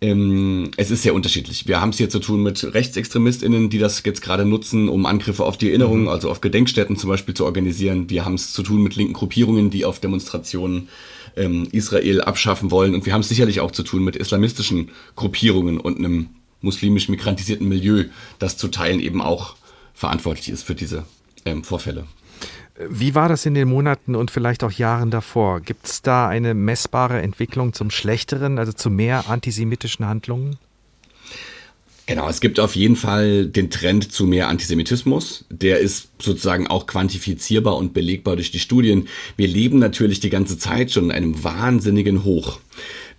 Ähm, 0.00 0.70
es 0.76 0.90
ist 0.90 1.02
sehr 1.02 1.14
unterschiedlich. 1.14 1.66
Wir 1.66 1.80
haben 1.80 1.90
es 1.90 1.96
hier 1.96 2.08
zu 2.08 2.20
tun 2.20 2.42
mit 2.42 2.62
RechtsextremistInnen, 2.62 3.68
die 3.68 3.78
das 3.78 4.02
jetzt 4.04 4.22
gerade 4.22 4.44
nutzen, 4.44 4.88
um 4.88 5.06
Angriffe 5.06 5.44
auf 5.44 5.56
die 5.56 5.70
Erinnerung, 5.70 6.02
mhm. 6.02 6.08
also 6.08 6.30
auf 6.30 6.40
Gedenkstätten 6.40 6.96
zum 6.96 7.10
Beispiel 7.10 7.34
zu 7.34 7.44
organisieren. 7.44 8.08
Wir 8.08 8.24
haben 8.24 8.34
es 8.34 8.52
zu 8.52 8.62
tun 8.62 8.82
mit 8.82 8.94
linken 8.94 9.14
Gruppierungen, 9.14 9.70
die 9.70 9.84
auf 9.84 9.98
Demonstrationen 9.98 10.88
ähm, 11.36 11.66
Israel 11.72 12.20
abschaffen 12.20 12.70
wollen. 12.70 12.94
Und 12.94 13.06
wir 13.06 13.12
haben 13.12 13.22
es 13.22 13.28
sicherlich 13.28 13.60
auch 13.60 13.72
zu 13.72 13.82
tun 13.82 14.04
mit 14.04 14.14
islamistischen 14.14 14.90
Gruppierungen 15.16 15.80
und 15.80 15.98
einem 15.98 16.28
muslimisch 16.60 17.08
migrantisierten 17.08 17.68
Milieu, 17.68 18.04
das 18.38 18.56
zu 18.56 18.68
Teilen 18.68 19.00
eben 19.00 19.20
auch 19.20 19.56
verantwortlich 19.94 20.48
ist 20.48 20.62
für 20.62 20.76
diese 20.76 21.04
ähm, 21.44 21.64
Vorfälle. 21.64 22.06
Wie 22.88 23.14
war 23.14 23.28
das 23.28 23.44
in 23.44 23.54
den 23.54 23.68
Monaten 23.68 24.14
und 24.14 24.30
vielleicht 24.30 24.62
auch 24.62 24.70
Jahren 24.70 25.10
davor? 25.10 25.60
Gibt 25.60 25.86
es 25.86 26.00
da 26.00 26.28
eine 26.28 26.54
messbare 26.54 27.20
Entwicklung 27.20 27.72
zum 27.72 27.90
Schlechteren, 27.90 28.58
also 28.58 28.72
zu 28.72 28.88
mehr 28.88 29.28
antisemitischen 29.28 30.06
Handlungen? 30.06 30.58
Genau, 32.06 32.28
es 32.28 32.40
gibt 32.40 32.58
auf 32.58 32.74
jeden 32.74 32.96
Fall 32.96 33.46
den 33.46 33.68
Trend 33.68 34.12
zu 34.12 34.26
mehr 34.26 34.48
Antisemitismus. 34.48 35.44
Der 35.50 35.80
ist 35.80 36.08
sozusagen 36.18 36.66
auch 36.66 36.86
quantifizierbar 36.86 37.76
und 37.76 37.92
belegbar 37.92 38.36
durch 38.36 38.50
die 38.50 38.60
Studien. 38.60 39.08
Wir 39.36 39.48
leben 39.48 39.78
natürlich 39.78 40.18
die 40.20 40.30
ganze 40.30 40.56
Zeit 40.56 40.90
schon 40.90 41.04
in 41.06 41.12
einem 41.12 41.44
wahnsinnigen 41.44 42.24
Hoch. 42.24 42.60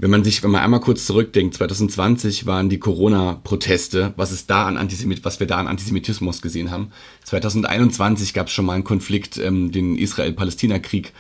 Wenn 0.02 0.12
man 0.12 0.24
sich, 0.24 0.41
wenn 0.43 0.52
man 0.52 0.62
einmal 0.62 0.80
kurz 0.80 1.06
zurückdenkt, 1.06 1.56
2020 1.56 2.45
waren 2.45 2.70
die 2.70 2.80
Corona-Proteste, 2.80 4.14
was 4.16 4.32
ist 4.32 4.50
da 4.50 4.66
an 4.66 4.78
Antisemit, 4.78 5.26
was 5.26 5.41
wir 5.41 5.47
da 5.47 5.58
an 5.58 5.68
Antisemitismus 5.68 6.41
gesehen 6.41 6.72
haben. 6.72 6.91
2021 7.26 8.34
gab 8.34 8.47
es 8.47 8.54
schon 8.54 8.66
mal 8.66 8.76
einen 8.76 8.86
Konflikt, 8.86 9.38
ähm, 9.38 9.74
den 9.74 9.97
Israel-Palästina-Krieg, 9.97 11.12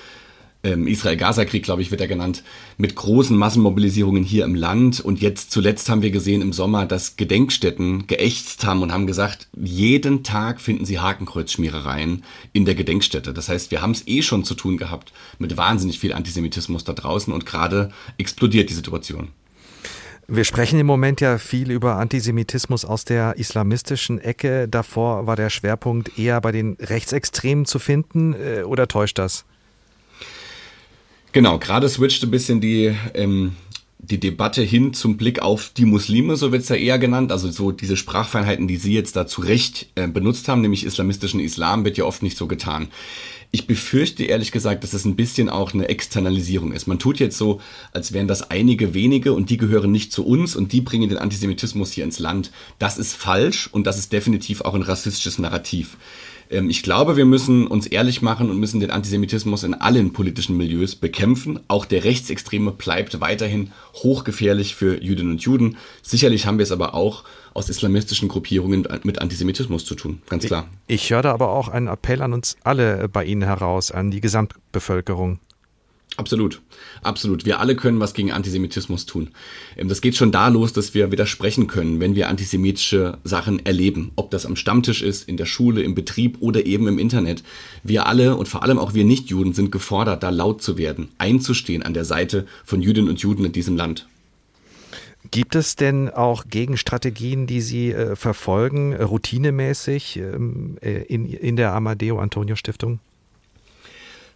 Israel-Gaza-Krieg, 0.61 1.63
glaube 1.63 1.81
ich, 1.81 1.89
wird 1.89 2.01
er 2.01 2.07
genannt, 2.07 2.43
mit 2.77 2.95
großen 2.95 3.37
Massenmobilisierungen 3.37 4.23
hier 4.23 4.43
im 4.43 4.55
Land. 4.55 4.99
Und 4.99 5.21
jetzt 5.21 5.51
zuletzt 5.51 5.87
haben 5.87 6.01
wir 6.01 6.11
gesehen 6.11 6.41
im 6.41 6.51
Sommer, 6.51 6.85
dass 6.85 7.15
Gedenkstätten 7.15 8.07
geächtzt 8.07 8.65
haben 8.65 8.81
und 8.81 8.91
haben 8.91 9.07
gesagt, 9.07 9.47
jeden 9.57 10.23
Tag 10.23 10.59
finden 10.59 10.85
sie 10.85 10.99
Hakenkreuzschmierereien 10.99 12.23
in 12.51 12.65
der 12.65 12.75
Gedenkstätte. 12.75 13.33
Das 13.33 13.47
heißt, 13.47 13.71
wir 13.71 13.81
haben 13.81 13.91
es 13.91 14.05
eh 14.07 14.21
schon 14.21 14.43
zu 14.43 14.53
tun 14.53 14.77
gehabt 14.77 15.13
mit 15.37 15.55
wahnsinnig 15.55 15.99
viel 15.99 16.11
Antisemitismus 16.11 16.83
da 16.83 16.91
draußen 16.91 17.31
und 17.31 17.45
gerade 17.45 17.91
explodiert 18.17 18.69
die 18.69 18.73
Situation. 18.73 19.29
Wir 20.27 20.43
sprechen 20.43 20.77
im 20.79 20.85
Moment 20.85 21.21
ja 21.21 21.39
viel 21.39 21.71
über 21.71 21.95
Antisemitismus 21.95 22.85
aus 22.85 23.03
der 23.03 23.37
islamistischen 23.37 24.19
Ecke. 24.19 24.67
Davor 24.67 25.25
war 25.25 25.35
der 25.35 25.49
Schwerpunkt 25.49 26.19
eher 26.19 26.39
bei 26.41 26.51
den 26.51 26.77
Rechtsextremen 26.79 27.65
zu 27.65 27.79
finden 27.79 28.33
äh, 28.33 28.61
oder 28.61 28.87
täuscht 28.87 29.17
das? 29.17 29.45
Genau, 31.31 31.59
gerade 31.59 31.87
switcht 31.87 32.23
ein 32.23 32.31
bisschen 32.31 32.59
die, 32.59 32.95
ähm, 33.13 33.55
die 33.99 34.19
Debatte 34.19 34.63
hin 34.63 34.93
zum 34.93 35.17
Blick 35.17 35.41
auf 35.41 35.71
die 35.75 35.85
Muslime, 35.85 36.35
so 36.35 36.51
wird 36.51 36.63
es 36.63 36.69
ja 36.69 36.75
eher 36.75 36.97
genannt. 36.97 37.31
Also 37.31 37.51
so 37.51 37.71
diese 37.71 37.97
Sprachfeinheiten, 37.97 38.67
die 38.67 38.77
Sie 38.77 38.93
jetzt 38.93 39.15
da 39.15 39.27
zu 39.27 39.41
Recht 39.41 39.87
äh, 39.95 40.07
benutzt 40.07 40.47
haben, 40.47 40.61
nämlich 40.61 40.85
islamistischen 40.85 41.39
Islam, 41.39 41.85
wird 41.85 41.97
ja 41.97 42.05
oft 42.05 42.23
nicht 42.23 42.37
so 42.37 42.47
getan. 42.47 42.87
Ich 43.51 43.65
befürchte 43.65 44.23
ehrlich 44.23 44.51
gesagt, 44.51 44.83
dass 44.83 44.93
es 44.93 45.05
ein 45.05 45.15
bisschen 45.15 45.49
auch 45.49 45.73
eine 45.73 45.89
Externalisierung 45.89 46.71
ist. 46.71 46.85
Man 46.85 46.99
tut 46.99 47.19
jetzt 47.19 47.37
so, 47.37 47.59
als 47.91 48.13
wären 48.13 48.27
das 48.27 48.51
einige 48.51 48.93
wenige 48.93 49.33
und 49.33 49.49
die 49.49 49.57
gehören 49.57 49.91
nicht 49.91 50.13
zu 50.13 50.23
uns 50.23 50.55
und 50.55 50.71
die 50.71 50.81
bringen 50.81 51.09
den 51.09 51.17
Antisemitismus 51.17 51.91
hier 51.91 52.03
ins 52.03 52.19
Land. 52.19 52.51
Das 52.77 52.99
ist 52.99 53.15
falsch 53.15 53.67
und 53.71 53.87
das 53.87 53.97
ist 53.97 54.13
definitiv 54.13 54.61
auch 54.61 54.75
ein 54.75 54.83
rassistisches 54.83 55.39
Narrativ. 55.39 55.97
Ähm, 56.49 56.69
ich 56.69 56.83
glaube, 56.83 57.17
wir 57.17 57.25
müssen 57.25 57.65
uns 57.65 57.87
ehrlich 57.87 58.21
machen 58.21 58.49
und 58.51 58.59
müssen 58.59 58.79
den 58.79 58.91
Antisemitismus 58.91 59.63
in 59.63 59.73
allen 59.73 60.13
politischen 60.13 60.57
Milieus 60.57 60.95
bekämpfen. 60.95 61.59
Auch 61.67 61.85
der 61.85 62.03
Rechtsextreme 62.03 62.71
bleibt 62.71 63.19
weiterhin 63.19 63.71
hochgefährlich 63.95 64.75
für 64.75 65.01
Jüdinnen 65.01 65.33
und 65.33 65.41
Juden. 65.41 65.77
Sicherlich 66.01 66.45
haben 66.45 66.57
wir 66.57 66.63
es 66.63 66.71
aber 66.71 66.93
auch 66.93 67.23
aus 67.59 67.69
islamistischen 67.69 68.29
Gruppierungen 68.29 68.87
mit 69.03 69.19
Antisemitismus 69.19 69.83
zu 69.83 69.93
tun, 69.95 70.21
ganz 70.29 70.45
klar. 70.45 70.67
Ich, 70.87 71.03
ich 71.03 71.09
höre 71.11 71.21
da 71.21 71.33
aber 71.33 71.49
auch 71.49 71.67
einen 71.67 71.87
Appell 71.87 72.21
an 72.21 72.31
uns 72.31 72.55
alle 72.63 73.09
bei 73.09 73.25
Ihnen 73.25 73.41
heraus, 73.41 73.91
an 73.91 74.11
die 74.11 74.21
Gesamtbevölkerung. 74.21 75.39
Absolut, 76.15 76.61
absolut. 77.01 77.45
Wir 77.45 77.59
alle 77.59 77.75
können 77.75 77.99
was 77.99 78.13
gegen 78.13 78.31
Antisemitismus 78.31 79.05
tun. 79.05 79.29
Ähm, 79.77 79.89
das 79.89 80.01
geht 80.01 80.15
schon 80.15 80.31
da 80.31 80.47
los, 80.47 80.73
dass 80.73 80.93
wir 80.93 81.11
widersprechen 81.11 81.67
können, 81.67 81.99
wenn 81.99 82.15
wir 82.15 82.29
antisemitische 82.29 83.17
Sachen 83.23 83.65
erleben. 83.65 84.11
Ob 84.15 84.31
das 84.31 84.45
am 84.45 84.55
Stammtisch 84.55 85.01
ist, 85.01 85.27
in 85.27 85.37
der 85.37 85.45
Schule, 85.45 85.81
im 85.81 85.95
Betrieb 85.95 86.37
oder 86.39 86.65
eben 86.65 86.87
im 86.87 86.97
Internet. 86.97 87.43
Wir 87.83 88.05
alle 88.05 88.35
und 88.37 88.47
vor 88.47 88.63
allem 88.63 88.79
auch 88.79 88.93
wir 88.93 89.05
Nichtjuden 89.05 89.53
sind 89.53 89.71
gefordert, 89.71 90.23
da 90.23 90.29
laut 90.29 90.61
zu 90.61 90.77
werden, 90.77 91.09
einzustehen 91.19 91.83
an 91.83 91.93
der 91.93 92.05
Seite 92.05 92.47
von 92.65 92.81
Jüdinnen 92.81 93.09
und 93.09 93.19
Juden 93.19 93.45
in 93.45 93.51
diesem 93.51 93.77
Land. 93.77 94.07
Gibt 95.31 95.55
es 95.55 95.75
denn 95.75 96.09
auch 96.09 96.45
Gegenstrategien, 96.49 97.45
die 97.45 97.61
Sie 97.61 97.91
äh, 97.91 98.15
verfolgen, 98.15 98.93
äh, 98.93 99.03
routinemäßig 99.03 100.17
ähm, 100.17 100.77
äh, 100.81 101.03
in, 101.03 101.25
in 101.25 101.55
der 101.55 101.73
Amadeo 101.73 102.19
Antonio 102.19 102.55
Stiftung? 102.55 102.99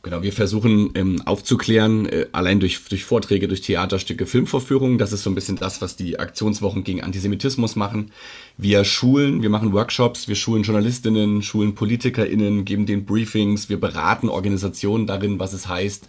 Genau, 0.06 0.22
wir 0.22 0.34
versuchen 0.34 0.92
ähm, 0.96 1.22
aufzuklären, 1.26 2.06
äh, 2.08 2.26
allein 2.34 2.60
durch, 2.60 2.84
durch 2.90 3.06
Vorträge, 3.06 3.48
durch 3.48 3.62
Theaterstücke, 3.62 4.26
Filmvorführungen. 4.26 4.98
Das 4.98 5.14
ist 5.14 5.24
so 5.24 5.30
ein 5.30 5.36
bisschen 5.36 5.56
das, 5.56 5.82
was 5.82 5.96
die 5.96 6.20
Aktionswochen 6.20 6.84
gegen 6.84 7.02
Antisemitismus 7.02 7.78
machen. 7.78 8.12
Wir 8.58 8.84
schulen, 8.84 9.42
wir 9.42 9.50
machen 9.50 9.72
Workshops, 9.72 10.28
wir 10.28 10.36
schulen 10.36 10.64
Journalistinnen, 10.64 11.42
schulen 11.42 11.74
PolitikerInnen, 11.74 12.66
geben 12.66 12.86
den 12.86 13.06
Briefings, 13.06 13.70
wir 13.70 13.80
beraten 13.80 14.28
Organisationen 14.28 15.08
darin, 15.08 15.40
was 15.40 15.54
es 15.54 15.70
heißt, 15.70 16.06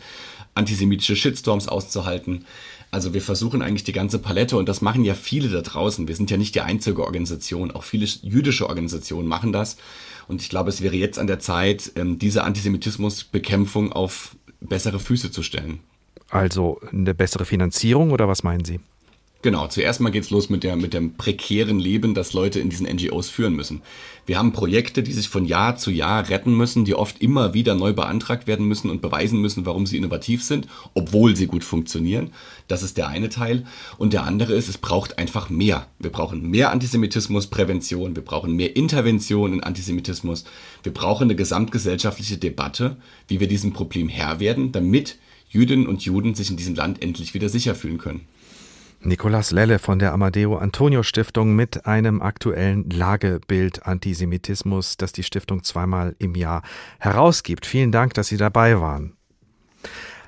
antisemitische 0.57 1.15
Shitstorms 1.15 1.69
auszuhalten. 1.69 2.47
Also 2.95 3.13
wir 3.13 3.23
versuchen 3.23 3.61
eigentlich 3.61 3.83
die 3.83 3.93
ganze 3.93 4.21
Palette 4.21 4.57
und 4.57 4.69
das 4.69 4.81
machen 4.81 5.03
ja 5.03 5.15
viele 5.15 5.49
da 5.49 5.63
draußen. 5.63 6.07
Wir 6.07 6.15
sind 6.15 6.31
ja 6.31 6.37
nicht 6.37 6.55
die 6.55 6.61
einzige 6.61 7.03
Organisation, 7.03 7.73
auch 7.73 7.83
viele 7.83 8.07
jüdische 8.07 8.69
Organisationen 8.69 9.27
machen 9.27 9.53
das. 9.53 9.79
Und 10.29 10.41
ich 10.41 10.49
glaube, 10.49 10.71
es 10.71 10.81
wäre 10.81 10.95
jetzt 10.95 11.19
an 11.19 11.27
der 11.27 11.41
Zeit, 11.41 11.91
ähm, 11.97 12.21
diese 12.21 12.45
Antisemitismusbekämpfung 12.45 13.91
auf 13.91 14.37
bessere 14.61 15.01
Füße 15.01 15.33
zu 15.33 15.43
stellen. 15.43 15.81
Also 16.31 16.81
eine 16.93 17.17
bessere 17.17 17.45
Finanzierung 17.45 18.13
oder 18.13 18.29
was 18.29 18.45
meinen 18.45 18.65
Sie? 18.65 18.79
Genau, 19.45 19.67
zuerst 19.67 20.01
mal 20.01 20.09
geht's 20.09 20.31
los 20.31 20.49
mit, 20.49 20.65
der, 20.65 20.75
mit 20.75 20.95
dem 20.95 21.19
prekären 21.19 21.79
Leben, 21.79 22.15
das 22.15 22.33
Leute 22.33 22.61
in 22.61 22.71
diesen 22.71 22.87
NGOs 22.87 23.29
führen 23.29 23.53
müssen. 23.53 23.83
Wir 24.25 24.39
haben 24.39 24.53
Projekte, 24.55 25.03
die 25.03 25.13
sich 25.13 25.29
von 25.29 25.45
Jahr 25.45 25.77
zu 25.77 25.91
Jahr 25.91 26.31
retten 26.31 26.57
müssen, 26.57 26.87
die 26.87 26.95
oft 26.95 27.21
immer 27.21 27.53
wieder 27.53 27.75
neu 27.75 27.93
beantragt 27.93 28.47
werden 28.47 28.67
müssen 28.67 28.89
und 28.89 29.03
beweisen 29.03 29.43
müssen, 29.43 29.67
warum 29.67 29.85
sie 29.85 29.99
innovativ 29.99 30.43
sind, 30.43 30.67
obwohl 30.95 31.37
sie 31.37 31.47
gut 31.47 31.63
funktionieren. 31.63 32.31
Das 32.69 32.83
ist 32.83 32.97
der 32.97 33.09
eine 33.09 33.29
Teil. 33.29 33.67
Und 33.99 34.15
der 34.15 34.25
andere 34.25 34.55
ist, 34.55 34.71
es 34.71 34.79
braucht 34.79 35.19
einfach 35.19 35.51
mehr. 35.51 35.89
Wir 35.99 36.11
brauchen 36.11 36.51
mehr 36.51 36.71
Antisemitismusprävention, 36.71 38.17
wir 38.17 38.25
brauchen 38.25 38.57
mehr 38.57 38.75
Intervention 38.77 39.53
in 39.53 39.63
Antisemitismus, 39.63 40.45
wir 40.83 40.95
brauchen 40.95 41.25
eine 41.25 41.37
gesamtgesellschaftliche 41.37 42.39
Debatte, 42.39 42.97
wie 43.29 43.41
wir 43.41 43.47
diesem 43.47 43.75
Problem 43.75 44.09
Herr 44.09 44.41
werden, 44.41 44.73
damit 44.73 45.19
Jüdinnen 45.51 45.87
und 45.87 46.03
Juden 46.03 46.35
sich 46.35 46.49
in 46.49 46.57
diesem 46.57 46.75
Land 46.75 47.03
endlich 47.03 47.35
wieder 47.35 47.51
sicher 47.51 47.75
fühlen 47.75 47.99
können. 47.99 48.27
Nicolas 49.07 49.51
Lelle 49.51 49.79
von 49.79 49.99
der 49.99 50.13
Amadeo 50.15 50.57
Antonio 50.57 51.03
Stiftung 51.03 51.55
mit 51.55 51.85
einem 51.85 52.23
aktuellen 52.23 52.89
Lagebild 52.89 53.87
Antisemitismus, 53.87 54.97
das 54.97 55.13
die 55.13 55.23
Stiftung 55.23 55.63
zweimal 55.63 56.17
im 56.19 56.35
Jahr 56.35 56.63
herausgibt. 56.99 57.67
Vielen 57.67 57.93
Dank, 57.93 58.15
dass 58.15 58.29
Sie 58.29 58.39
dabei 58.39 58.81
waren. 58.81 59.15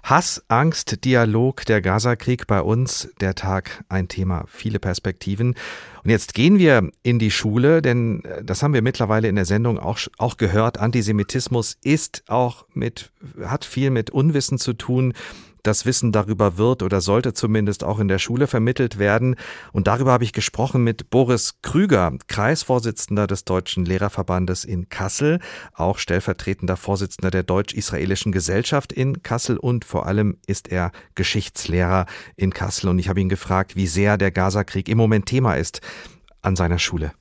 Hass, 0.02 0.44
Angst, 0.48 1.04
Dialog, 1.04 1.64
der 1.64 1.80
Gazakrieg 1.80 2.46
bei 2.46 2.60
uns, 2.60 3.08
der 3.20 3.34
Tag 3.34 3.82
ein 3.88 4.08
Thema, 4.08 4.44
viele 4.46 4.78
Perspektiven. 4.78 5.56
Und 6.04 6.10
jetzt 6.10 6.34
gehen 6.34 6.58
wir 6.58 6.90
in 7.02 7.18
die 7.18 7.32
Schule, 7.32 7.82
denn 7.82 8.24
äh, 8.24 8.44
das 8.44 8.62
haben 8.62 8.74
wir 8.74 8.82
mittlerweile 8.82 9.26
in 9.26 9.34
der 9.36 9.46
Sendung 9.46 9.78
auch, 9.78 9.98
auch 10.18 10.36
gehört. 10.36 10.78
Antisemitismus 10.78 11.76
ist 11.82 12.22
auch 12.28 12.66
mit, 12.72 13.10
hat 13.44 13.64
viel 13.64 13.90
mit 13.90 14.10
Unwissen 14.10 14.58
zu 14.58 14.74
tun 14.74 15.14
das 15.66 15.86
Wissen 15.86 16.12
darüber 16.12 16.58
wird 16.58 16.82
oder 16.82 17.00
sollte 17.00 17.34
zumindest 17.34 17.84
auch 17.84 17.98
in 17.98 18.08
der 18.08 18.18
Schule 18.18 18.46
vermittelt 18.46 18.98
werden. 18.98 19.36
Und 19.72 19.86
darüber 19.86 20.12
habe 20.12 20.24
ich 20.24 20.32
gesprochen 20.32 20.84
mit 20.84 21.10
Boris 21.10 21.56
Krüger, 21.62 22.12
Kreisvorsitzender 22.28 23.26
des 23.26 23.44
Deutschen 23.44 23.84
Lehrerverbandes 23.84 24.64
in 24.64 24.88
Kassel, 24.88 25.40
auch 25.72 25.98
stellvertretender 25.98 26.76
Vorsitzender 26.76 27.30
der 27.30 27.42
Deutsch-Israelischen 27.42 28.32
Gesellschaft 28.32 28.92
in 28.92 29.22
Kassel 29.22 29.56
und 29.56 29.84
vor 29.84 30.06
allem 30.06 30.38
ist 30.46 30.68
er 30.68 30.92
Geschichtslehrer 31.14 32.06
in 32.36 32.52
Kassel. 32.52 32.88
Und 32.88 32.98
ich 32.98 33.08
habe 33.08 33.20
ihn 33.20 33.28
gefragt, 33.28 33.76
wie 33.76 33.86
sehr 33.86 34.16
der 34.18 34.30
Gazakrieg 34.30 34.88
im 34.88 34.98
Moment 34.98 35.26
Thema 35.26 35.54
ist 35.54 35.80
an 36.42 36.56
seiner 36.56 36.78
Schule. 36.78 37.12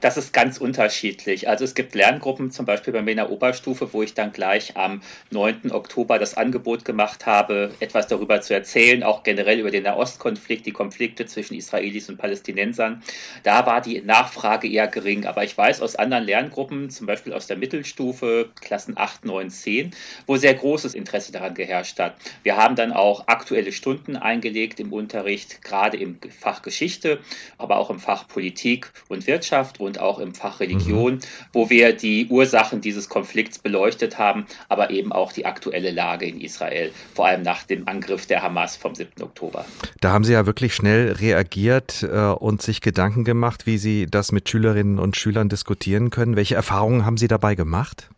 Das 0.00 0.16
ist 0.16 0.32
ganz 0.32 0.58
unterschiedlich. 0.58 1.48
Also 1.48 1.64
es 1.64 1.74
gibt 1.74 1.94
Lerngruppen, 1.94 2.50
zum 2.50 2.66
Beispiel 2.66 2.92
bei 2.92 3.02
mir 3.02 3.12
in 3.12 3.16
der 3.16 3.30
Oberstufe, 3.30 3.92
wo 3.92 4.02
ich 4.02 4.14
dann 4.14 4.32
gleich 4.32 4.76
am 4.76 5.00
9. 5.30 5.72
Oktober 5.72 6.18
das 6.18 6.36
Angebot 6.36 6.84
gemacht 6.84 7.24
habe, 7.24 7.72
etwas 7.80 8.06
darüber 8.06 8.40
zu 8.42 8.52
erzählen, 8.52 9.02
auch 9.02 9.22
generell 9.22 9.58
über 9.58 9.70
den 9.70 9.84
Nahostkonflikt, 9.84 10.66
die 10.66 10.72
Konflikte 10.72 11.24
zwischen 11.24 11.54
Israelis 11.54 12.08
und 12.10 12.18
Palästinensern. 12.18 13.02
Da 13.42 13.64
war 13.64 13.80
die 13.80 14.02
Nachfrage 14.02 14.68
eher 14.68 14.86
gering. 14.86 15.24
Aber 15.24 15.44
ich 15.44 15.56
weiß 15.56 15.80
aus 15.80 15.96
anderen 15.96 16.24
Lerngruppen, 16.24 16.90
zum 16.90 17.06
Beispiel 17.06 17.32
aus 17.32 17.46
der 17.46 17.56
Mittelstufe, 17.56 18.50
Klassen 18.60 18.98
8, 18.98 19.24
9, 19.24 19.50
10, 19.50 19.90
wo 20.26 20.36
sehr 20.36 20.54
großes 20.54 20.94
Interesse 20.94 21.32
daran 21.32 21.54
geherrscht 21.54 21.98
hat. 21.98 22.16
Wir 22.42 22.56
haben 22.56 22.76
dann 22.76 22.92
auch 22.92 23.28
aktuelle 23.28 23.72
Stunden 23.72 24.16
eingelegt 24.16 24.78
im 24.78 24.92
Unterricht, 24.92 25.62
gerade 25.62 25.96
im 25.96 26.18
Fach 26.38 26.62
Geschichte, 26.62 27.20
aber 27.56 27.78
auch 27.78 27.88
im 27.90 27.98
Fach 27.98 28.28
Politik 28.28 28.92
und 29.08 29.26
Wirtschaft 29.26 29.80
und 29.86 30.00
auch 30.00 30.18
im 30.18 30.34
Fach 30.34 30.60
Religion, 30.60 31.14
mhm. 31.14 31.20
wo 31.52 31.70
wir 31.70 31.94
die 31.94 32.26
Ursachen 32.28 32.80
dieses 32.80 33.08
Konflikts 33.08 33.58
beleuchtet 33.58 34.18
haben, 34.18 34.46
aber 34.68 34.90
eben 34.90 35.12
auch 35.12 35.32
die 35.32 35.46
aktuelle 35.46 35.90
Lage 35.90 36.26
in 36.26 36.40
Israel, 36.40 36.92
vor 37.14 37.26
allem 37.26 37.42
nach 37.42 37.62
dem 37.62 37.88
Angriff 37.88 38.26
der 38.26 38.42
Hamas 38.42 38.76
vom 38.76 38.94
7. 38.94 39.22
Oktober. 39.22 39.64
Da 40.00 40.12
haben 40.12 40.24
Sie 40.24 40.32
ja 40.32 40.46
wirklich 40.46 40.74
schnell 40.74 41.12
reagiert 41.12 42.02
äh, 42.02 42.26
und 42.28 42.62
sich 42.62 42.80
Gedanken 42.80 43.24
gemacht, 43.24 43.66
wie 43.66 43.78
Sie 43.78 44.06
das 44.06 44.32
mit 44.32 44.48
Schülerinnen 44.48 44.98
und 44.98 45.16
Schülern 45.16 45.48
diskutieren 45.48 46.10
können. 46.10 46.36
Welche 46.36 46.54
Erfahrungen 46.54 47.06
haben 47.06 47.16
Sie 47.16 47.28
dabei 47.28 47.54
gemacht? 47.54 48.10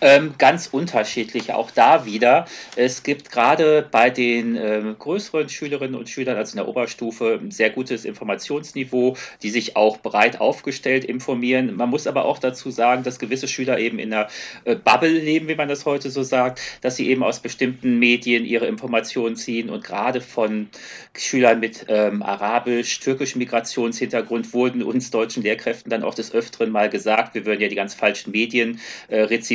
Ähm, 0.00 0.34
ganz 0.38 0.68
unterschiedlich, 0.68 1.52
auch 1.52 1.70
da 1.70 2.04
wieder. 2.04 2.46
Es 2.76 3.02
gibt 3.02 3.32
gerade 3.32 3.86
bei 3.90 4.10
den 4.10 4.56
ähm, 4.56 4.96
größeren 4.98 5.48
Schülerinnen 5.48 5.96
und 5.96 6.08
Schülern, 6.08 6.36
also 6.36 6.52
in 6.52 6.58
der 6.58 6.68
Oberstufe, 6.68 7.38
ein 7.42 7.50
sehr 7.50 7.70
gutes 7.70 8.04
Informationsniveau, 8.04 9.16
die 9.42 9.50
sich 9.50 9.76
auch 9.76 9.98
breit 9.98 10.40
aufgestellt 10.40 11.04
informieren. 11.04 11.74
Man 11.74 11.90
muss 11.90 12.06
aber 12.06 12.26
auch 12.26 12.38
dazu 12.38 12.70
sagen, 12.70 13.02
dass 13.02 13.18
gewisse 13.18 13.48
Schüler 13.48 13.78
eben 13.78 13.98
in 13.98 14.12
einer 14.12 14.28
äh, 14.64 14.76
Bubble 14.76 15.08
leben, 15.08 15.48
wie 15.48 15.56
man 15.56 15.68
das 15.68 15.84
heute 15.84 16.10
so 16.10 16.22
sagt, 16.22 16.60
dass 16.80 16.96
sie 16.96 17.08
eben 17.08 17.24
aus 17.24 17.40
bestimmten 17.40 17.98
Medien 17.98 18.44
ihre 18.44 18.66
Informationen 18.66 19.34
ziehen 19.34 19.68
und 19.68 19.82
gerade 19.82 20.20
von 20.20 20.68
Schülern 21.16 21.58
mit 21.58 21.86
ähm, 21.88 22.22
arabisch-türkischem 22.22 23.40
Migrationshintergrund 23.40 24.52
wurden 24.52 24.82
uns 24.84 25.10
deutschen 25.10 25.42
Lehrkräften 25.42 25.90
dann 25.90 26.04
auch 26.04 26.14
des 26.14 26.32
Öfteren 26.32 26.70
mal 26.70 26.88
gesagt, 26.88 27.34
wir 27.34 27.44
würden 27.44 27.60
ja 27.60 27.68
die 27.68 27.74
ganz 27.74 27.94
falschen 27.94 28.30
Medien 28.30 28.80
äh, 29.08 29.22
rezipieren 29.22 29.47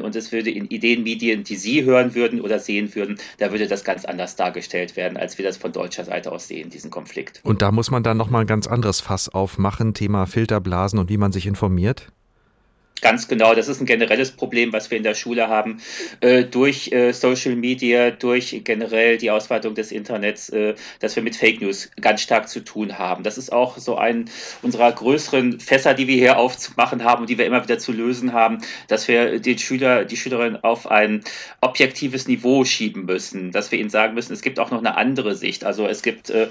und 0.00 0.16
es 0.16 0.32
würde 0.32 0.50
in 0.50 0.66
Ideenmedien, 0.66 1.44
die 1.44 1.56
Sie 1.56 1.84
hören 1.84 2.14
würden 2.14 2.40
oder 2.40 2.58
sehen 2.58 2.94
würden, 2.94 3.18
da 3.38 3.50
würde 3.50 3.66
das 3.66 3.84
ganz 3.84 4.04
anders 4.04 4.36
dargestellt 4.36 4.96
werden, 4.96 5.16
als 5.16 5.38
wir 5.38 5.44
das 5.44 5.56
von 5.56 5.72
deutscher 5.72 6.04
Seite 6.04 6.32
aus 6.32 6.48
sehen, 6.48 6.70
diesen 6.70 6.90
Konflikt. 6.90 7.40
Und 7.42 7.62
da 7.62 7.72
muss 7.72 7.90
man 7.90 8.02
dann 8.02 8.16
nochmal 8.16 8.42
ein 8.42 8.46
ganz 8.46 8.66
anderes 8.66 9.00
Fass 9.00 9.28
aufmachen, 9.28 9.94
Thema 9.94 10.26
Filterblasen 10.26 10.98
und 10.98 11.08
wie 11.08 11.16
man 11.16 11.32
sich 11.32 11.46
informiert? 11.46 12.12
Ganz 13.02 13.26
genau, 13.26 13.52
das 13.56 13.66
ist 13.66 13.80
ein 13.80 13.86
generelles 13.86 14.30
Problem, 14.30 14.72
was 14.72 14.92
wir 14.92 14.96
in 14.96 15.02
der 15.02 15.14
Schule 15.14 15.48
haben. 15.48 15.82
Äh, 16.20 16.44
durch 16.44 16.92
äh, 16.92 17.10
Social 17.12 17.56
Media, 17.56 18.12
durch 18.12 18.60
generell 18.62 19.18
die 19.18 19.32
Ausweitung 19.32 19.74
des 19.74 19.90
Internets, 19.90 20.50
äh, 20.50 20.76
dass 21.00 21.16
wir 21.16 21.24
mit 21.24 21.34
Fake 21.34 21.60
News 21.60 21.90
ganz 22.00 22.22
stark 22.22 22.48
zu 22.48 22.60
tun 22.60 22.98
haben. 23.00 23.24
Das 23.24 23.38
ist 23.38 23.52
auch 23.52 23.76
so 23.78 23.96
ein 23.96 24.30
unserer 24.62 24.92
größeren 24.92 25.58
Fässer, 25.58 25.94
die 25.94 26.06
wir 26.06 26.14
hier 26.14 26.38
aufzumachen 26.38 27.02
haben 27.02 27.22
und 27.22 27.30
die 27.30 27.38
wir 27.38 27.44
immer 27.44 27.64
wieder 27.64 27.80
zu 27.80 27.90
lösen 27.90 28.32
haben, 28.32 28.58
dass 28.86 29.08
wir 29.08 29.40
den 29.40 29.58
Schüler, 29.58 30.04
die 30.04 30.16
Schülerin 30.16 30.54
auf 30.62 30.88
ein 30.88 31.24
objektives 31.60 32.28
Niveau 32.28 32.64
schieben 32.64 33.06
müssen, 33.06 33.50
dass 33.50 33.72
wir 33.72 33.80
ihnen 33.80 33.90
sagen 33.90 34.14
müssen, 34.14 34.32
es 34.32 34.42
gibt 34.42 34.60
auch 34.60 34.70
noch 34.70 34.78
eine 34.78 34.96
andere 34.96 35.34
Sicht. 35.34 35.64
Also 35.64 35.88
es 35.88 36.02
gibt 36.02 36.30
äh, 36.30 36.50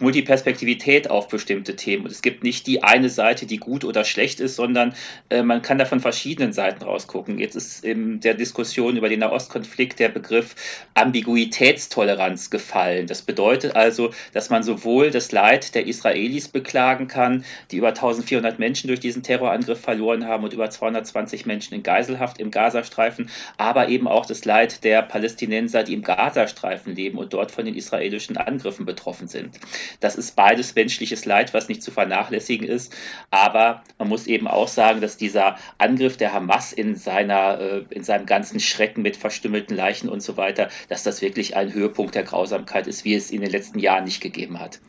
Multiperspektivität 0.00 1.08
auf 1.08 1.28
bestimmte 1.28 1.76
Themen 1.76 2.06
und 2.06 2.10
es 2.10 2.22
gibt 2.22 2.42
nicht 2.42 2.66
die 2.66 2.82
eine 2.82 3.08
Seite, 3.08 3.46
die 3.46 3.58
gut 3.58 3.84
oder 3.84 4.02
schlecht 4.04 4.40
ist, 4.40 4.56
sondern 4.56 4.96
äh, 5.30 5.44
man 5.44 5.62
kann 5.62 5.78
davon 5.78 5.91
von 5.92 6.00
verschiedenen 6.00 6.54
Seiten 6.54 6.84
rausgucken. 6.84 7.38
Jetzt 7.38 7.54
ist 7.54 7.84
in 7.84 8.20
der 8.20 8.32
Diskussion 8.32 8.96
über 8.96 9.10
den 9.10 9.20
Nahostkonflikt 9.20 9.98
der 9.98 10.08
Begriff 10.08 10.54
Ambiguitätstoleranz 10.94 12.48
gefallen. 12.48 13.06
Das 13.06 13.20
bedeutet 13.20 13.76
also, 13.76 14.10
dass 14.32 14.48
man 14.48 14.62
sowohl 14.62 15.10
das 15.10 15.32
Leid 15.32 15.74
der 15.74 15.86
Israelis 15.86 16.48
beklagen 16.48 17.08
kann, 17.08 17.44
die 17.70 17.76
über 17.76 17.88
1400 17.88 18.58
Menschen 18.58 18.88
durch 18.88 19.00
diesen 19.00 19.22
Terrorangriff 19.22 19.82
verloren 19.82 20.26
haben 20.26 20.44
und 20.44 20.54
über 20.54 20.70
220 20.70 21.44
Menschen 21.44 21.74
in 21.74 21.82
Geiselhaft 21.82 22.38
im 22.38 22.50
Gazastreifen, 22.50 23.28
aber 23.58 23.88
eben 23.88 24.08
auch 24.08 24.24
das 24.24 24.46
Leid 24.46 24.84
der 24.84 25.02
Palästinenser, 25.02 25.82
die 25.82 25.92
im 25.92 26.00
Gazastreifen 26.00 26.96
leben 26.96 27.18
und 27.18 27.34
dort 27.34 27.50
von 27.50 27.66
den 27.66 27.74
israelischen 27.74 28.38
Angriffen 28.38 28.86
betroffen 28.86 29.28
sind. 29.28 29.60
Das 30.00 30.16
ist 30.16 30.36
beides 30.36 30.74
menschliches 30.74 31.26
Leid, 31.26 31.52
was 31.52 31.68
nicht 31.68 31.82
zu 31.82 31.90
vernachlässigen 31.90 32.66
ist, 32.66 32.96
aber 33.30 33.82
man 33.98 34.08
muss 34.08 34.26
eben 34.26 34.48
auch 34.48 34.68
sagen, 34.68 35.02
dass 35.02 35.18
dieser 35.18 35.58
Angriff 35.82 36.16
der 36.16 36.32
Hamas 36.32 36.72
in, 36.72 36.96
seiner, 36.96 37.60
äh, 37.60 37.84
in 37.90 38.04
seinem 38.04 38.26
ganzen 38.26 38.60
Schrecken 38.60 39.02
mit 39.02 39.16
verstümmelten 39.16 39.76
Leichen 39.76 40.08
und 40.08 40.22
so 40.22 40.36
weiter, 40.36 40.68
dass 40.88 41.02
das 41.02 41.20
wirklich 41.20 41.56
ein 41.56 41.74
Höhepunkt 41.74 42.14
der 42.14 42.22
Grausamkeit 42.22 42.86
ist, 42.86 43.04
wie 43.04 43.14
es 43.14 43.30
in 43.30 43.40
den 43.40 43.50
letzten 43.50 43.78
Jahren 43.78 44.04
nicht 44.04 44.20
gegeben 44.20 44.58
hat. 44.60 44.80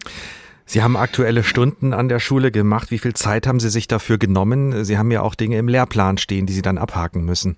Sie 0.65 0.81
haben 0.81 0.95
aktuelle 0.95 1.43
Stunden 1.43 1.93
an 1.93 2.07
der 2.07 2.19
Schule 2.19 2.51
gemacht. 2.51 2.89
Wie 2.89 2.99
viel 2.99 3.13
Zeit 3.13 3.47
haben 3.47 3.59
Sie 3.59 3.69
sich 3.69 3.87
dafür 3.87 4.17
genommen? 4.17 4.85
Sie 4.85 4.97
haben 4.97 5.11
ja 5.11 5.21
auch 5.21 5.35
Dinge 5.35 5.57
im 5.57 5.67
Lehrplan 5.67 6.17
stehen, 6.17 6.45
die 6.45 6.53
Sie 6.53 6.61
dann 6.61 6.77
abhaken 6.77 7.25
müssen. 7.25 7.57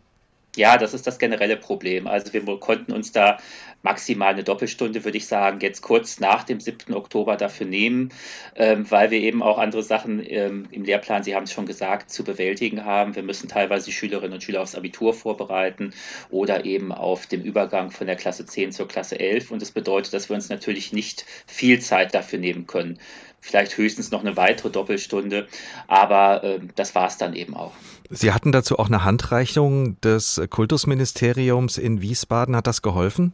Ja, 0.55 0.77
das 0.77 0.93
ist 0.93 1.05
das 1.05 1.19
generelle 1.19 1.57
Problem. 1.57 2.07
Also 2.07 2.31
wir 2.33 2.43
konnten 2.59 2.93
uns 2.93 3.11
da 3.11 3.37
maximal 3.85 4.33
eine 4.33 4.43
Doppelstunde, 4.43 5.05
würde 5.05 5.17
ich 5.17 5.27
sagen, 5.27 5.59
jetzt 5.61 5.81
kurz 5.81 6.19
nach 6.19 6.43
dem 6.43 6.59
7. 6.59 6.95
Oktober 6.95 7.37
dafür 7.37 7.67
nehmen, 7.67 8.09
ähm, 8.55 8.89
weil 8.89 9.11
wir 9.11 9.19
eben 9.19 9.43
auch 9.43 9.59
andere 9.59 9.83
Sachen 9.83 10.21
ähm, 10.27 10.67
im 10.71 10.83
Lehrplan, 10.83 11.23
Sie 11.23 11.35
haben 11.35 11.43
es 11.43 11.53
schon 11.53 11.67
gesagt, 11.67 12.09
zu 12.09 12.23
bewältigen 12.23 12.83
haben. 12.83 13.15
Wir 13.15 13.21
müssen 13.21 13.47
teilweise 13.47 13.85
die 13.85 13.91
Schülerinnen 13.91 14.33
und 14.33 14.43
Schüler 14.43 14.63
aufs 14.63 14.73
Abitur 14.73 15.13
vorbereiten 15.13 15.93
oder 16.31 16.65
eben 16.65 16.91
auf 16.91 17.27
dem 17.27 17.43
Übergang 17.43 17.91
von 17.91 18.07
der 18.07 18.15
Klasse 18.15 18.47
10 18.47 18.71
zur 18.71 18.87
Klasse 18.87 19.19
11. 19.19 19.51
Und 19.51 19.61
das 19.61 19.71
bedeutet, 19.71 20.13
dass 20.15 20.29
wir 20.29 20.35
uns 20.35 20.49
natürlich 20.49 20.91
nicht 20.91 21.23
viel 21.45 21.79
Zeit 21.79 22.15
dafür 22.15 22.39
nehmen 22.39 22.65
können 22.65 22.99
vielleicht 23.39 23.77
höchstens 23.77 24.09
noch 24.09 24.21
eine 24.21 24.35
weitere 24.37 24.71
Doppelstunde, 24.71 25.47
aber 25.87 26.43
äh, 26.43 26.59
das 26.75 26.95
war 26.95 27.05
es 27.05 27.17
dann 27.17 27.35
eben 27.35 27.55
auch. 27.55 27.73
Sie 28.09 28.33
hatten 28.33 28.51
dazu 28.51 28.79
auch 28.79 28.87
eine 28.87 29.05
Handreichung 29.05 30.01
des 30.01 30.41
Kultusministeriums 30.49 31.77
in 31.77 32.01
Wiesbaden. 32.01 32.55
Hat 32.55 32.65
das 32.65 32.81
geholfen? 32.81 33.33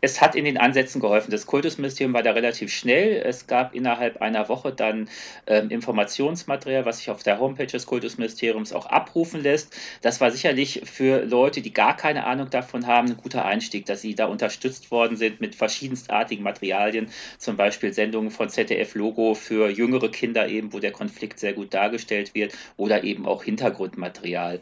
Es 0.00 0.20
hat 0.20 0.36
in 0.36 0.44
den 0.44 0.56
Ansätzen 0.56 1.00
geholfen. 1.00 1.30
Das 1.30 1.46
Kultusministerium 1.46 2.14
war 2.14 2.22
da 2.22 2.30
relativ 2.32 2.72
schnell. 2.72 3.22
Es 3.24 3.46
gab 3.46 3.74
innerhalb 3.74 4.22
einer 4.22 4.48
Woche 4.48 4.72
dann 4.72 5.08
ähm, 5.46 5.70
Informationsmaterial, 5.70 6.84
was 6.84 6.98
sich 6.98 7.10
auf 7.10 7.22
der 7.22 7.40
Homepage 7.40 7.66
des 7.66 7.86
Kultusministeriums 7.86 8.72
auch 8.72 8.86
abrufen 8.86 9.42
lässt. 9.42 9.76
Das 10.02 10.20
war 10.20 10.30
sicherlich 10.30 10.82
für 10.84 11.24
Leute, 11.24 11.60
die 11.60 11.72
gar 11.72 11.96
keine 11.96 12.24
Ahnung 12.24 12.50
davon 12.50 12.86
haben, 12.86 13.08
ein 13.08 13.16
guter 13.16 13.44
Einstieg, 13.44 13.86
dass 13.86 14.00
sie 14.00 14.14
da 14.14 14.26
unterstützt 14.26 14.90
worden 14.90 15.16
sind 15.16 15.40
mit 15.40 15.56
verschiedenstartigen 15.56 16.44
Materialien, 16.44 17.10
zum 17.38 17.56
Beispiel 17.56 17.92
Sendungen 17.92 18.30
von 18.30 18.48
ZDF 18.48 18.94
Logo 18.94 19.34
für 19.34 19.68
jüngere 19.68 20.10
Kinder 20.10 20.48
eben, 20.48 20.72
wo 20.72 20.78
der 20.78 20.92
Konflikt 20.92 21.40
sehr 21.40 21.52
gut 21.52 21.74
dargestellt 21.74 22.34
wird 22.34 22.54
oder 22.76 23.02
eben 23.02 23.26
auch 23.26 23.42
Hintergrundmaterial. 23.42 24.60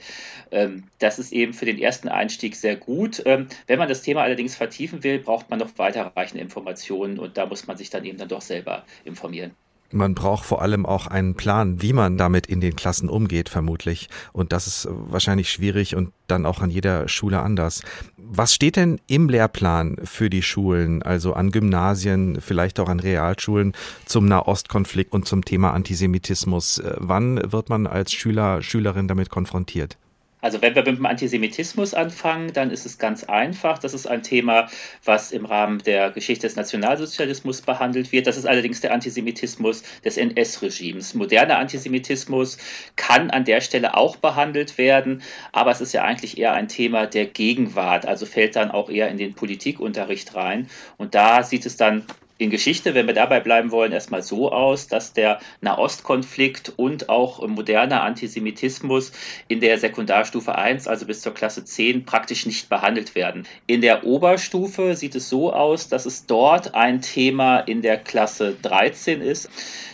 Ähm, 0.51 0.85
das 0.99 1.19
ist 1.19 1.33
eben 1.33 1.53
für 1.53 1.67
den 1.67 1.79
ersten 1.79 2.09
Einstieg 2.09 2.57
sehr 2.57 2.77
gut. 2.77 3.23
Ähm, 3.27 3.49
wenn 3.67 3.79
man 3.79 3.89
das 3.89 4.03
Thema 4.03 4.23
allerdings 4.23 4.57
vertieft, 4.57 4.86
vertiefen 4.87 5.05
will, 5.05 5.19
braucht 5.19 5.51
man 5.51 5.59
noch 5.59 5.71
weiterreichende 5.77 6.43
Informationen 6.43 7.19
und 7.19 7.37
da 7.37 7.47
muss 7.47 7.67
man 7.67 7.77
sich 7.77 7.91
dann 7.91 8.05
eben 8.05 8.19
dann 8.19 8.29
doch 8.29 8.41
selber 8.41 8.85
informieren. 9.05 9.53
Man 9.93 10.17
braucht 10.17 10.45
vor 10.45 10.63
allem 10.63 10.85
auch 10.85 11.07
einen 11.07 11.37
Plan, 11.37 11.81
wie 11.81 11.93
man 11.93 12.19
damit 12.19 12.49
in 12.49 12.61
den 12.61 12.75
Klassen 12.75 13.09
umgeht, 13.09 13.49
vermutlich. 13.49 14.09
Und 14.33 14.53
das 14.53 14.67
ist 14.67 14.89
wahrscheinlich 14.91 15.49
schwierig 15.49 15.95
und 15.95 16.13
dann 16.27 16.45
auch 16.45 16.61
an 16.61 16.71
jeder 16.71 17.07
Schule 17.07 17.39
anders. 17.39 17.83
Was 18.17 18.53
steht 18.53 18.75
denn 18.75 19.01
im 19.07 19.29
Lehrplan 19.29 19.97
für 20.03 20.29
die 20.29 20.43
Schulen, 20.43 21.05
also 21.05 21.35
an 21.35 21.53
Gymnasien, 21.53 22.41
vielleicht 22.41 22.81
auch 22.81 22.89
an 22.89 22.99
Realschulen 22.99 23.75
zum 24.07 24.27
Nahostkonflikt 24.27 25.13
und 25.13 25.29
zum 25.29 25.45
Thema 25.45 25.73
Antisemitismus? 25.73 26.83
Wann 26.97 27.53
wird 27.53 27.69
man 27.69 27.87
als 27.87 28.13
Schüler, 28.13 28.63
Schülerin 28.63 29.07
damit 29.07 29.31
konfrontiert? 29.31 29.99
Also 30.47 30.63
wenn 30.63 30.77
wir 30.77 30.85
mit 30.85 30.99
dem 30.99 31.07
Antisemitismus 31.07 31.93
anfangen, 31.93 32.53
dann 32.53 32.71
ist 32.71 32.87
es 32.87 32.99
ganz 32.99 33.25
einfach. 33.25 33.79
Das 33.81 33.95
ist 33.95 34.07
ein 34.07 34.23
Thema, 34.23 34.69
was 35.05 35.33
im 35.33 35.45
Rahmen 35.45 35.81
der 35.81 36.13
Geschichte 36.13 36.47
des 36.47 36.55
Nationalsozialismus 36.55 37.63
behandelt 37.63 38.13
wird. 38.13 38.29
Das 38.29 38.37
ist 38.37 38.47
allerdings 38.47 38.81
der 38.81 38.93
Antisemitismus 38.93 39.83
des 40.05 40.17
NS-Regimes. 40.17 41.15
Moderner 41.15 41.59
Antisemitismus 41.59 42.59
kann 42.95 43.31
an 43.31 43.45
der 43.45 43.61
Stelle 43.61 43.97
auch 43.97 44.15
behandelt 44.15 44.79
werden, 44.79 45.23
aber 45.51 45.73
es 45.73 45.81
ist 45.81 45.93
ja 45.93 46.05
eigentlich 46.05 46.39
eher 46.39 46.53
ein 46.53 46.69
Thema 46.69 47.07
der 47.07 47.27
Gegenwart, 47.27 48.07
also 48.07 48.25
fällt 48.25 48.55
dann 48.55 48.71
auch 48.71 48.89
eher 48.89 49.09
in 49.09 49.17
den 49.17 49.35
Politikunterricht 49.35 50.37
rein. 50.37 50.69
Und 50.97 51.17
da 51.17 51.43
sieht 51.43 51.67
es 51.67 51.77
dann 51.77 52.05
in 52.39 52.51
Geschichte, 52.51 52.95
wenn 52.95 53.07
wir 53.07 53.15
dabei 53.15 53.41
bleiben 53.41 53.71
wollen, 53.71 53.93
erstmal 53.93 54.23
so 54.23 54.53
aus, 54.53 54.89
dass 54.89 55.15
der 55.15 55.41
Nahostkonflikt 55.63 56.75
und 56.77 57.09
auch 57.09 57.47
moderner 57.47 58.03
Antisemitismus 58.03 59.13
in 59.49 59.61
der 59.61 59.79
Sekundarstufe 59.79 60.55
1, 60.55 60.87
also 60.87 61.07
bis 61.07 61.23
zur 61.23 61.33
Klasse 61.33 61.65
10, 61.65 62.05
praktisch 62.05 62.45
nicht 62.45 62.69
behandelt 62.69 63.15
werden. 63.15 63.47
In 63.67 63.81
der 63.81 64.05
Oberstufe 64.05 64.97
sieht 64.97 65.15
es 65.15 65.31
so 65.31 65.53
aus, 65.53 65.89
dass 65.89 66.05
es 66.05 66.27
dort 66.27 66.75
ein 66.75 67.01
Thema 67.01 67.61
in 67.61 67.81
der 67.81 67.97
Klasse 67.97 68.55
13 68.61 69.23
ist. 69.23 69.49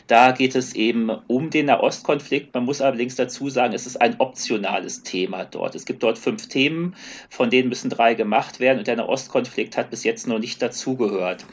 Da 0.08 0.32
geht 0.32 0.56
es 0.56 0.74
eben 0.74 1.10
um 1.28 1.50
den 1.50 1.66
Nahostkonflikt. 1.66 2.52
Man 2.54 2.64
muss 2.64 2.80
allerdings 2.80 3.14
dazu 3.14 3.50
sagen, 3.50 3.72
es 3.72 3.86
ist 3.86 4.00
ein 4.00 4.16
optionales 4.18 5.04
Thema 5.04 5.44
dort. 5.44 5.76
Es 5.76 5.86
gibt 5.86 6.02
dort 6.02 6.18
fünf 6.18 6.48
Themen, 6.48 6.96
von 7.30 7.50
denen 7.50 7.68
müssen 7.68 7.88
drei 7.88 8.14
gemacht 8.14 8.58
werden 8.58 8.78
und 8.78 8.88
der 8.88 8.96
Nahostkonflikt 8.96 9.76
hat 9.76 9.90
bis 9.90 10.02
jetzt 10.02 10.26
noch 10.26 10.40
nicht 10.40 10.60
dazugehört. 10.60 11.46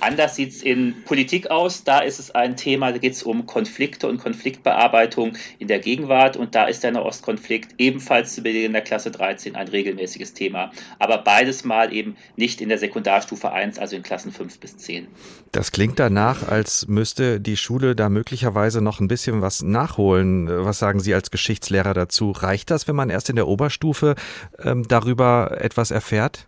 Anders 0.00 0.36
sieht 0.36 0.50
es 0.50 0.62
in 0.62 1.04
Politik 1.04 1.50
aus. 1.50 1.84
Da 1.84 2.00
ist 2.00 2.18
es 2.18 2.30
ein 2.30 2.56
Thema, 2.56 2.92
da 2.92 2.98
geht 2.98 3.12
es 3.12 3.22
um 3.22 3.46
Konflikte 3.46 4.06
und 4.08 4.18
Konfliktbearbeitung 4.18 5.36
in 5.58 5.68
der 5.68 5.78
Gegenwart. 5.78 6.36
Und 6.36 6.54
da 6.54 6.66
ist 6.66 6.82
der 6.82 6.92
Nahostkonflikt 6.92 7.74
ebenfalls 7.78 8.34
zu 8.34 8.42
Beginn 8.42 8.72
der 8.72 8.82
Klasse 8.82 9.10
13 9.10 9.56
ein 9.56 9.68
regelmäßiges 9.68 10.34
Thema. 10.34 10.72
Aber 10.98 11.18
beides 11.18 11.64
mal 11.64 11.92
eben 11.92 12.16
nicht 12.36 12.60
in 12.60 12.68
der 12.68 12.78
Sekundarstufe 12.78 13.52
1, 13.52 13.78
also 13.78 13.96
in 13.96 14.02
Klassen 14.02 14.32
5 14.32 14.58
bis 14.60 14.76
10. 14.76 15.06
Das 15.52 15.72
klingt 15.72 15.98
danach, 15.98 16.46
als 16.46 16.86
müsste 16.88 17.40
die 17.40 17.56
Schule 17.56 17.94
da 17.94 18.08
möglicherweise 18.08 18.80
noch 18.80 19.00
ein 19.00 19.08
bisschen 19.08 19.40
was 19.40 19.62
nachholen. 19.62 20.48
Was 20.48 20.78
sagen 20.78 21.00
Sie 21.00 21.14
als 21.14 21.30
Geschichtslehrer 21.30 21.94
dazu? 21.94 22.32
Reicht 22.32 22.70
das, 22.70 22.88
wenn 22.88 22.96
man 22.96 23.10
erst 23.10 23.30
in 23.30 23.36
der 23.36 23.46
Oberstufe 23.46 24.16
ähm, 24.62 24.86
darüber 24.86 25.56
etwas 25.60 25.90
erfährt? 25.90 26.46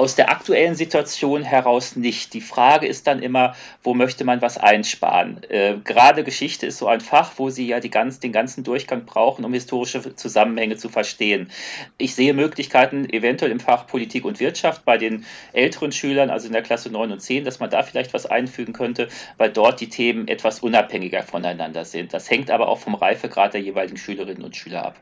Aus 0.00 0.14
der 0.14 0.30
aktuellen 0.30 0.76
Situation 0.76 1.42
heraus 1.42 1.94
nicht. 1.94 2.32
Die 2.32 2.40
Frage 2.40 2.86
ist 2.86 3.06
dann 3.06 3.20
immer, 3.22 3.54
wo 3.82 3.92
möchte 3.92 4.24
man 4.24 4.40
was 4.40 4.56
einsparen? 4.56 5.42
Äh, 5.50 5.76
gerade 5.84 6.24
Geschichte 6.24 6.64
ist 6.64 6.78
so 6.78 6.86
ein 6.86 7.02
Fach, 7.02 7.32
wo 7.36 7.50
Sie 7.50 7.66
ja 7.66 7.80
ganz, 7.80 8.18
den 8.18 8.32
ganzen 8.32 8.64
Durchgang 8.64 9.04
brauchen, 9.04 9.44
um 9.44 9.52
historische 9.52 10.16
Zusammenhänge 10.16 10.78
zu 10.78 10.88
verstehen. 10.88 11.50
Ich 11.98 12.14
sehe 12.14 12.32
Möglichkeiten 12.32 13.10
eventuell 13.10 13.50
im 13.50 13.60
Fach 13.60 13.86
Politik 13.86 14.24
und 14.24 14.40
Wirtschaft 14.40 14.86
bei 14.86 14.96
den 14.96 15.26
älteren 15.52 15.92
Schülern, 15.92 16.30
also 16.30 16.46
in 16.46 16.54
der 16.54 16.62
Klasse 16.62 16.88
9 16.88 17.12
und 17.12 17.20
10, 17.20 17.44
dass 17.44 17.60
man 17.60 17.68
da 17.68 17.82
vielleicht 17.82 18.14
was 18.14 18.24
einfügen 18.24 18.72
könnte, 18.72 19.08
weil 19.36 19.50
dort 19.50 19.82
die 19.82 19.90
Themen 19.90 20.28
etwas 20.28 20.60
unabhängiger 20.60 21.24
voneinander 21.24 21.84
sind. 21.84 22.14
Das 22.14 22.30
hängt 22.30 22.50
aber 22.50 22.68
auch 22.68 22.78
vom 22.78 22.94
Reifegrad 22.94 23.52
der 23.52 23.60
jeweiligen 23.60 23.98
Schülerinnen 23.98 24.44
und 24.44 24.56
Schüler 24.56 24.86
ab. 24.86 24.96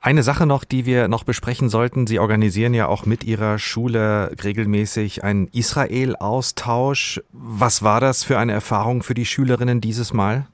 Eine 0.00 0.22
Sache 0.22 0.46
noch, 0.46 0.64
die 0.64 0.86
wir 0.86 1.08
noch 1.08 1.24
besprechen 1.24 1.68
sollten. 1.68 2.06
Sie 2.06 2.20
organisieren 2.20 2.72
ja 2.72 2.86
auch 2.86 3.04
mit 3.04 3.24
Ihrer 3.24 3.58
Schule 3.58 4.30
regelmäßig 4.42 5.24
einen 5.24 5.48
Israel-Austausch. 5.48 7.20
Was 7.32 7.82
war 7.82 8.00
das 8.00 8.22
für 8.22 8.38
eine 8.38 8.52
Erfahrung 8.52 9.02
für 9.02 9.14
die 9.14 9.26
Schülerinnen 9.26 9.80
dieses 9.80 10.12
Mal? 10.12 10.46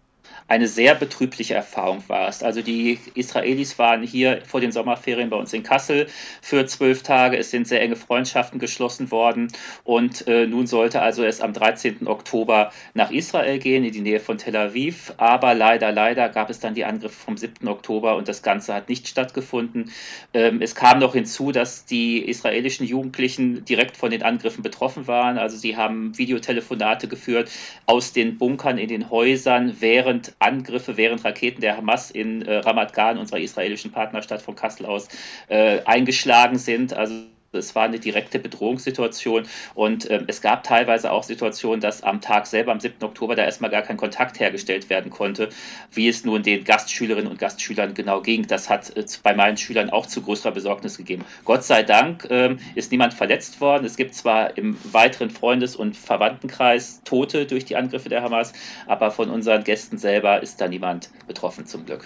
Eine 0.46 0.68
sehr 0.68 0.94
betrübliche 0.94 1.54
Erfahrung 1.54 2.02
war 2.08 2.28
es. 2.28 2.42
Also 2.42 2.60
die 2.60 2.98
Israelis 3.14 3.78
waren 3.78 4.02
hier 4.02 4.42
vor 4.46 4.60
den 4.60 4.72
Sommerferien 4.72 5.30
bei 5.30 5.36
uns 5.36 5.52
in 5.54 5.62
Kassel 5.62 6.06
für 6.42 6.66
zwölf 6.66 7.02
Tage. 7.02 7.38
Es 7.38 7.50
sind 7.50 7.66
sehr 7.66 7.80
enge 7.80 7.96
Freundschaften 7.96 8.58
geschlossen 8.58 9.10
worden 9.10 9.48
und 9.84 10.26
äh, 10.28 10.46
nun 10.46 10.66
sollte 10.66 11.00
also 11.00 11.24
es 11.24 11.40
am 11.40 11.54
13. 11.54 12.06
Oktober 12.06 12.72
nach 12.92 13.10
Israel 13.10 13.58
gehen, 13.58 13.84
in 13.84 13.92
die 13.92 14.02
Nähe 14.02 14.20
von 14.20 14.36
Tel 14.36 14.54
Aviv. 14.56 15.14
Aber 15.16 15.54
leider, 15.54 15.92
leider 15.92 16.28
gab 16.28 16.50
es 16.50 16.60
dann 16.60 16.74
die 16.74 16.84
Angriffe 16.84 17.18
vom 17.18 17.38
7. 17.38 17.66
Oktober 17.66 18.16
und 18.16 18.28
das 18.28 18.42
Ganze 18.42 18.74
hat 18.74 18.90
nicht 18.90 19.08
stattgefunden. 19.08 19.90
Ähm, 20.34 20.60
es 20.60 20.74
kam 20.74 20.98
noch 20.98 21.14
hinzu, 21.14 21.52
dass 21.52 21.86
die 21.86 22.18
israelischen 22.18 22.86
Jugendlichen 22.86 23.64
direkt 23.64 23.96
von 23.96 24.10
den 24.10 24.22
Angriffen 24.22 24.62
betroffen 24.62 25.06
waren. 25.06 25.38
Also 25.38 25.56
sie 25.56 25.76
haben 25.76 26.16
Videotelefonate 26.18 27.08
geführt 27.08 27.50
aus 27.86 28.12
den 28.12 28.36
Bunkern 28.36 28.76
in 28.76 28.88
den 28.88 29.08
Häusern, 29.08 29.76
während 29.80 30.34
Angriffe 30.44 30.96
während 30.96 31.24
Raketen 31.24 31.60
der 31.60 31.76
Hamas 31.76 32.10
in 32.10 32.42
äh, 32.42 32.56
Ramat 32.56 32.92
Gan, 32.92 33.18
unserer 33.18 33.40
israelischen 33.40 33.90
Partnerstadt 33.92 34.42
von 34.42 34.54
Kassel 34.54 34.86
aus, 34.86 35.08
äh, 35.48 35.80
eingeschlagen 35.84 36.58
sind. 36.58 36.92
Also 36.92 37.14
es 37.58 37.74
war 37.74 37.84
eine 37.84 37.98
direkte 37.98 38.38
Bedrohungssituation 38.38 39.46
und 39.74 40.08
äh, 40.10 40.22
es 40.26 40.40
gab 40.40 40.64
teilweise 40.64 41.10
auch 41.10 41.22
Situationen, 41.22 41.80
dass 41.80 42.02
am 42.02 42.20
Tag 42.20 42.46
selber, 42.46 42.72
am 42.72 42.80
7. 42.80 43.02
Oktober, 43.02 43.34
da 43.34 43.44
erstmal 43.44 43.70
gar 43.70 43.82
kein 43.82 43.96
Kontakt 43.96 44.40
hergestellt 44.40 44.90
werden 44.90 45.10
konnte, 45.10 45.48
wie 45.92 46.08
es 46.08 46.24
nun 46.24 46.42
den 46.42 46.64
Gastschülerinnen 46.64 47.30
und 47.30 47.38
Gastschülern 47.38 47.94
genau 47.94 48.20
ging. 48.20 48.46
Das 48.46 48.70
hat 48.70 48.96
äh, 48.96 49.04
bei 49.22 49.34
meinen 49.34 49.56
Schülern 49.56 49.90
auch 49.90 50.06
zu 50.06 50.22
größerer 50.22 50.52
Besorgnis 50.52 50.96
gegeben. 50.96 51.24
Gott 51.44 51.64
sei 51.64 51.82
Dank 51.82 52.24
äh, 52.30 52.56
ist 52.74 52.90
niemand 52.90 53.14
verletzt 53.14 53.60
worden. 53.60 53.84
Es 53.84 53.96
gibt 53.96 54.14
zwar 54.14 54.56
im 54.56 54.76
weiteren 54.92 55.30
Freundes- 55.30 55.76
und 55.76 55.96
Verwandtenkreis 55.96 57.02
Tote 57.04 57.46
durch 57.46 57.64
die 57.64 57.76
Angriffe 57.76 58.08
der 58.08 58.22
Hamas, 58.22 58.52
aber 58.86 59.10
von 59.10 59.30
unseren 59.30 59.64
Gästen 59.64 59.98
selber 59.98 60.42
ist 60.42 60.60
da 60.60 60.68
niemand 60.68 61.10
betroffen 61.26 61.66
zum 61.66 61.86
Glück 61.86 62.04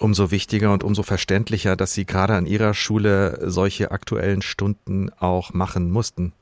umso 0.00 0.30
wichtiger 0.30 0.72
und 0.72 0.84
umso 0.84 1.02
verständlicher, 1.02 1.76
dass 1.76 1.94
Sie 1.94 2.06
gerade 2.06 2.34
an 2.34 2.46
Ihrer 2.46 2.74
Schule 2.74 3.38
solche 3.42 3.90
aktuellen 3.90 4.42
Stunden 4.42 5.10
auch 5.18 5.52
machen 5.52 5.90
mussten. 5.90 6.32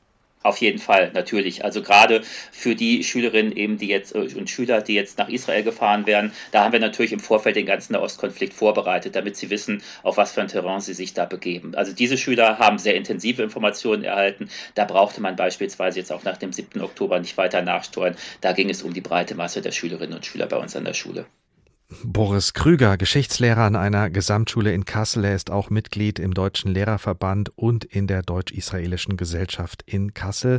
Auf 0.46 0.58
jeden 0.58 0.78
Fall, 0.78 1.10
natürlich. 1.12 1.64
Also 1.64 1.82
gerade 1.82 2.22
für 2.52 2.76
die 2.76 3.02
Schülerinnen 3.02 3.50
eben, 3.50 3.78
die 3.78 3.88
jetzt 3.88 4.14
äh, 4.14 4.18
und 4.18 4.48
Schüler, 4.48 4.80
die 4.80 4.94
jetzt 4.94 5.18
nach 5.18 5.28
Israel 5.28 5.64
gefahren 5.64 6.06
werden, 6.06 6.30
da 6.52 6.62
haben 6.62 6.72
wir 6.72 6.78
natürlich 6.78 7.12
im 7.12 7.18
Vorfeld 7.18 7.56
den 7.56 7.66
ganzen 7.66 7.96
Ostkonflikt 7.96 8.54
vorbereitet, 8.54 9.16
damit 9.16 9.36
sie 9.36 9.50
wissen, 9.50 9.82
auf 10.04 10.18
was 10.18 10.30
für 10.32 10.42
ein 10.42 10.48
Terrain 10.48 10.80
sie 10.80 10.94
sich 10.94 11.14
da 11.14 11.24
begeben. 11.24 11.74
Also 11.74 11.92
diese 11.92 12.16
Schüler 12.16 12.60
haben 12.60 12.78
sehr 12.78 12.94
intensive 12.94 13.42
Informationen 13.42 14.04
erhalten. 14.04 14.48
Da 14.76 14.84
brauchte 14.84 15.20
man 15.20 15.34
beispielsweise 15.34 15.98
jetzt 15.98 16.12
auch 16.12 16.22
nach 16.22 16.36
dem 16.36 16.52
7. 16.52 16.80
Oktober 16.80 17.18
nicht 17.18 17.36
weiter 17.36 17.62
nachsteuern. 17.62 18.14
Da 18.40 18.52
ging 18.52 18.70
es 18.70 18.82
um 18.82 18.94
die 18.94 19.00
breite 19.00 19.34
Masse 19.34 19.62
der 19.62 19.72
Schülerinnen 19.72 20.14
und 20.14 20.26
Schüler 20.26 20.46
bei 20.46 20.58
uns 20.58 20.76
an 20.76 20.84
der 20.84 20.94
Schule. 20.94 21.26
Boris 22.02 22.52
Krüger, 22.52 22.96
Geschichtslehrer 22.96 23.62
an 23.62 23.76
einer 23.76 24.10
Gesamtschule 24.10 24.72
in 24.72 24.84
Kassel. 24.84 25.24
Er 25.24 25.36
ist 25.36 25.52
auch 25.52 25.70
Mitglied 25.70 26.18
im 26.18 26.34
Deutschen 26.34 26.72
Lehrerverband 26.72 27.50
und 27.56 27.84
in 27.84 28.08
der 28.08 28.22
Deutsch-Israelischen 28.22 29.16
Gesellschaft 29.16 29.84
in 29.86 30.12
Kassel. 30.12 30.58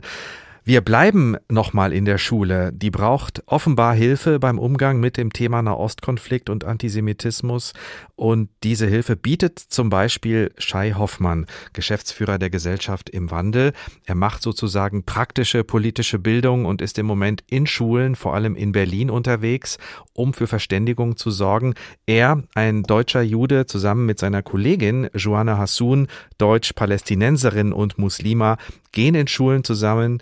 Wir 0.67 0.81
bleiben 0.81 1.37
nochmal 1.49 1.93
in 1.93 2.03
der 2.03 2.17
Schule. 2.17 2.73
Die 2.73 2.91
braucht 2.91 3.41
offenbar 3.45 3.93
Hilfe 3.93 4.37
beim 4.37 4.59
Umgang 4.59 4.99
mit 4.99 5.15
dem 5.15 5.31
Thema 5.31 5.61
Nahostkonflikt 5.61 6.49
und 6.49 6.65
Antisemitismus. 6.65 7.71
Und 8.17 8.49
diese 8.65 8.85
Hilfe 8.85 9.15
bietet 9.15 9.59
zum 9.59 9.89
Beispiel 9.89 10.51
Shai 10.57 10.91
Hoffmann, 10.91 11.45
Geschäftsführer 11.71 12.37
der 12.37 12.49
Gesellschaft 12.49 13.09
im 13.09 13.31
Wandel. 13.31 13.71
Er 14.03 14.15
macht 14.15 14.41
sozusagen 14.41 15.05
praktische 15.05 15.63
politische 15.63 16.19
Bildung 16.19 16.65
und 16.65 16.81
ist 16.81 16.99
im 16.99 17.05
Moment 17.05 17.45
in 17.49 17.65
Schulen, 17.65 18.15
vor 18.17 18.35
allem 18.35 18.57
in 18.57 18.73
Berlin 18.73 19.09
unterwegs, 19.09 19.77
um 20.11 20.33
für 20.33 20.47
Verständigung 20.47 21.15
zu 21.15 21.31
sorgen. 21.31 21.75
Er, 22.07 22.43
ein 22.55 22.83
deutscher 22.83 23.21
Jude, 23.21 23.67
zusammen 23.67 24.05
mit 24.05 24.19
seiner 24.19 24.41
Kollegin 24.41 25.07
Joanna 25.13 25.57
Hassoun, 25.57 26.07
Deutsch-Palästinenserin 26.39 27.71
und 27.71 27.97
Muslima, 27.97 28.57
gehen 28.91 29.15
in 29.15 29.27
Schulen 29.27 29.63
zusammen 29.63 30.21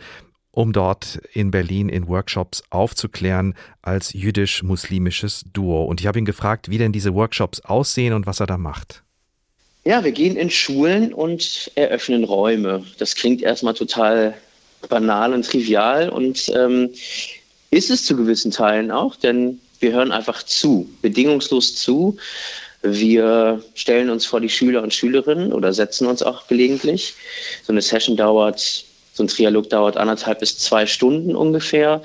um 0.56 0.72
dort 0.72 1.20
in 1.34 1.52
Berlin 1.52 1.90
in 1.90 2.08
Workshops 2.08 2.64
aufzuklären 2.70 3.56
als 3.82 4.14
jüdisch-muslimisches 4.14 5.46
Duo. 5.52 5.84
Und 5.84 6.00
ich 6.00 6.08
habe 6.08 6.18
ihn 6.18 6.26
gefragt, 6.26 6.70
wie 6.70 6.78
denn 6.78 6.92
diese 6.92 7.14
Workshops 7.14 7.62
aussehen 7.62 8.14
und 8.14 8.26
was 8.26 8.40
er 8.40 8.48
da 8.48 8.58
macht. 8.58 9.04
Ja, 9.84 10.04
wir 10.04 10.14
gehen 10.14 10.36
in 10.36 10.50
Schulen 10.50 11.14
und 11.14 11.72
eröffnen 11.76 12.24
Räume. 12.24 12.84
Das 12.98 13.16
klingt 13.16 13.42
erstmal 13.42 13.76
total 13.76 14.34
banal 14.90 15.34
und 15.34 15.46
trivial 15.46 16.10
und 16.10 16.52
ähm, 16.56 16.90
ist 17.70 17.90
es 17.90 18.06
zu 18.06 18.16
gewissen 18.16 18.52
Teilen 18.52 18.92
auch, 18.92 19.16
denn 19.16 19.60
wir 19.80 19.92
hören 19.92 20.12
einfach 20.12 20.44
zu, 20.44 20.90
bedingungslos 21.02 21.76
zu. 21.76 22.18
Wir 22.82 23.62
stellen 23.74 24.10
uns 24.10 24.26
vor 24.26 24.40
die 24.40 24.50
Schüler 24.50 24.82
und 24.84 24.94
Schülerinnen 24.94 25.52
oder 25.52 25.74
setzen 25.74 26.08
uns 26.08 26.24
auch 26.24 26.48
gelegentlich. 26.48 27.14
So 27.64 27.74
eine 27.74 27.82
Session 27.82 28.16
dauert 28.16 28.86
so 29.16 29.24
ein 29.24 29.28
Trialog 29.30 29.70
dauert 29.70 29.96
anderthalb 29.96 30.40
bis 30.42 30.58
zwei 30.58 30.86
Stunden 30.86 31.38
ungefähr. 31.38 32.04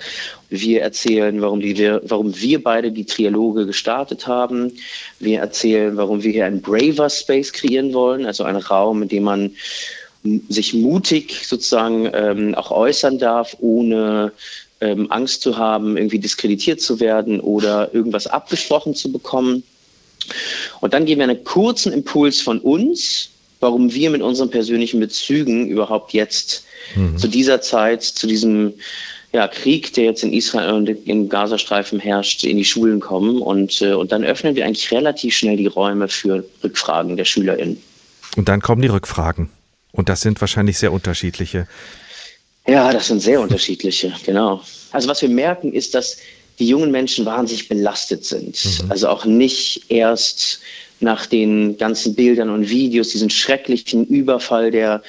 Wir 0.49 0.83
erzählen, 0.83 1.43
warum, 1.43 1.59
die, 1.61 1.99
warum 2.03 2.41
wir 2.41 2.63
beide 2.63 2.93
die 2.93 3.05
Trialoge 3.05 3.67
gestartet 3.67 4.29
haben. 4.29 4.73
Wir 5.19 5.41
erzählen, 5.41 5.97
warum 5.97 6.23
wir 6.23 6.31
hier 6.31 6.47
einen 6.47 6.63
Braver 6.63 7.11
Space 7.11 7.53
kreieren 7.53 7.93
wollen, 7.93 8.27
also 8.27 8.45
einen 8.45 8.63
Raum, 8.63 9.03
in 9.03 9.09
dem 9.09 9.25
man 9.25 9.57
sich 10.49 10.73
mutig 10.73 11.47
sozusagen 11.49 12.09
ähm, 12.15 12.55
auch 12.55 12.71
äußern 12.71 13.19
darf, 13.19 13.57
ohne 13.59 14.31
ähm, 14.81 15.11
Angst 15.11 15.43
zu 15.43 15.59
haben, 15.59 15.97
irgendwie 15.97 16.21
diskreditiert 16.21 16.81
zu 16.81 17.01
werden 17.01 17.41
oder 17.41 17.93
irgendwas 17.93 18.29
abgesprochen 18.29 18.95
zu 18.95 19.11
bekommen. 19.11 19.65
Und 20.81 20.95
dann 20.95 21.07
geben 21.07 21.21
wir 21.21 21.29
einen 21.29 21.43
kurzen 21.43 21.93
Impuls 21.93 22.41
von 22.41 22.61
uns, 22.61 23.31
warum 23.61 23.93
wir 23.93 24.11
mit 24.11 24.23
unseren 24.23 24.51
persönlichen 24.51 25.01
Bezügen 25.01 25.69
überhaupt 25.69 26.13
jetzt 26.13 26.65
mhm. 26.97 27.17
zu 27.17 27.29
dieser 27.29 27.61
Zeit, 27.61 28.03
zu 28.03 28.27
diesem 28.27 28.75
ja, 29.33 29.47
Krieg, 29.47 29.93
der 29.95 30.05
jetzt 30.05 30.25
in 30.25 30.33
Israel 30.33 30.73
und 30.73 30.89
im 30.89 31.29
Gazastreifen 31.29 32.01
herrscht, 32.01 32.43
in 32.43 32.57
die 32.57 32.65
Schulen 32.65 32.99
kommen. 32.99 33.41
Und, 33.41 33.81
äh, 33.81 33.93
und 33.93 34.11
dann 34.11 34.25
öffnen 34.25 34.57
wir 34.57 34.65
eigentlich 34.65 34.91
relativ 34.91 35.37
schnell 35.37 35.57
die 35.57 35.69
Räume 35.69 36.09
für 36.09 36.45
Rückfragen 36.65 37.17
der 37.17 37.25
SchülerInnen. 37.25 37.81
Und 38.37 38.49
dann 38.49 38.61
kommen 38.61 38.83
die 38.83 38.89
Rückfragen. 38.89 39.51
Und 39.93 40.09
das 40.09 40.21
sind 40.21 40.41
wahrscheinlich 40.41 40.79
sehr 40.79 40.93
unterschiedliche. 40.93 41.69
Ja, 42.67 42.93
das 42.93 43.09
sind 43.09 43.21
sehr 43.21 43.41
unterschiedliche, 43.41 44.13
genau. 44.27 44.63
Also 44.93 45.09
was 45.09 45.23
wir 45.23 45.29
merken, 45.29 45.73
ist, 45.73 45.95
dass 45.95 46.17
die 46.59 46.67
jungen 46.67 46.91
Menschen 46.91 47.25
wahnsinnig 47.25 47.69
belastet 47.69 48.25
sind. 48.25 48.65
Mhm. 48.65 48.91
Also 48.91 49.09
auch 49.09 49.25
nicht 49.25 49.85
erst 49.89 50.61
nach 51.01 51.27
den 51.27 51.79
ganzen 51.79 52.15
Bildern 52.15 52.51
und 52.51 52.69
Videos, 52.69 53.09
diesen 53.11 53.31
schrecklichen 53.31 54.07
Überfall 54.07 54.71
der 54.71 55.03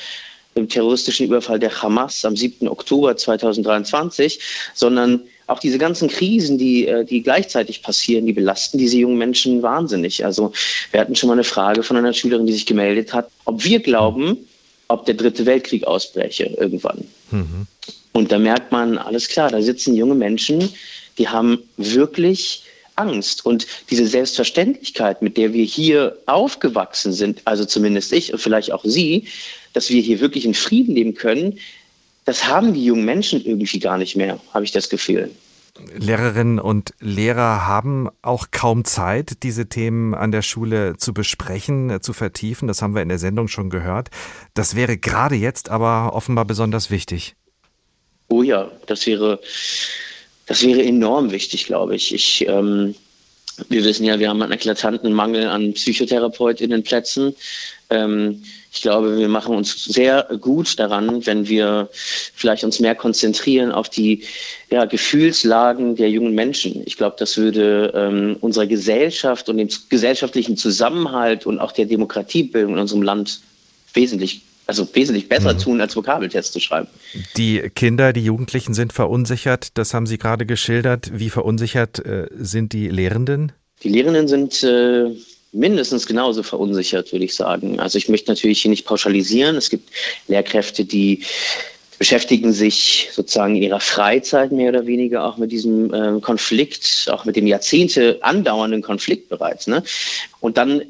dem 0.56 0.68
terroristischen 0.68 1.28
Überfall 1.28 1.60
der 1.60 1.82
Hamas 1.82 2.26
am 2.26 2.36
7. 2.36 2.68
Oktober 2.68 3.16
2023, 3.16 4.40
sondern 4.74 5.22
auch 5.48 5.60
diese 5.60 5.78
ganzen 5.78 6.10
Krisen, 6.10 6.58
die, 6.58 6.88
äh, 6.88 7.06
die 7.06 7.22
gleichzeitig 7.22 7.82
passieren, 7.82 8.26
die 8.26 8.34
belasten 8.34 8.78
diese 8.78 8.98
jungen 8.98 9.18
Menschen 9.18 9.62
wahnsinnig. 9.62 10.26
Also 10.26 10.52
wir 10.92 11.00
hatten 11.00 11.16
schon 11.16 11.28
mal 11.28 11.34
eine 11.34 11.44
Frage 11.44 11.84
von 11.84 11.98
einer 11.98 12.14
Schülerin, 12.14 12.48
die 12.48 12.54
sich 12.54 12.66
gemeldet 12.66 13.14
hat, 13.14 13.30
ob 13.46 13.64
wir 13.64 13.80
glauben, 13.80 14.38
ob 14.88 15.06
der 15.06 15.16
dritte 15.16 15.46
Weltkrieg 15.46 15.86
ausbreche 15.86 16.46
irgendwann. 16.58 17.06
Mhm. 17.32 17.68
Und 18.14 18.32
da 18.32 18.40
merkt 18.40 18.72
man, 18.72 18.98
alles 18.98 19.30
klar, 19.30 19.50
da 19.50 19.62
sitzen 19.62 19.96
junge 19.96 20.16
Menschen, 20.16 20.70
die 21.18 21.30
haben 21.30 21.60
wirklich 21.78 22.64
Angst. 22.96 23.46
Und 23.46 23.68
diese 23.90 24.06
Selbstverständlichkeit, 24.06 25.22
mit 25.22 25.38
der 25.38 25.54
wir 25.54 25.64
hier 25.64 26.18
aufgewachsen 26.26 27.14
sind, 27.14 27.42
also 27.46 27.66
zumindest 27.66 28.12
ich 28.14 28.34
und 28.34 28.40
vielleicht 28.40 28.72
auch 28.72 28.84
Sie, 28.84 29.28
dass 29.74 29.90
wir 29.90 30.02
hier 30.02 30.20
wirklich 30.20 30.46
in 30.46 30.54
Frieden 30.54 30.96
leben 30.96 31.14
können, 31.14 31.60
das 32.26 32.48
haben 32.48 32.74
die 32.74 32.86
jungen 32.86 33.06
Menschen 33.06 33.44
irgendwie 33.44 33.80
gar 33.80 33.98
nicht 33.98 34.16
mehr, 34.16 34.40
habe 34.54 34.64
ich 34.64 34.72
das 34.72 34.90
Gefühl. 34.90 35.32
Lehrerinnen 35.98 36.60
und 36.60 36.94
Lehrer 37.00 37.66
haben 37.66 38.10
auch 38.22 38.48
kaum 38.52 38.84
Zeit, 38.84 39.44
diese 39.44 39.68
Themen 39.68 40.14
an 40.14 40.32
der 40.32 40.42
Schule 40.42 40.98
zu 40.98 41.14
besprechen, 41.14 41.90
äh, 41.90 42.02
zu 42.02 42.14
vertiefen. 42.14 42.68
Das 42.68 42.82
haben 42.82 42.94
wir 42.94 43.02
in 43.02 43.10
der 43.10 43.20
Sendung 43.20 43.48
schon 43.48 43.70
gehört. 43.70 44.10
Das 44.54 44.76
wäre 44.76 44.98
gerade 44.98 45.36
jetzt 45.36 45.70
aber 45.70 46.14
offenbar 46.14 46.46
besonders 46.46 46.92
wichtig. 46.92 47.36
Oh 48.28 48.44
ja, 48.44 48.72
das 48.88 49.06
wäre, 49.08 49.40
das 50.52 50.64
wäre 50.64 50.84
enorm 50.84 51.32
wichtig, 51.32 51.66
glaube 51.66 51.96
ich. 51.96 52.14
Ich 52.14 52.46
ähm, 52.46 52.94
wir 53.70 53.86
wissen 53.86 54.04
ja, 54.04 54.20
wir 54.20 54.28
haben 54.28 54.42
einen 54.42 54.52
eklatanten 54.52 55.14
Mangel 55.14 55.48
an 55.48 55.74
PsychotherapeutInnenplätzen. 55.74 57.34
Ähm, 57.90 58.44
ich 58.70 58.82
glaube, 58.82 59.18
wir 59.18 59.30
machen 59.30 59.56
uns 59.56 59.86
sehr 59.86 60.28
gut 60.42 60.78
daran, 60.78 61.26
wenn 61.26 61.48
wir 61.48 61.88
vielleicht 61.94 62.66
uns 62.66 62.82
mehr 62.82 62.96
konzentrieren 62.96 63.72
auf 63.72 63.88
die 63.88 64.26
ja, 64.70 64.84
Gefühlslagen 64.84 65.96
der 65.96 66.10
jungen 66.10 66.36
Menschen. 66.36 66.84
Ich 66.86 66.98
glaube, 66.98 67.16
das 67.18 67.38
würde 67.38 67.94
ähm, 67.96 68.36
unserer 68.42 68.68
Gesellschaft 68.68 69.48
und 69.48 69.56
dem 69.56 69.70
gesellschaftlichen 69.88 70.58
Zusammenhalt 70.58 71.46
und 71.46 71.60
auch 71.60 71.72
der 71.72 71.86
Demokratiebildung 71.86 72.74
in 72.74 72.80
unserem 72.80 73.04
Land 73.04 73.40
wesentlich 73.94 74.42
also 74.72 74.88
wesentlich 74.94 75.28
besser 75.28 75.54
mhm. 75.54 75.60
tun, 75.60 75.82
als 75.82 75.96
Vokabeltests 75.96 76.54
zu 76.54 76.62
schreiben. 76.62 76.88
Die 77.36 77.60
Kinder, 77.76 78.14
die 78.14 78.24
Jugendlichen 78.24 78.74
sind 78.74 78.94
verunsichert, 78.94 79.78
das 79.78 79.94
haben 79.94 80.06
Sie 80.06 80.18
gerade 80.18 80.46
geschildert. 80.46 81.12
Wie 81.14 81.30
verunsichert 81.30 82.00
äh, 82.00 82.28
sind 82.38 82.72
die 82.72 82.88
Lehrenden? 82.88 83.52
Die 83.84 83.90
Lehrenden 83.90 84.30
sind 84.30 84.64
äh, 84.64 85.10
mindestens 85.52 86.08
genauso 86.08 86.42
verunsichert, 86.44 87.12
würde 87.12 87.26
ich 87.26 87.36
sagen. 87.36 87.82
Also 87.82 87.98
ich 87.98 88.08
möchte 88.08 88.32
natürlich 88.32 88.62
hier 88.62 88.70
nicht 88.72 88.86
pauschalisieren. 88.86 89.58
Es 89.58 89.70
gibt 89.70 89.90
Lehrkräfte, 90.30 90.86
die 90.86 91.26
beschäftigen 92.00 92.54
sich 92.54 93.10
sozusagen 93.12 93.58
in 93.58 93.64
ihrer 93.64 93.82
Freizeit 93.82 94.54
mehr 94.54 94.70
oder 94.70 94.88
weniger 94.88 95.26
auch 95.26 95.38
mit 95.38 95.52
diesem 95.52 95.94
äh, 95.94 96.22
Konflikt, 96.22 97.10
auch 97.12 97.26
mit 97.26 97.36
dem 97.36 97.46
Jahrzehnte 97.46 98.20
andauernden 98.22 98.82
Konflikt 98.82 99.28
bereits. 99.28 99.68
Ne? 99.68 99.84
Und 100.40 100.58
dann 100.58 100.82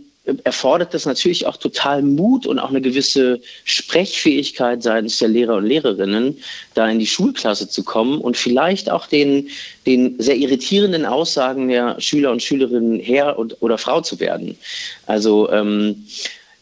erfordert 0.44 0.94
das 0.94 1.06
natürlich 1.06 1.46
auch 1.46 1.58
total 1.58 2.02
Mut 2.02 2.46
und 2.46 2.60
auch 2.60 2.70
eine 2.70 2.82
gewisse 2.82 3.42
Sprechfähigkeit 3.64 4.84
seitens 4.84 5.20
der 5.20 5.30
Lehrer 5.30 5.56
und 5.56 5.66
Lehrerinnen, 5.66 6.38
da 6.74 6.90
in 6.90 7.00
die 7.00 7.08
Schulklasse 7.08 7.70
zu 7.70 7.84
kommen 7.84 8.20
und 8.22 8.38
vielleicht 8.38 8.90
auch 8.90 9.08
den, 9.08 9.50
den 9.86 10.20
sehr 10.20 10.36
irritierenden 10.36 11.06
Aussagen 11.06 11.68
der 11.68 12.00
Schüler 12.00 12.32
und 12.32 12.44
Schülerinnen 12.44 13.00
Herr 13.00 13.38
und, 13.38 13.62
oder 13.62 13.78
Frau 13.78 14.02
zu 14.02 14.20
werden. 14.20 14.58
Also 15.06 15.50
ähm, 15.52 16.06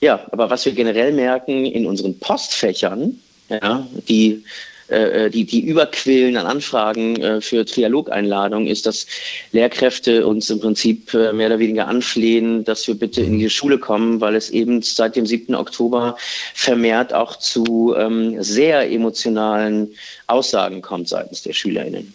ja, 0.02 0.26
aber 0.32 0.50
was 0.50 0.66
wir 0.66 0.72
generell 0.72 1.12
merken 1.12 1.66
in 1.66 1.86
unseren 1.86 2.18
Postfächern, 2.20 3.20
ja, 3.50 3.88
die 4.08 4.44
äh, 4.90 5.26
äh, 5.26 5.30
die, 5.30 5.46
die 5.46 5.62
überquillen 5.62 6.38
an 6.38 6.48
Anfragen 6.48 7.16
äh, 7.22 7.42
für 7.42 7.66
Trialogeinladungen, 7.66 8.68
ist, 8.68 8.86
dass 8.86 9.06
Lehrkräfte 9.52 10.26
uns 10.26 10.50
im 10.50 10.60
Prinzip 10.60 11.14
mehr 11.14 11.48
oder 11.48 11.60
weniger 11.60 11.88
anflehen, 11.88 12.64
dass 12.64 12.88
wir 12.88 12.96
bitte 12.96 13.22
in 13.22 13.40
die 13.40 13.50
Schule 13.50 13.78
kommen, 13.78 14.22
weil 14.22 14.36
es 14.36 14.50
eben 14.50 14.82
seit 14.82 15.16
dem 15.16 15.26
7. 15.26 15.56
Oktober 15.56 16.18
vermehrt 16.54 17.14
auch 17.14 17.36
zu 17.38 17.96
ähm, 17.98 18.42
sehr 18.42 18.92
emotionalen 18.92 19.94
Aussagen 20.28 20.82
kommt 20.82 21.08
seitens 21.08 21.44
der 21.44 21.54
SchülerInnen. 21.54 22.14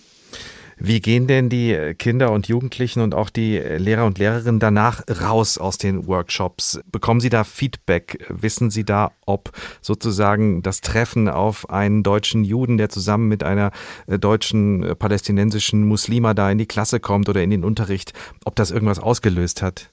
Wie 0.77 1.01
gehen 1.01 1.27
denn 1.27 1.49
die 1.49 1.95
Kinder 1.99 2.33
und 2.33 2.49
Jugendlichen 2.49 3.01
und 3.01 3.14
auch 3.14 3.31
die 3.31 3.59
Lehrer 3.59 4.07
und 4.07 4.18
Lehrerinnen 4.18 4.61
danach 4.61 5.03
raus 5.22 5.59
aus 5.59 5.79
den 5.79 6.07
Workshops? 6.07 6.81
Bekommen 6.91 7.20
Sie 7.20 7.31
da 7.31 7.45
Feedback? 7.45 8.25
Wissen 8.29 8.70
Sie 8.70 8.85
da, 8.85 9.12
ob 9.27 9.53
sozusagen 9.81 10.62
das 10.62 10.81
Treffen 10.81 11.29
auf 11.29 11.70
einen 11.70 12.03
deutschen 12.03 12.45
Juden, 12.45 12.77
der 12.77 12.89
zusammen 12.89 13.29
mit 13.29 13.43
einer 13.43 13.70
äh, 14.07 14.18
deutschen 14.18 14.83
äh, 14.83 14.95
palästinensischen 14.95 15.87
Muslima 15.87 16.35
da 16.35 16.51
in 16.51 16.59
die 16.59 16.66
Klasse 16.66 17.01
kommt 17.01 17.29
oder 17.29 17.43
in 17.43 17.51
den 17.51 17.64
Unterricht, 17.64 18.12
ob 18.45 18.57
das 18.57 18.70
irgendwas 18.70 18.99
ausgelöst 18.99 19.62
hat? 19.62 19.91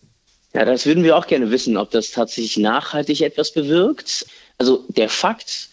Ja, 0.54 0.66
das 0.66 0.86
würden 0.86 1.04
wir 1.04 1.16
auch 1.16 1.28
gerne 1.28 1.50
wissen, 1.50 1.78
ob 1.78 1.92
das 1.92 2.12
tatsächlich 2.12 2.58
nachhaltig 2.58 3.22
etwas 3.22 3.54
bewirkt. 3.54 4.26
Also 4.58 4.84
der 4.90 5.10
Fakt, 5.10 5.70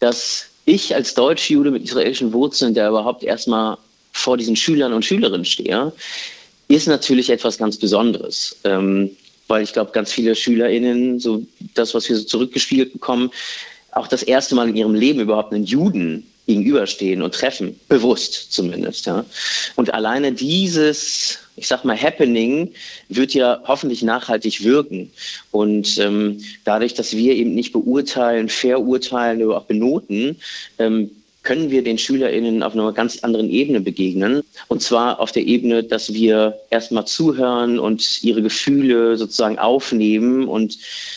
dass 0.00 0.46
ich 0.64 0.94
als 0.94 1.14
Deutschjude 1.14 1.70
mit 1.70 1.84
israelischen 1.84 2.32
Wurzeln, 2.32 2.74
der 2.74 2.88
überhaupt 2.88 3.22
erstmal 3.22 3.78
vor 4.18 4.36
diesen 4.36 4.56
Schülern 4.56 4.92
und 4.92 5.04
Schülerinnen 5.04 5.44
stehe, 5.44 5.92
ist 6.68 6.88
natürlich 6.88 7.30
etwas 7.30 7.58
ganz 7.58 7.76
Besonderes. 7.76 8.56
Ähm, 8.64 9.10
weil 9.48 9.62
ich 9.62 9.72
glaube, 9.72 9.92
ganz 9.92 10.12
viele 10.12 10.34
SchülerInnen, 10.34 11.18
so 11.18 11.42
das, 11.74 11.94
was 11.94 12.08
wir 12.08 12.16
so 12.16 12.24
zurückgespielt 12.24 12.92
bekommen, 12.92 13.30
auch 13.92 14.06
das 14.06 14.22
erste 14.22 14.54
Mal 14.54 14.68
in 14.68 14.76
ihrem 14.76 14.94
Leben 14.94 15.20
überhaupt 15.20 15.52
einen 15.52 15.64
Juden 15.64 16.26
gegenüberstehen 16.46 17.22
und 17.22 17.34
treffen, 17.34 17.78
bewusst 17.88 18.52
zumindest. 18.52 19.06
Ja. 19.06 19.24
Und 19.76 19.92
alleine 19.92 20.32
dieses, 20.32 21.38
ich 21.56 21.68
sag 21.68 21.84
mal, 21.84 22.00
Happening 22.00 22.72
wird 23.08 23.34
ja 23.34 23.60
hoffentlich 23.66 24.02
nachhaltig 24.02 24.64
wirken. 24.64 25.10
Und 25.50 25.98
ähm, 25.98 26.40
dadurch, 26.64 26.94
dass 26.94 27.14
wir 27.16 27.34
eben 27.34 27.54
nicht 27.54 27.72
beurteilen, 27.72 28.48
verurteilen 28.48 29.42
oder 29.42 29.58
auch 29.58 29.64
benoten, 29.64 30.36
ähm, 30.78 31.10
können 31.48 31.70
wir 31.70 31.82
den 31.82 31.96
SchülerInnen 31.96 32.62
auf 32.62 32.74
einer 32.74 32.92
ganz 32.92 33.20
anderen 33.20 33.48
Ebene 33.48 33.80
begegnen. 33.80 34.42
Und 34.68 34.82
zwar 34.82 35.18
auf 35.18 35.32
der 35.32 35.46
Ebene, 35.46 35.82
dass 35.82 36.12
wir 36.12 36.58
erstmal 36.68 37.06
zuhören 37.06 37.78
und 37.78 38.22
ihre 38.22 38.42
Gefühle 38.42 39.16
sozusagen 39.16 39.58
aufnehmen 39.58 40.46
und 40.46 40.76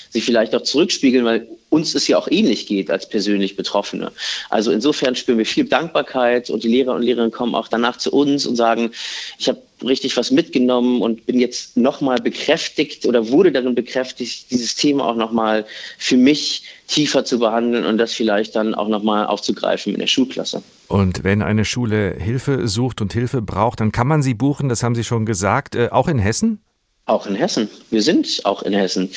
sie 0.09 0.21
vielleicht 0.21 0.55
auch 0.55 0.61
zurückspiegeln, 0.61 1.25
weil 1.25 1.49
uns 1.71 1.95
es 1.95 2.07
ja 2.07 2.17
auch 2.17 2.27
ähnlich 2.29 2.67
geht 2.67 2.91
als 2.91 3.07
persönlich 3.07 3.55
Betroffene. 3.55 4.11
Also 4.49 4.71
insofern 4.71 5.15
spüren 5.15 5.37
wir 5.37 5.45
viel 5.45 5.63
Dankbarkeit 5.65 6.49
und 6.49 6.63
die 6.63 6.67
Lehrer 6.67 6.93
und 6.93 7.01
Lehrerinnen 7.01 7.31
kommen 7.31 7.55
auch 7.55 7.69
danach 7.69 7.97
zu 7.97 8.11
uns 8.11 8.45
und 8.45 8.57
sagen, 8.57 8.91
ich 9.39 9.47
habe 9.47 9.61
richtig 9.83 10.15
was 10.17 10.31
mitgenommen 10.31 11.01
und 11.01 11.25
bin 11.25 11.39
jetzt 11.39 11.77
nochmal 11.77 12.19
bekräftigt 12.19 13.05
oder 13.05 13.29
wurde 13.29 13.53
darin 13.53 13.73
bekräftigt, 13.73 14.51
dieses 14.51 14.75
Thema 14.75 15.05
auch 15.05 15.15
nochmal 15.15 15.65
für 15.97 16.17
mich 16.17 16.63
tiefer 16.87 17.23
zu 17.23 17.39
behandeln 17.39 17.85
und 17.85 17.97
das 17.97 18.11
vielleicht 18.11 18.55
dann 18.55 18.75
auch 18.75 18.89
nochmal 18.89 19.25
aufzugreifen 19.25 19.93
in 19.93 19.99
der 19.99 20.07
Schulklasse. 20.07 20.61
Und 20.89 21.23
wenn 21.23 21.41
eine 21.41 21.63
Schule 21.63 22.15
Hilfe 22.19 22.67
sucht 22.67 23.01
und 23.01 23.13
Hilfe 23.13 23.41
braucht, 23.41 23.79
dann 23.79 23.93
kann 23.93 24.07
man 24.07 24.21
sie 24.21 24.33
buchen, 24.33 24.67
das 24.67 24.83
haben 24.83 24.93
Sie 24.93 25.05
schon 25.05 25.25
gesagt, 25.25 25.75
äh, 25.75 25.87
auch 25.89 26.09
in 26.09 26.19
Hessen? 26.19 26.59
Auch 27.05 27.25
in 27.25 27.35
Hessen. 27.35 27.69
Wir 27.89 28.01
sind 28.01 28.41
auch 28.43 28.63
in 28.63 28.73
Hessen. 28.73 29.09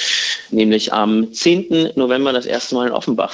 Nämlich 0.51 0.93
am 0.93 1.32
10. 1.32 1.93
November 1.97 2.32
das 2.32 2.47
erste 2.47 2.74
Mal 2.74 2.89
in 2.89 2.93
Offenbach. 2.93 3.32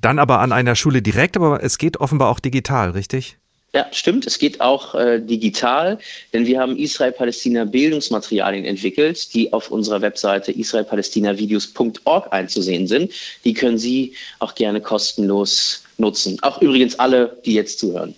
Dann 0.00 0.18
aber 0.18 0.40
an 0.40 0.52
einer 0.52 0.76
Schule 0.76 1.02
direkt, 1.02 1.36
aber 1.36 1.62
es 1.62 1.78
geht 1.78 1.98
offenbar 1.98 2.30
auch 2.30 2.40
digital, 2.40 2.90
richtig? 2.90 3.38
Ja, 3.76 3.86
stimmt. 3.92 4.26
Es 4.26 4.38
geht 4.38 4.62
auch 4.62 4.94
äh, 4.94 5.20
digital, 5.20 5.98
denn 6.32 6.46
wir 6.46 6.60
haben 6.60 6.78
Israel-Palästina-Bildungsmaterialien 6.78 8.64
entwickelt, 8.64 9.34
die 9.34 9.52
auf 9.52 9.70
unserer 9.70 10.00
Webseite 10.00 10.50
israelpalästinavideos.org 10.52 12.32
einzusehen 12.32 12.86
sind. 12.86 13.12
Die 13.44 13.52
können 13.52 13.76
Sie 13.76 14.14
auch 14.38 14.54
gerne 14.54 14.80
kostenlos 14.80 15.84
nutzen. 15.98 16.38
Auch 16.40 16.62
übrigens 16.62 16.98
alle, 16.98 17.36
die 17.44 17.52
jetzt 17.52 17.78
zuhören. 17.78 18.14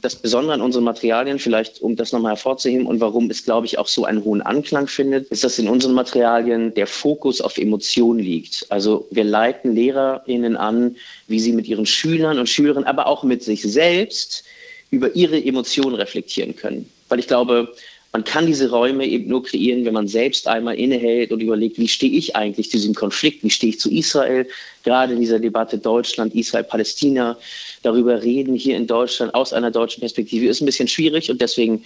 Das 0.00 0.16
Besondere 0.16 0.54
an 0.54 0.60
unseren 0.60 0.84
Materialien, 0.84 1.38
vielleicht 1.38 1.80
um 1.80 1.96
das 1.96 2.12
nochmal 2.12 2.32
hervorzuheben 2.32 2.86
und 2.86 3.00
warum 3.00 3.30
es, 3.30 3.44
glaube 3.44 3.66
ich, 3.66 3.78
auch 3.78 3.86
so 3.86 4.04
einen 4.04 4.24
hohen 4.24 4.42
Anklang 4.42 4.86
findet, 4.86 5.28
ist, 5.28 5.44
dass 5.44 5.58
in 5.58 5.68
unseren 5.68 5.94
Materialien 5.94 6.74
der 6.74 6.86
Fokus 6.86 7.40
auf 7.40 7.58
Emotionen 7.58 8.20
liegt. 8.20 8.66
Also 8.70 9.06
wir 9.10 9.24
leiten 9.24 9.74
LehrerInnen 9.74 10.56
an, 10.56 10.96
wie 11.26 11.40
sie 11.40 11.52
mit 11.52 11.66
ihren 11.66 11.86
Schülern 11.86 12.38
und 12.38 12.48
Schülerinnen, 12.48 12.86
aber 12.86 13.06
auch 13.06 13.22
mit 13.22 13.42
sich 13.42 13.62
selbst 13.62 14.44
über 14.90 15.14
ihre 15.14 15.42
Emotionen 15.42 15.94
reflektieren 15.94 16.56
können. 16.56 16.90
Weil 17.08 17.18
ich 17.18 17.26
glaube, 17.26 17.74
man 18.12 18.24
kann 18.24 18.46
diese 18.46 18.70
Räume 18.70 19.06
eben 19.06 19.28
nur 19.28 19.44
kreieren, 19.44 19.84
wenn 19.84 19.94
man 19.94 20.08
selbst 20.08 20.48
einmal 20.48 20.74
innehält 20.74 21.30
und 21.30 21.40
überlegt, 21.40 21.78
wie 21.78 21.86
stehe 21.86 22.12
ich 22.12 22.34
eigentlich 22.34 22.70
zu 22.70 22.76
diesem 22.76 22.94
Konflikt, 22.94 23.44
wie 23.44 23.50
stehe 23.50 23.70
ich 23.70 23.78
zu 23.78 23.90
Israel, 23.90 24.48
gerade 24.82 25.14
in 25.14 25.20
dieser 25.20 25.38
Debatte 25.38 25.78
Deutschland, 25.78 26.34
Israel, 26.34 26.64
Palästina, 26.64 27.38
darüber 27.82 28.20
reden 28.20 28.56
hier 28.56 28.76
in 28.76 28.88
Deutschland 28.88 29.34
aus 29.34 29.52
einer 29.52 29.70
deutschen 29.70 30.00
Perspektive 30.00 30.46
ist 30.46 30.60
ein 30.60 30.66
bisschen 30.66 30.88
schwierig 30.88 31.30
und 31.30 31.40
deswegen 31.40 31.84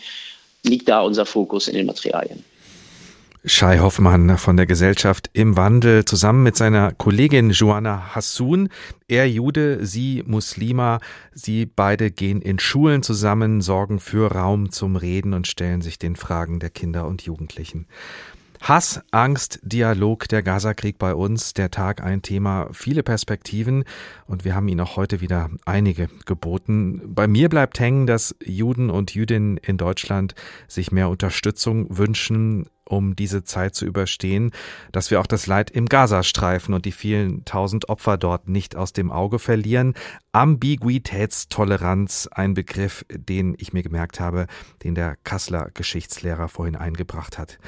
liegt 0.62 0.88
da 0.88 1.02
unser 1.02 1.26
Fokus 1.26 1.68
in 1.68 1.74
den 1.74 1.86
Materialien. 1.86 2.42
Shai 3.46 3.78
Hoffmann 3.78 4.38
von 4.38 4.56
der 4.56 4.64
Gesellschaft 4.64 5.28
im 5.34 5.54
Wandel 5.54 6.06
zusammen 6.06 6.42
mit 6.42 6.56
seiner 6.56 6.92
Kollegin 6.92 7.50
Joanna 7.50 8.14
Hassun. 8.14 8.70
Er 9.06 9.28
Jude, 9.28 9.84
sie 9.84 10.22
Muslima. 10.26 10.98
Sie 11.34 11.66
beide 11.66 12.10
gehen 12.10 12.40
in 12.40 12.58
Schulen 12.58 13.02
zusammen, 13.02 13.60
sorgen 13.60 14.00
für 14.00 14.32
Raum 14.32 14.70
zum 14.70 14.96
Reden 14.96 15.34
und 15.34 15.46
stellen 15.46 15.82
sich 15.82 15.98
den 15.98 16.16
Fragen 16.16 16.58
der 16.58 16.70
Kinder 16.70 17.06
und 17.06 17.20
Jugendlichen. 17.20 17.86
Hass, 18.62 19.02
Angst, 19.10 19.60
Dialog, 19.62 20.26
der 20.28 20.42
Gazakrieg 20.42 20.96
bei 20.96 21.14
uns, 21.14 21.52
der 21.52 21.70
Tag 21.70 22.02
ein 22.02 22.22
Thema, 22.22 22.68
viele 22.72 23.02
Perspektiven 23.02 23.84
und 24.26 24.46
wir 24.46 24.54
haben 24.54 24.68
Ihnen 24.68 24.80
auch 24.80 24.96
heute 24.96 25.20
wieder 25.20 25.50
einige 25.66 26.08
geboten. 26.24 27.02
Bei 27.04 27.26
mir 27.28 27.50
bleibt 27.50 27.78
hängen, 27.78 28.06
dass 28.06 28.34
Juden 28.42 28.88
und 28.88 29.14
Jüdinnen 29.14 29.58
in 29.58 29.76
Deutschland 29.76 30.34
sich 30.66 30.92
mehr 30.92 31.10
Unterstützung 31.10 31.94
wünschen, 31.94 32.64
um 32.84 33.16
diese 33.16 33.44
Zeit 33.44 33.74
zu 33.74 33.84
überstehen, 33.84 34.52
dass 34.92 35.10
wir 35.10 35.20
auch 35.20 35.26
das 35.26 35.46
Leid 35.46 35.70
im 35.70 35.86
Gazastreifen 35.86 36.74
und 36.74 36.84
die 36.84 36.92
vielen 36.92 37.44
tausend 37.44 37.88
Opfer 37.88 38.16
dort 38.16 38.48
nicht 38.48 38.76
aus 38.76 38.92
dem 38.92 39.10
Auge 39.10 39.38
verlieren. 39.38 39.94
Ambiguitätstoleranz, 40.32 42.28
ein 42.32 42.54
Begriff, 42.54 43.04
den 43.10 43.54
ich 43.58 43.72
mir 43.72 43.82
gemerkt 43.82 44.20
habe, 44.20 44.46
den 44.82 44.94
der 44.94 45.16
Kasseler 45.24 45.70
Geschichtslehrer 45.74 46.48
vorhin 46.48 46.76
eingebracht 46.76 47.38
hat. 47.38 47.58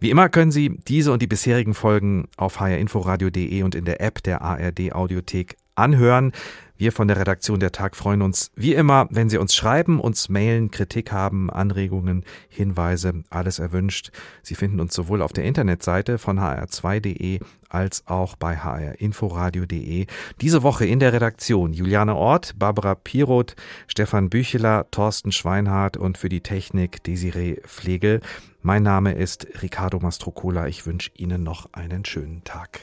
Wie 0.00 0.10
immer 0.10 0.28
können 0.28 0.52
Sie 0.52 0.78
diese 0.86 1.12
und 1.12 1.22
die 1.22 1.26
bisherigen 1.26 1.74
Folgen 1.74 2.28
auf 2.36 2.60
hrinforadio.de 2.60 3.62
und 3.64 3.74
in 3.74 3.84
der 3.84 4.00
App 4.00 4.22
der 4.22 4.42
ARD 4.42 4.92
Audiothek 4.92 5.56
anhören. 5.78 6.32
Wir 6.80 6.92
von 6.92 7.08
der 7.08 7.18
Redaktion 7.18 7.58
der 7.58 7.72
Tag 7.72 7.96
freuen 7.96 8.22
uns 8.22 8.52
wie 8.54 8.72
immer, 8.72 9.08
wenn 9.10 9.28
Sie 9.28 9.38
uns 9.38 9.52
schreiben, 9.52 9.98
uns 9.98 10.28
mailen, 10.28 10.70
Kritik 10.70 11.10
haben, 11.10 11.50
Anregungen, 11.50 12.24
Hinweise, 12.48 13.24
alles 13.30 13.58
erwünscht. 13.58 14.12
Sie 14.44 14.54
finden 14.54 14.78
uns 14.78 14.94
sowohl 14.94 15.20
auf 15.20 15.32
der 15.32 15.42
Internetseite 15.42 16.18
von 16.18 16.38
hr2.de 16.38 17.40
als 17.68 18.06
auch 18.06 18.36
bei 18.36 18.56
hrinforadio.de. 18.56 20.06
Diese 20.40 20.62
Woche 20.62 20.86
in 20.86 21.00
der 21.00 21.12
Redaktion 21.12 21.72
Juliane 21.72 22.14
Ort, 22.14 22.54
Barbara 22.56 22.94
Piroth, 22.94 23.56
Stefan 23.88 24.30
Bücheler, 24.30 24.86
Thorsten 24.92 25.32
Schweinhardt 25.32 25.96
und 25.96 26.16
für 26.16 26.28
die 26.28 26.42
Technik 26.42 27.02
Desiree 27.02 27.56
Flegel. 27.64 28.20
Mein 28.62 28.84
Name 28.84 29.14
ist 29.14 29.48
Ricardo 29.62 29.98
Mastrocola. 29.98 30.68
Ich 30.68 30.86
wünsche 30.86 31.10
Ihnen 31.16 31.42
noch 31.42 31.72
einen 31.72 32.04
schönen 32.04 32.44
Tag. 32.44 32.82